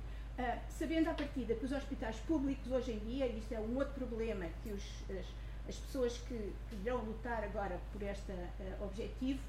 sabendo 0.69 1.09
à 1.09 1.15
partida 1.15 1.55
que 1.55 1.65
os 1.65 1.73
hospitais 1.73 2.17
públicos 2.27 2.71
hoje 2.71 2.93
em 2.93 2.99
dia, 2.99 3.27
e 3.27 3.39
isto 3.39 3.53
é 3.55 3.61
um 3.61 3.77
outro 3.77 3.95
problema 3.95 4.47
que 4.63 4.73
os, 4.73 4.83
as, 5.11 5.27
as 5.69 5.77
pessoas 5.77 6.19
que, 6.19 6.53
que 6.69 6.77
irão 6.85 6.99
lutar 6.99 7.43
agora 7.45 7.81
por 7.93 8.03
este 8.03 8.33
uh, 8.33 8.85
objetivo, 8.85 9.41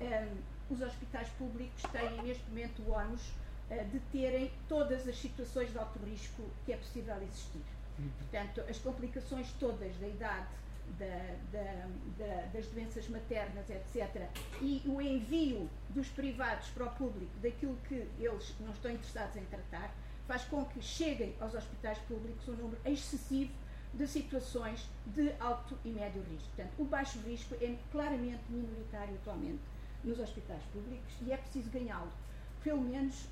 um, 0.00 0.74
os 0.74 0.80
hospitais 0.80 1.28
públicos 1.30 1.82
têm 1.92 2.22
neste 2.22 2.44
momento 2.48 2.82
o 2.82 2.92
ónus 2.92 3.20
uh, 3.20 3.41
de 3.84 4.00
terem 4.10 4.50
todas 4.68 5.06
as 5.08 5.16
situações 5.16 5.70
de 5.70 5.78
alto 5.78 5.98
risco 6.04 6.42
que 6.64 6.72
é 6.72 6.76
possível 6.76 7.16
existir. 7.22 7.62
Uhum. 7.98 8.10
Portanto, 8.18 8.62
as 8.68 8.78
complicações 8.78 9.52
todas 9.58 9.96
da 9.96 10.08
idade, 10.08 10.46
da, 10.98 11.36
da, 11.52 11.88
da, 12.18 12.46
das 12.52 12.66
doenças 12.66 13.08
maternas, 13.08 13.68
etc., 13.70 14.28
e 14.60 14.82
o 14.86 15.00
envio 15.00 15.68
dos 15.90 16.08
privados 16.08 16.68
para 16.68 16.86
o 16.86 16.90
público 16.90 17.32
daquilo 17.40 17.76
que 17.88 18.06
eles 18.18 18.54
não 18.60 18.72
estão 18.72 18.90
interessados 18.90 19.36
em 19.36 19.44
tratar, 19.44 19.94
faz 20.26 20.44
com 20.44 20.64
que 20.64 20.80
cheguem 20.80 21.34
aos 21.40 21.54
hospitais 21.54 21.98
públicos 21.98 22.46
um 22.48 22.52
número 22.52 22.80
excessivo 22.84 23.52
de 23.92 24.06
situações 24.06 24.88
de 25.06 25.32
alto 25.38 25.76
e 25.84 25.90
médio 25.90 26.22
risco. 26.22 26.48
Portanto, 26.56 26.72
o 26.78 26.84
baixo 26.84 27.18
risco 27.20 27.54
é 27.60 27.76
claramente 27.90 28.42
minoritário 28.48 29.14
atualmente 29.16 29.60
nos 30.02 30.18
hospitais 30.18 30.62
públicos 30.72 31.12
e 31.22 31.32
é 31.32 31.36
preciso 31.36 31.70
ganhá-lo. 31.70 32.10
Pelo 32.62 32.80
menos 32.80 33.26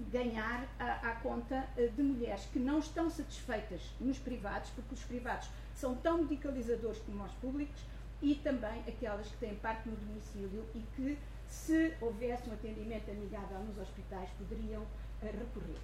ganhar 0.00 0.66
à, 0.78 1.16
conta 1.22 1.68
eh, 1.76 1.88
de 1.88 2.02
mulheres 2.02 2.44
que 2.52 2.58
não 2.58 2.78
estão 2.78 3.08
satisfeitas 3.10 3.80
nos 4.00 4.18
privados, 4.18 4.70
porque 4.70 4.94
os 4.94 5.02
privados 5.02 5.48
são 5.74 5.94
tão 5.96 6.18
medicalizadores 6.18 6.98
como 7.00 7.22
os 7.24 7.32
públicos, 7.32 7.80
e 8.20 8.36
também 8.36 8.80
aquelas 8.86 9.26
que 9.26 9.36
têm 9.38 9.54
parte 9.56 9.88
no 9.88 9.96
domicílio 9.96 10.64
e 10.74 10.80
que, 10.94 11.18
se 11.48 11.94
houvesse 12.00 12.48
um 12.48 12.54
atendimento 12.54 13.10
amigável 13.10 13.58
nos 13.60 13.76
hospitais, 13.76 14.30
poderiam 14.38 14.82
uh, 14.82 14.86
recorrer. 15.22 15.78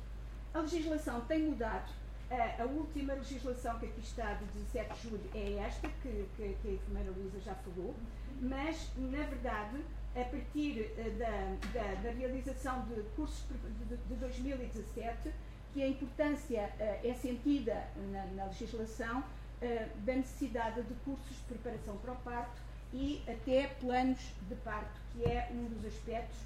A 0.54 0.60
legislação 0.60 1.20
tem 1.22 1.42
mudado 1.42 1.92
a, 2.30 2.64
última 2.64 3.14
legislação 3.14 3.78
que 3.78 3.86
aqui 3.86 4.00
está, 4.00 4.34
de 4.34 4.44
17 4.44 4.94
de 4.94 5.08
julho, 5.08 5.30
é 5.34 5.54
esta, 5.64 5.88
que, 5.88 6.28
que, 6.36 6.56
que 6.60 6.68
a 6.68 6.72
enfermeira 6.72 7.10
Luísa 7.10 7.40
já 7.40 7.54
falou, 7.54 7.94
mas, 8.40 8.90
na 8.96 9.24
verdade, 9.24 9.82
a 10.20 10.24
partir 10.24 10.92
eh, 10.98 11.10
da, 11.10 11.80
da, 11.80 11.94
da 12.02 12.10
realização 12.10 12.84
de 12.86 13.02
cursos 13.14 13.44
de, 13.88 13.96
de, 13.96 14.14
2017, 14.16 15.32
que 15.72 15.82
a 15.82 15.88
importância 15.88 16.72
uh, 16.80 17.06
é 17.06 17.14
sentida 17.14 17.86
na, 18.10 18.24
na 18.26 18.44
legislação 18.46 19.20
uh, 19.20 20.00
da 20.04 20.14
necessidade 20.14 20.82
de 20.82 20.94
cursos 21.04 21.36
de 21.36 21.42
preparação 21.44 21.96
para 21.98 22.12
o 22.12 22.16
parto 22.16 22.60
e 22.92 23.22
até 23.28 23.68
planos 23.80 24.18
de 24.48 24.54
parto, 24.56 24.98
que 25.12 25.24
é 25.24 25.48
um 25.52 25.64
dos 25.66 25.84
aspectos 25.84 26.38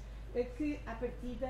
que, 0.57 0.79
à 0.87 0.95
partida, 0.95 1.47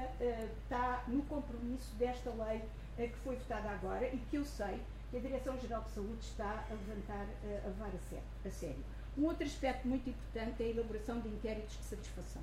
está 0.62 1.06
no 1.08 1.24
compromisso 1.24 1.96
desta 1.96 2.30
lei 2.32 2.62
que 2.98 3.18
foi 3.24 3.38
votada 3.38 3.70
agora 3.70 4.06
e 4.14 4.18
que 4.30 4.36
eu 4.36 4.44
sei 4.44 4.82
que 5.10 5.18
a 5.18 5.20
Direção-Geral 5.22 5.84
de 5.84 5.92
Saúde 5.92 6.20
está 6.20 6.66
a 6.70 6.74
levantar, 6.74 7.26
a 7.64 7.68
levar 7.70 7.92
a 8.46 8.50
sério. 8.50 8.84
Um 9.18 9.26
outro 9.26 9.46
aspecto 9.46 9.88
muito 9.88 10.10
importante 10.10 10.64
é 10.64 10.66
a 10.66 10.70
elaboração 10.70 11.20
de 11.20 11.30
inquéritos 11.30 11.78
de 11.78 11.84
satisfação. 11.84 12.42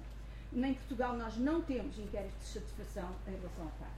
Em 0.53 0.75
Portugal 0.75 1.17
nós 1.17 1.37
não 1.37 1.61
temos 1.63 1.99
inquéritos 1.99 2.39
de 2.41 2.61
satisfação 2.61 3.11
em 3.27 3.33
relação 3.33 3.65
ao 3.65 3.71
parto. 3.71 3.95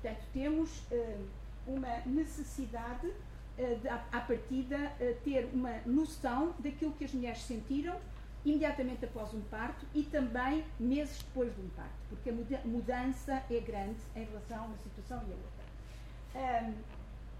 Portanto, 0.00 0.24
temos 0.32 0.70
uh, 0.90 1.26
uma 1.66 1.98
necessidade 2.06 3.06
uh, 3.06 3.80
de, 3.80 3.88
à 3.88 4.20
partida, 4.20 4.76
uh, 4.76 5.16
ter 5.22 5.48
uma 5.52 5.78
noção 5.86 6.54
daquilo 6.58 6.92
que 6.92 7.04
as 7.04 7.12
mulheres 7.12 7.42
sentiram 7.42 7.98
imediatamente 8.44 9.06
após 9.06 9.32
um 9.32 9.40
parto 9.42 9.86
e 9.94 10.02
também 10.02 10.62
meses 10.78 11.16
depois 11.22 11.54
de 11.54 11.62
um 11.62 11.68
parto, 11.70 11.94
porque 12.10 12.28
a 12.28 12.66
mudança 12.66 13.42
é 13.50 13.60
grande 13.60 13.98
em 14.14 14.24
relação 14.24 14.64
a 14.64 14.66
uma 14.66 14.76
situação 14.78 15.22
e 15.26 15.32
a 15.32 15.36
outra. 15.36 16.68
Um, 16.68 16.74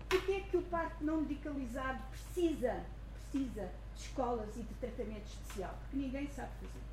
Porquê 0.09 0.33
é 0.33 0.41
que 0.41 0.57
o 0.57 0.63
parto 0.63 1.05
não 1.05 1.23
medicalizado 1.23 2.01
precisa, 2.11 2.85
precisa 3.13 3.69
de 3.95 4.03
escolas 4.03 4.57
e 4.57 4.63
de 4.63 4.75
tratamento 4.75 5.27
especial? 5.27 5.75
Porque 5.81 5.97
ninguém 5.97 6.29
sabe 6.29 6.51
fazer. 6.61 6.85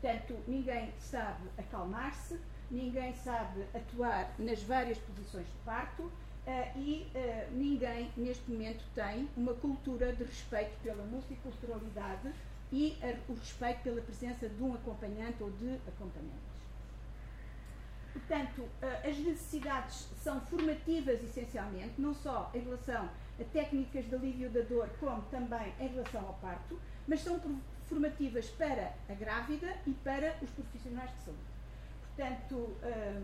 Portanto, 0.00 0.42
ninguém 0.46 0.92
sabe 0.98 1.48
acalmar-se, 1.58 2.38
ninguém 2.70 3.14
sabe 3.14 3.64
atuar 3.74 4.34
nas 4.38 4.62
várias 4.62 4.98
posições 4.98 5.46
de 5.46 5.58
parto 5.64 6.02
uh, 6.02 6.78
e 6.78 7.10
uh, 7.14 7.52
ninguém, 7.52 8.10
neste 8.16 8.50
momento, 8.50 8.84
tem 8.94 9.28
uma 9.36 9.54
cultura 9.54 10.12
de 10.12 10.24
respeito 10.24 10.76
pela 10.82 11.02
multiculturalidade 11.04 12.32
e 12.72 12.98
uh, 13.02 13.32
o 13.32 13.34
respeito 13.34 13.80
pela 13.82 14.00
presença 14.00 14.48
de 14.48 14.62
um 14.62 14.74
acompanhante 14.74 15.42
ou 15.42 15.50
de 15.50 15.74
acompanhantes. 15.88 16.55
Portanto, 18.16 18.66
eh, 18.80 19.10
as 19.10 19.18
necessidades 19.18 20.08
são 20.16 20.40
formativas 20.40 21.22
essencialmente, 21.22 22.00
não 22.00 22.14
só 22.14 22.50
em 22.54 22.60
relação 22.60 23.10
a 23.38 23.44
técnicas 23.52 24.06
de 24.06 24.14
alívio 24.14 24.48
da 24.48 24.62
dor, 24.62 24.88
como 24.98 25.20
também 25.30 25.74
em 25.78 25.88
relação 25.88 26.26
ao 26.26 26.32
parto, 26.34 26.80
mas 27.06 27.20
são 27.20 27.38
formativas 27.84 28.48
para 28.48 28.94
a 29.06 29.12
grávida 29.12 29.76
e 29.86 29.92
para 29.92 30.34
os 30.40 30.48
profissionais 30.48 31.10
de 31.10 31.20
saúde. 31.24 31.40
Portanto, 32.16 32.76
eh, 32.82 33.20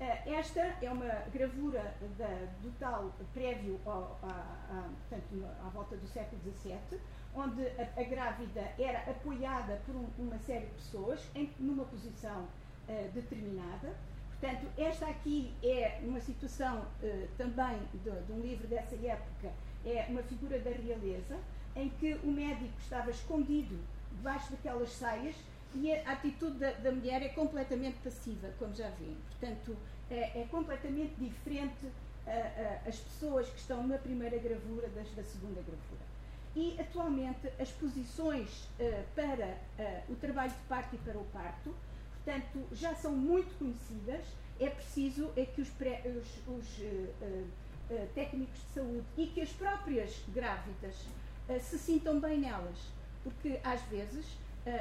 eh, 0.00 0.34
esta 0.34 0.60
é 0.82 0.90
uma 0.90 1.24
gravura 1.32 1.94
da, 2.18 2.28
do 2.60 2.70
tal 2.78 3.10
prévio 3.32 3.80
ao, 3.86 4.18
à, 4.22 4.90
portanto, 5.08 5.46
à 5.64 5.68
volta 5.70 5.96
do 5.96 6.06
século 6.06 6.42
XVII, 6.42 7.00
onde 7.34 7.66
a, 7.66 8.00
a 8.00 8.04
grávida 8.04 8.70
era 8.78 9.10
apoiada 9.10 9.80
por 9.86 9.96
um, 9.96 10.06
uma 10.18 10.38
série 10.40 10.66
de 10.66 10.72
pessoas 10.72 11.26
em, 11.34 11.50
numa 11.58 11.86
posição 11.86 12.42
uh, 12.42 13.10
determinada 13.14 13.94
Portanto, 14.40 14.66
esta 14.76 15.06
aqui 15.06 15.54
é 15.62 15.98
uma 16.02 16.20
situação 16.20 16.80
uh, 17.02 17.28
também 17.38 17.78
de, 17.94 18.10
de, 18.10 18.32
um 18.32 18.40
livro 18.40 18.66
dessa 18.66 18.94
época, 18.94 19.50
é 19.84 20.06
uma 20.10 20.22
figura 20.22 20.58
da 20.58 20.70
realeza, 20.70 21.38
em 21.74 21.88
que 21.88 22.14
o 22.22 22.26
médico 22.26 22.78
estava 22.78 23.10
escondido 23.10 23.78
debaixo 24.12 24.50
daquelas 24.50 24.90
saias 24.90 25.34
e 25.74 25.92
a 25.92 26.12
atitude 26.12 26.58
da, 26.58 26.70
da 26.72 26.92
mulher 26.92 27.22
é 27.22 27.28
completamente 27.28 27.96
passiva, 28.04 28.50
como 28.58 28.74
já 28.74 28.90
vimos. 28.90 29.22
Portanto, 29.38 29.76
é, 30.10 30.42
é 30.42 30.46
completamente 30.50 31.14
diferente 31.18 31.86
uh, 31.86 31.90
uh, 32.28 32.88
as 32.88 32.98
pessoas 32.98 33.48
que 33.48 33.58
estão 33.58 33.86
na 33.86 33.96
primeira 33.96 34.36
gravura 34.38 34.88
das 34.88 35.10
da 35.14 35.24
segunda 35.24 35.62
gravura. 35.62 36.16
E, 36.54 36.78
atualmente, 36.80 37.48
as 37.60 37.70
posições 37.70 38.66
para 39.14 39.58
o 40.08 40.14
trabalho 40.14 40.50
de 40.50 40.66
parto 40.66 40.94
e 40.94 40.98
para 40.98 41.18
o 41.18 41.24
parto 41.26 41.74
portanto, 42.26 42.66
já 42.72 42.92
são 42.96 43.12
muito 43.12 43.56
conhecidas. 43.56 44.26
É 44.58 44.68
preciso 44.68 45.30
é 45.36 45.44
que 45.44 45.60
os, 45.60 45.68
pré, 45.70 46.02
os, 46.04 46.48
os 46.48 46.78
uh, 46.78 47.44
uh, 47.90 48.08
técnicos 48.14 48.58
de 48.58 48.74
saúde 48.74 49.04
e 49.16 49.26
que 49.28 49.40
as 49.42 49.50
próprias 49.50 50.22
grávidas 50.34 50.94
uh, 51.48 51.60
se 51.60 51.78
sintam 51.78 52.18
bem 52.18 52.38
nelas, 52.38 52.78
porque 53.22 53.60
às 53.62 53.80
vezes 53.82 54.26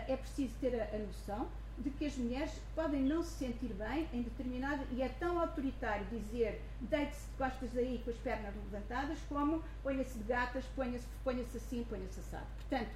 é 0.08 0.18
preciso 0.18 0.52
ter 0.60 0.82
a, 0.82 0.96
a, 0.96 0.98
noção 0.98 1.48
de 1.78 1.92
que 1.92 2.08
as 2.08 2.18
mulheres 2.18 2.52
podem 2.74 3.04
não 3.04 3.22
se 3.22 3.38
sentir 3.38 3.72
bem 3.76 4.10
em 4.12 4.24
determinado 4.24 4.82
e 4.92 5.04
é 5.04 5.10
tão 5.10 5.40
autoritário 5.40 6.04
dizer 6.08 6.60
deite-se 6.82 7.30
de 7.30 7.38
costas 7.38 7.78
aí 7.78 8.02
com 8.04 8.10
as 8.10 8.18
pernas 8.18 8.56
levantadas 8.56 9.20
como 9.30 9.64
ponha-se 9.84 10.18
de 10.18 10.24
gatas, 10.24 10.66
ponha-se 10.76 11.06
ponha 11.24 11.44
assim, 11.44 11.86
ponha-se 11.88 12.20
assado. 12.20 12.48
Portanto, 12.58 12.90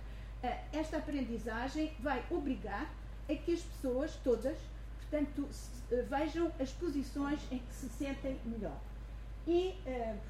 esta 0.73 0.97
aprendizagem 0.97 1.93
vai 1.99 2.25
obrigar 2.31 2.89
é 3.29 3.35
que 3.35 3.53
as 3.53 3.61
pessoas 3.61 4.15
todas, 4.23 4.57
portanto, 4.99 5.47
eh, 5.91 6.01
vejam 6.09 6.51
as 6.59 6.71
posições 6.71 7.39
em 7.51 7.59
que 7.59 7.73
se 7.73 7.87
sentem 7.89 8.37
melhor. 8.45 8.77
e, 9.47 9.73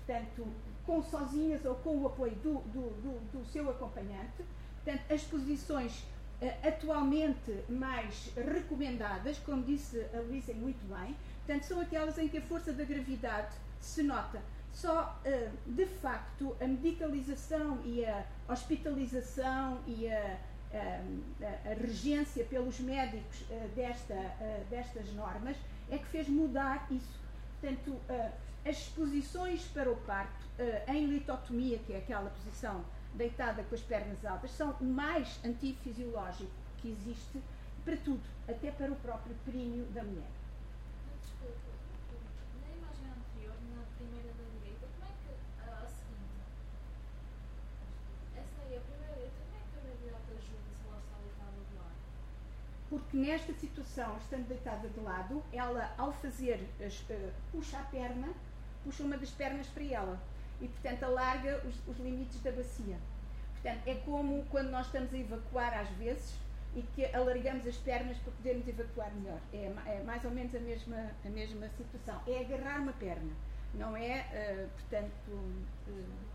portanto, 0.06 0.47
com 0.86 1.04
sozinhas 1.04 1.66
ou 1.66 1.76
com 1.76 1.97
o 1.97 2.08
apoio 2.08 2.36
do, 2.36 2.60
do, 2.74 2.82
do, 3.02 3.39
do 3.39 3.45
seu 3.52 3.70
acompanhante. 3.70 4.43
Portanto, 4.84 5.12
as 5.12 5.24
posições 5.24 6.06
atualmente 6.66 7.52
mais 7.68 8.32
recomendadas, 8.38 9.38
como 9.39 9.62
disse 9.64 10.00
a 10.14 10.20
Luísa 10.22 10.54
muito 10.54 10.82
bem, 10.88 11.16
portanto, 11.45 11.64
são 11.64 11.82
aquelas 11.82 12.18
em 12.18 12.30
que 12.30 12.38
a 12.38 12.41
força 12.41 12.72
da 12.72 12.86
gravidade 12.86 13.54
se 13.82 14.04
nota. 14.04 14.41
Só, 14.72 15.20
de 15.66 15.86
facto, 15.86 16.56
a 16.62 16.68
medicalização 16.68 17.80
e 17.84 18.06
a 18.06 18.26
hospitalização 18.47 19.80
e 19.86 20.08
a, 20.10 20.38
a, 20.74 21.70
a 21.70 21.74
regência 21.74 22.45
pelos 22.45 22.80
médicos 22.80 23.43
desta, 23.76 24.15
destas 24.70 25.11
normas 25.13 25.57
é 25.89 25.97
que 25.97 26.05
fez 26.05 26.28
mudar 26.28 26.88
isso. 26.91 27.20
Portanto, 27.59 27.99
as 28.65 28.78
exposições 28.78 29.63
para 29.74 29.91
o 29.91 29.95
parto 29.97 30.45
em 30.88 31.05
litotomia, 31.05 31.80
que 31.80 31.93
é 31.93 31.97
aquela 31.97 32.30
posição 32.30 32.84
deitada 33.13 33.63
com 33.63 33.76
as 33.76 33.82
pernas 33.82 34.24
altas, 34.24 34.51
são 34.51 34.72
o 34.80 34.84
mais 34.84 35.39
antifisiológico 35.43 36.51
que 36.78 36.89
existe 36.91 37.41
para 37.84 37.97
tudo, 37.97 38.22
até 38.47 38.72
para 38.72 38.91
o 38.91 38.95
próprio 38.97 39.36
períneo 39.45 39.86
da 39.88 40.03
mulher. 40.03 40.30
Desculpa, 41.22 41.72
na 42.61 42.67
imagem 42.76 43.07
anterior, 43.09 43.55
na 43.76 43.84
primeira 43.97 44.30
da 44.38 44.43
direita, 44.59 44.86
como 44.93 45.09
é 45.09 45.13
que 45.24 45.32
a, 45.63 45.84
a 45.84 45.88
seguinte? 45.88 46.43
Essa 48.36 48.61
aí, 48.61 48.78
a 48.78 48.82
primeira 48.82 49.13
direita, 49.15 49.39
como 49.43 49.57
é 49.57 49.61
que 49.63 49.76
a 49.76 49.82
gravidade 49.82 50.32
ajuda 50.38 50.70
se 50.70 50.88
ela 50.88 50.99
está 50.99 51.17
deitada 51.17 51.57
de 51.57 51.76
lado? 51.80 51.99
Porque 52.90 53.16
nesta 53.16 53.54
situação, 53.54 54.18
estando 54.18 54.48
deitada 54.48 54.88
de 54.90 55.00
lado, 55.00 55.44
ela, 55.54 55.94
ao 55.98 56.12
fazer, 56.12 56.68
uh, 56.80 57.32
puxa 57.52 57.78
a 57.78 57.84
perna, 57.84 58.30
puxa 58.84 59.04
uma 59.04 59.18
das 59.18 59.30
pernas 59.30 59.68
para 59.68 59.84
ela 59.84 60.20
e, 60.60 60.68
portanto, 60.68 61.04
alarga 61.04 61.62
os, 61.66 61.76
os 61.88 61.98
limites 62.04 62.42
da 62.42 62.52
bacia. 62.52 62.98
Portanto, 63.54 63.88
é 63.88 63.96
como 64.06 64.44
quando 64.46 64.70
nós 64.70 64.88
estamos 64.88 65.14
a 65.14 65.18
evacuar 65.18 65.78
às 65.78 65.90
vezes 65.90 66.34
e 66.76 66.82
que 66.82 67.06
alargamos 67.16 67.66
as 67.68 67.78
pernas 67.78 68.18
para 68.18 68.32
podermos 68.34 68.68
evacuar 68.68 69.12
melhor. 69.14 69.40
É, 69.54 69.72
é 69.86 70.04
mais 70.04 70.24
ou 70.24 70.32
menos 70.32 70.54
a 70.56 70.60
mesma, 70.60 71.12
a 71.26 71.30
mesma 71.30 71.70
situação. 71.70 72.22
É 72.28 72.40
agarrar 72.40 72.82
uma 72.82 72.94
perna, 72.94 73.32
não 73.74 73.96
é, 73.96 74.26
uh, 74.32 74.70
portanto. 74.70 75.30
Uh, 75.88 76.30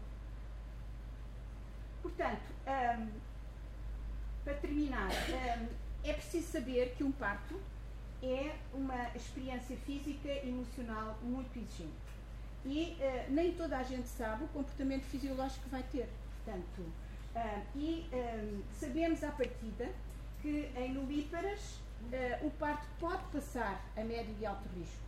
portanto, 2.02 2.42
um, 2.66 3.08
para 4.44 4.54
terminar, 4.54 5.10
um, 5.10 5.83
é 6.04 6.12
preciso 6.12 6.46
saber 6.52 6.94
que 6.96 7.02
um 7.02 7.12
parto 7.12 7.60
é 8.22 8.54
uma 8.72 9.10
experiência 9.14 9.76
física 9.78 10.28
e 10.28 10.48
emocional 10.48 11.18
muito 11.22 11.58
exigente 11.58 12.04
e 12.64 12.96
uh, 12.98 13.32
nem 13.32 13.52
toda 13.52 13.76
a 13.76 13.82
gente 13.82 14.08
sabe 14.08 14.44
o 14.44 14.48
comportamento 14.48 15.04
fisiológico 15.04 15.64
que 15.64 15.68
vai 15.68 15.82
ter. 15.84 16.08
Portanto, 16.44 16.80
uh, 16.80 17.62
e 17.76 18.06
um, 18.12 18.62
sabemos 18.72 19.22
à 19.22 19.30
partida 19.30 19.88
que 20.40 20.70
em 20.76 20.92
nulíparas 20.92 21.60
uh, 21.60 22.46
o 22.46 22.50
parto 22.52 22.86
pode 22.98 23.22
passar 23.32 23.84
a 23.96 24.02
médio 24.02 24.34
e 24.40 24.46
alto 24.46 24.68
risco 24.78 25.04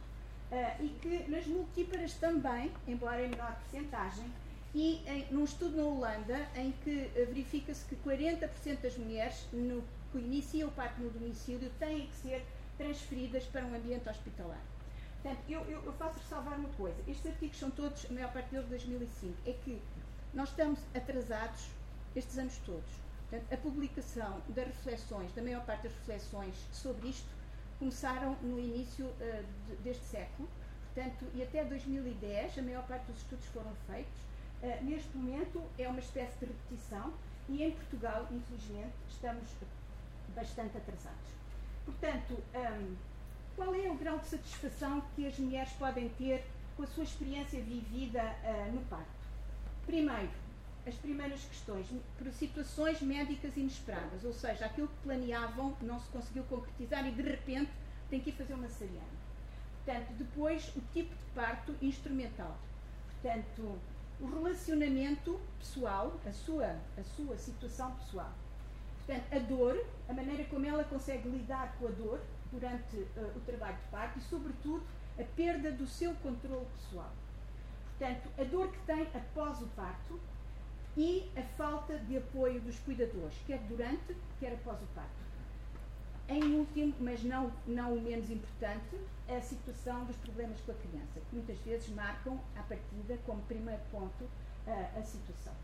e 0.81 0.89
que 1.03 1.29
nas 1.29 1.45
multíparas 1.45 2.15
também, 2.15 2.71
embora 2.87 3.21
em 3.21 3.29
menor 3.31 3.53
porcentagem, 3.57 4.31
e 4.73 5.03
em, 5.05 5.27
num 5.33 5.43
estudo 5.43 5.77
na 5.77 5.83
Holanda 5.83 6.49
em 6.55 6.71
que 6.85 7.11
verifica-se 7.17 7.85
que 7.87 7.97
40% 7.97 8.81
das 8.81 8.97
mulheres 8.97 9.45
no, 9.53 9.83
que 10.17 10.25
iniciam 10.25 10.69
o 10.69 10.73
parto 10.73 11.01
no 11.01 11.11
domicílio 11.11 11.71
têm 11.79 12.07
que 12.07 12.17
ser 12.17 12.45
transferidas 12.79 13.45
para 13.45 13.65
um 13.65 13.75
ambiente 13.75 14.09
hospitalar. 14.09 14.61
Portanto, 15.23 15.43
eu, 15.49 15.61
eu, 15.63 15.83
eu 15.85 15.93
faço 15.95 16.19
ressalvar 16.21 16.59
uma 16.59 16.69
coisa. 16.71 16.97
Estes 17.07 17.27
artigos 17.27 17.59
são 17.59 17.71
todos, 17.71 18.07
a 18.09 18.13
maior 18.13 18.33
parte 18.33 18.51
deles, 18.51 18.65
de 18.65 18.71
2005. 18.71 19.35
É 19.47 19.53
que 19.53 19.83
nós 20.33 20.49
estamos 20.51 20.81
atrasados 20.95 21.69
estes 22.15 22.39
anos 22.39 22.57
todos. 22.65 22.91
Portanto, 23.29 23.53
a 23.53 23.57
publicação 23.57 24.41
das 24.49 24.67
reflexões, 24.67 25.33
da 25.35 25.43
maior 25.43 25.65
parte 25.67 25.83
das 25.85 25.93
reflexões 25.93 26.55
sobre 26.73 27.09
isto, 27.09 27.29
começaram 27.79 28.37
no 28.37 28.59
início 28.59 29.07
uh, 29.07 29.45
de, 29.67 29.77
deste 29.83 30.05
século. 30.05 30.49
Portanto, 30.95 31.27
e 31.35 31.43
até 31.43 31.65
2010, 31.65 32.59
a 32.59 32.63
maior 32.63 32.87
parte 32.87 33.05
dos 33.07 33.19
estudos 33.19 33.45
foram 33.47 33.73
feitos. 33.87 34.19
Uh, 34.63 34.85
neste 34.85 35.15
momento, 35.17 35.63
é 35.79 35.89
uma 35.89 36.01
espécie 36.01 36.39
de 36.39 36.47
repetição 36.47 37.13
e 37.49 37.63
em 37.63 37.71
Portugal, 37.73 38.27
infelizmente, 38.31 38.95
estamos 39.09 39.49
bastante 40.37 40.77
atrasados. 40.77 41.31
Portanto, 41.85 42.39
um, 42.55 42.95
qual 43.57 43.75
é 43.75 43.91
o 43.91 43.95
grau 43.95 44.19
de 44.19 44.27
satisfação 44.27 45.03
que 45.17 45.27
as 45.27 45.39
mulheres 45.39 45.73
podem 45.73 46.11
ter 46.11 46.45
com 46.77 46.83
a 46.83 46.87
sua 46.87 47.05
experiência 47.05 47.61
vivida 47.63 48.23
uh, 48.23 48.73
no 48.73 48.83
parto? 48.83 49.07
Primeiro, 49.87 50.31
as 50.87 50.95
primeiras 50.97 51.43
questões, 51.45 51.87
por 52.19 52.31
situações 52.33 53.01
médicas 53.01 53.57
inesperadas, 53.57 54.23
ou 54.25 54.33
seja, 54.33 54.67
aquilo 54.67 54.89
que 54.89 55.03
planeavam 55.03 55.75
não 55.81 55.99
se 55.99 56.09
conseguiu 56.11 56.45
concretizar 56.45 57.07
e 57.09 57.11
de 57.11 57.23
repente 57.23 57.71
tem 58.11 58.21
que 58.21 58.31
ir 58.31 58.35
fazer 58.35 58.55
uma 58.55 58.69
cesariana. 58.69 59.17
Portanto, 59.85 60.13
depois 60.19 60.69
o 60.77 60.81
tipo 60.93 61.15
de 61.15 61.25
parto 61.35 61.75
instrumental. 61.81 62.57
Portanto, 63.11 63.79
o 64.21 64.27
relacionamento 64.27 65.41
pessoal, 65.59 66.21
a 66.27 66.33
sua, 66.33 66.77
a 66.99 67.03
sua 67.17 67.37
situação 67.37 67.95
pessoal. 67.97 68.33
Portanto, 69.07 69.33
a 69.33 69.39
dor, 69.39 69.87
a 70.09 70.13
maneira 70.13 70.45
como 70.45 70.67
ela 70.67 70.83
consegue 70.85 71.29
lidar 71.29 71.77
com 71.79 71.87
a 71.87 71.91
dor, 71.91 72.21
durante 72.51 72.97
uh, 72.97 73.37
o 73.37 73.41
trabalho 73.41 73.77
de 73.77 73.91
parto 73.91 74.19
e, 74.19 74.23
sobretudo, 74.23 74.83
a 75.19 75.23
perda 75.23 75.71
do 75.71 75.87
seu 75.87 76.15
controle 76.17 76.67
pessoal. 76.77 77.13
Portanto, 77.99 78.29
a 78.39 78.45
dor 78.45 78.71
que 78.71 78.79
tem 78.81 79.03
após 79.15 79.61
o 79.63 79.67
parto 79.69 80.21
e 80.97 81.31
a 81.37 81.43
falta 81.57 81.99
de 81.99 82.17
apoio 82.17 82.61
dos 82.61 82.79
cuidadores, 82.81 83.35
quer 83.47 83.59
durante, 83.61 84.17
quer 84.41 84.53
após 84.53 84.81
o 84.83 84.87
parto. 84.95 85.27
Em 86.29 86.43
último, 86.57 86.95
mas 87.01 87.23
não, 87.23 87.53
não 87.67 87.95
o 87.95 88.01
menos 88.01 88.31
importante, 88.31 88.97
a 89.29 89.41
situação 89.41 90.05
dos 90.05 90.17
problemas 90.17 90.59
com 90.61 90.73
a 90.73 90.75
criança, 90.75 91.21
que 91.31 91.37
muitas 91.37 91.59
vezes 91.59 91.89
marcam, 91.91 92.41
à 92.57 92.63
partida, 92.63 93.19
como 93.25 93.41
primeiro 93.43 93.81
ponto, 93.91 94.25
uh, 94.25 94.99
a 94.99 95.03
situação. 95.03 95.55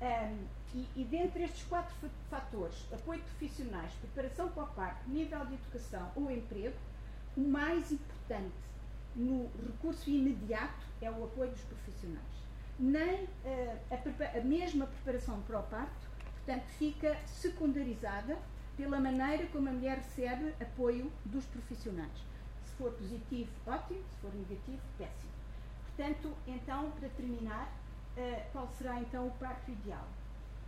Um, 0.00 0.46
e, 0.74 0.86
e 0.96 1.04
dentre 1.04 1.44
estes 1.44 1.64
quatro 1.64 1.94
fatores, 2.28 2.86
apoio 2.92 3.20
profissionais, 3.20 3.90
preparação 3.94 4.48
para 4.50 4.64
o 4.64 4.66
parto, 4.68 5.08
nível 5.08 5.44
de 5.46 5.54
educação 5.54 6.10
ou 6.14 6.30
emprego, 6.30 6.76
o 7.36 7.40
mais 7.40 7.90
importante 7.92 8.52
no 9.14 9.50
recurso 9.66 10.10
imediato 10.10 10.86
é 11.00 11.10
o 11.10 11.24
apoio 11.24 11.50
dos 11.50 11.62
profissionais. 11.62 12.24
Nem 12.78 13.24
uh, 13.24 13.28
a, 13.90 14.38
a, 14.38 14.42
mesma 14.42 14.86
preparação 14.86 15.40
para 15.42 15.60
o 15.60 15.62
parto, 15.62 16.06
portanto, 16.34 16.66
fica 16.78 17.16
secundarizada 17.26 18.36
pela 18.76 19.00
maneira 19.00 19.46
como 19.46 19.70
a 19.70 19.72
mulher 19.72 19.96
recebe 19.96 20.54
apoio 20.60 21.10
dos 21.24 21.46
profissionais. 21.46 22.12
Se 22.66 22.72
for 22.76 22.92
positivo, 22.92 23.50
ótimo, 23.66 24.02
se 24.10 24.16
for 24.20 24.34
negativo, 24.34 24.82
péssimo. 24.98 25.32
Portanto, 25.86 26.36
então, 26.46 26.90
para 26.90 27.08
terminar, 27.08 27.72
qual 28.52 28.68
será 28.78 29.00
então 29.00 29.26
o 29.26 29.30
parto 29.32 29.70
ideal? 29.70 30.06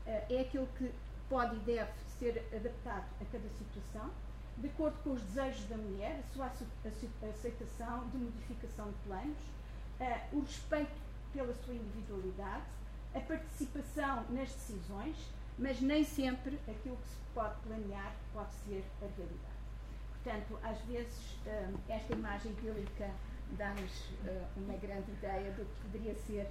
Uh, 0.06 0.10
é 0.30 0.40
aquele 0.40 0.68
que 0.78 0.92
pode 1.28 1.56
e 1.56 1.58
deve 1.60 1.90
ser 2.18 2.46
adaptado 2.54 3.06
a 3.20 3.24
cada 3.24 3.48
situação, 3.50 4.10
de 4.56 4.66
acordo 4.66 4.96
com 5.02 5.12
os 5.12 5.22
desejos 5.22 5.64
da 5.66 5.76
mulher, 5.76 6.20
a 6.20 6.34
sua 6.34 6.46
aceitação 7.30 8.08
de 8.08 8.18
modificação 8.18 8.90
de 8.90 8.96
planos, 9.06 9.38
uh, 10.00 10.36
o 10.36 10.40
respeito 10.40 10.92
pela 11.32 11.54
sua 11.54 11.74
individualidade, 11.74 12.64
a 13.14 13.20
participação 13.20 14.24
nas 14.30 14.52
decisões, 14.52 15.16
mas 15.58 15.80
nem 15.80 16.04
sempre 16.04 16.58
aquilo 16.68 16.96
que 16.96 17.08
se 17.08 17.16
pode 17.34 17.54
planear 17.66 18.14
pode 18.32 18.52
ser 18.66 18.84
a 19.02 19.06
realidade. 19.16 19.58
Portanto, 20.12 20.58
às 20.62 20.78
vezes, 20.82 21.38
esta 21.88 22.12
imagem 22.12 22.52
bíblica 22.52 23.10
dá-nos 23.52 24.08
uma 24.56 24.76
grande 24.76 25.10
ideia 25.10 25.50
do 25.52 25.64
que 25.64 25.82
poderia 25.82 26.14
ser 26.14 26.50